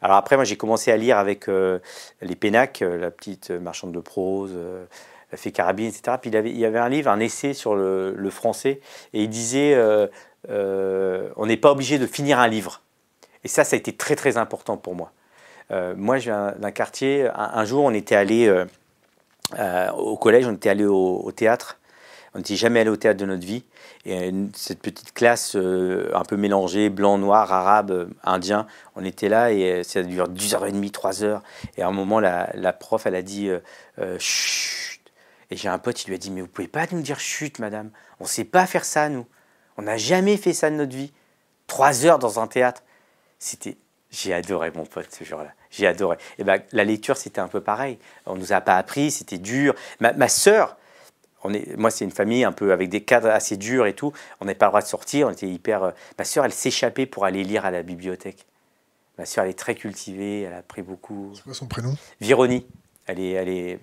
[0.00, 1.78] Alors après, moi, j'ai commencé à lire avec euh,
[2.20, 4.84] les Pénac, euh, la petite marchande de prose, euh,
[5.30, 6.16] la fée carabine, etc.
[6.20, 8.80] Puis il, y avait un livre, un essai sur le, français,
[9.12, 9.78] et il disait,
[10.48, 12.82] on n'est pas obligé de finir un livre.
[13.44, 15.12] Et ça, ça a été très très important pour moi.
[15.96, 17.30] Moi, je viens d'un quartier.
[17.34, 18.54] Un, jour, on était allé
[19.96, 21.78] au collège, on était allé au théâtre.
[22.34, 23.64] On n'était jamais allé au théâtre de notre vie.
[24.06, 29.28] Et cette petite classe euh, un peu mélangée, blanc, noir, arabe, euh, indien, on était
[29.28, 31.40] là et euh, ça dure 10h30, 3h.
[31.76, 33.50] Et à un moment, la, prof, elle a dit
[34.18, 35.00] Chut
[35.50, 37.58] Et j'ai un pote, il lui a dit Mais vous pouvez pas nous dire chut,
[37.58, 37.90] madame?
[38.18, 39.26] On sait pas faire ça, nous.
[39.76, 41.12] On n'a jamais fait ça de notre vie.
[41.66, 42.82] Trois heures dans un théâtre.
[43.38, 43.76] C'était,
[44.10, 45.52] j'ai adoré mon pote ce jour-là.
[45.70, 46.16] J'ai adoré.
[46.38, 47.98] Et ben, la lecture, c'était un peu pareil.
[48.24, 49.74] On nous a pas appris, c'était dur.
[50.00, 50.76] Ma, ma sœur,
[51.44, 54.12] on est, moi, c'est une famille un peu avec des cadres assez durs et tout.
[54.40, 55.28] On n'avait pas le droit de sortir.
[55.28, 55.82] On était hyper.
[55.82, 58.46] Euh, ma sœur, elle s'échappait pour aller lire à la bibliothèque.
[59.18, 60.42] Ma sœur, elle est très cultivée.
[60.42, 61.32] Elle a appris beaucoup.
[61.34, 61.94] C'est quoi son prénom?
[62.20, 62.66] Vironie.
[63.06, 63.78] Elle est, elle est.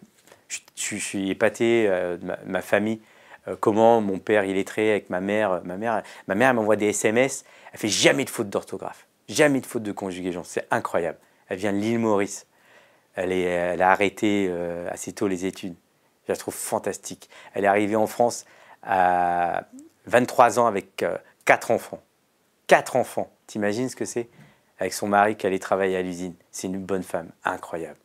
[0.75, 3.01] Je, suis épaté euh, de ma, famille.
[3.47, 5.61] Euh, comment mon père il est très avec ma mère.
[5.63, 7.43] Ma mère, ma mère, elle m'envoie des SMS.
[7.73, 10.43] Elle fait jamais de faute d'orthographe, jamais de faute de conjugaison.
[10.43, 11.19] C'est incroyable.
[11.49, 12.47] Elle vient de l'île Maurice.
[13.13, 14.51] Elle, est, elle a arrêté
[14.89, 15.75] assez tôt les études.
[16.29, 17.27] Je la trouve fantastique.
[17.55, 18.45] Elle est arrivée en France
[18.83, 19.63] à
[20.05, 22.03] 23 ans avec euh, quatre enfants.
[22.67, 23.31] Quatre enfants.
[23.47, 24.29] T'imagines ce que c'est?
[24.77, 26.35] Avec son mari qui allait travailler à l'usine.
[26.51, 27.97] C'est une bonne femme, incroyable.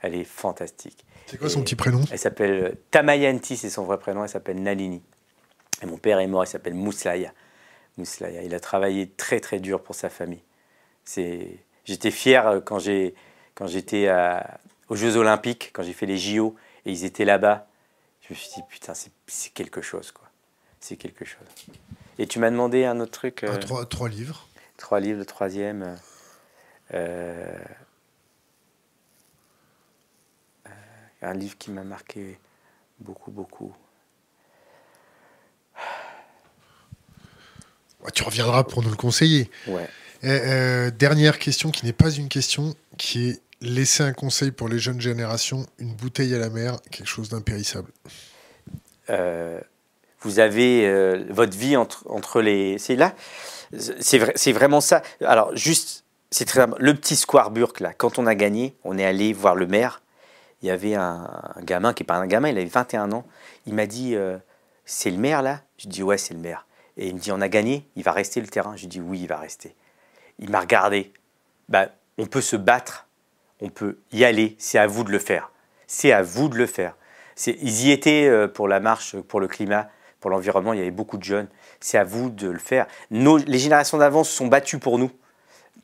[0.00, 1.04] Elle est fantastique.
[1.26, 2.00] C'est quoi son petit prénom?
[2.10, 4.24] Elle s'appelle euh, Tamayanti, c'est son vrai prénom.
[4.24, 5.00] Elle s'appelle Nalini.
[5.80, 7.32] Et mon père est mort, il s'appelle Mouslaya.
[7.98, 8.42] Mouslaya.
[8.42, 10.42] Il a travaillé très très dur pour sa famille.
[11.06, 14.10] J'étais fier euh, quand j'étais
[14.88, 16.56] aux Jeux Olympiques, quand j'ai fait les JO
[16.86, 17.66] et ils étaient là-bas.
[18.22, 20.28] Je me suis dit, putain, c'est quelque chose, quoi.
[20.80, 21.46] C'est quelque chose.
[22.18, 23.44] Et tu m'as demandé un autre truc.
[23.44, 24.48] Euh, trois, trois, livres.
[24.76, 25.96] Trois livres, le troisième.
[26.94, 27.58] Euh,
[30.66, 30.72] euh,
[31.22, 32.38] un livre qui m'a marqué
[32.98, 33.74] beaucoup, beaucoup.
[38.14, 39.50] Tu reviendras pour nous le conseiller.
[39.66, 40.90] Ouais.
[40.92, 45.00] dernière question qui n'est pas une question, qui est laisser un conseil pour les jeunes
[45.00, 47.90] générations, une bouteille à la mer, quelque chose d'impérissable
[49.10, 49.60] euh,
[50.20, 52.78] Vous avez euh, votre vie entre, entre les...
[52.78, 53.14] C'est là
[53.72, 55.02] C'est vrai, vraiment ça.
[55.24, 59.04] Alors, juste, c'est très Le petit Square Burke, là, quand on a gagné, on est
[59.04, 60.02] allé voir le maire.
[60.62, 61.26] Il y avait un,
[61.62, 63.26] gamin qui n'est pas un gamin, il avait 21 ans.
[63.66, 64.36] Il m'a dit euh,
[64.84, 65.62] C'est le maire, là?
[65.78, 66.66] Je dis Ouais, c'est le maire.
[66.96, 69.20] Et il me dit On a gagné, il va rester le terrain Je dis Oui,
[69.20, 69.74] il va rester.
[70.38, 71.12] Il m'a regardé.
[71.68, 71.88] Bah,
[72.18, 73.06] on peut se battre
[73.60, 75.50] on peut y aller, c'est à vous de le faire.
[75.86, 76.94] C'est à vous de le faire.
[77.46, 79.88] Ils y étaient euh, pour la marche pour le climat,
[80.20, 81.48] pour l'environnement, il y avait beaucoup de jeunes.
[81.80, 82.86] C'est à vous de le faire.
[83.10, 85.10] les générations d'avant se sont battues pour nous.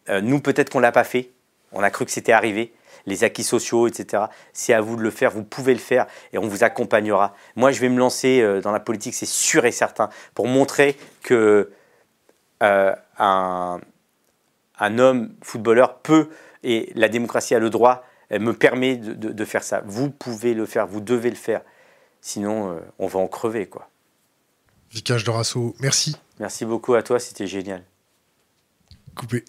[0.09, 1.31] Euh, nous, peut-être qu'on ne l'a pas fait.
[1.73, 2.73] On a cru que c'était arrivé.
[3.07, 4.25] Les acquis sociaux, etc.
[4.53, 5.31] C'est à vous de le faire.
[5.31, 7.35] Vous pouvez le faire et on vous accompagnera.
[7.55, 10.97] Moi, je vais me lancer euh, dans la politique, c'est sûr et certain, pour montrer
[11.23, 11.71] que
[12.61, 13.81] un,
[14.79, 16.31] un homme footballeur peut
[16.63, 19.83] et la démocratie a le droit, elle me permet de, faire ça.
[19.87, 21.63] Vous pouvez le faire, vous devez le faire.
[22.21, 23.89] Sinon, euh, on va en crever, quoi.
[24.91, 26.17] Vicage de Rasso, merci.
[26.41, 27.85] Merci beaucoup à toi, c'était génial.
[29.15, 29.45] Coupé.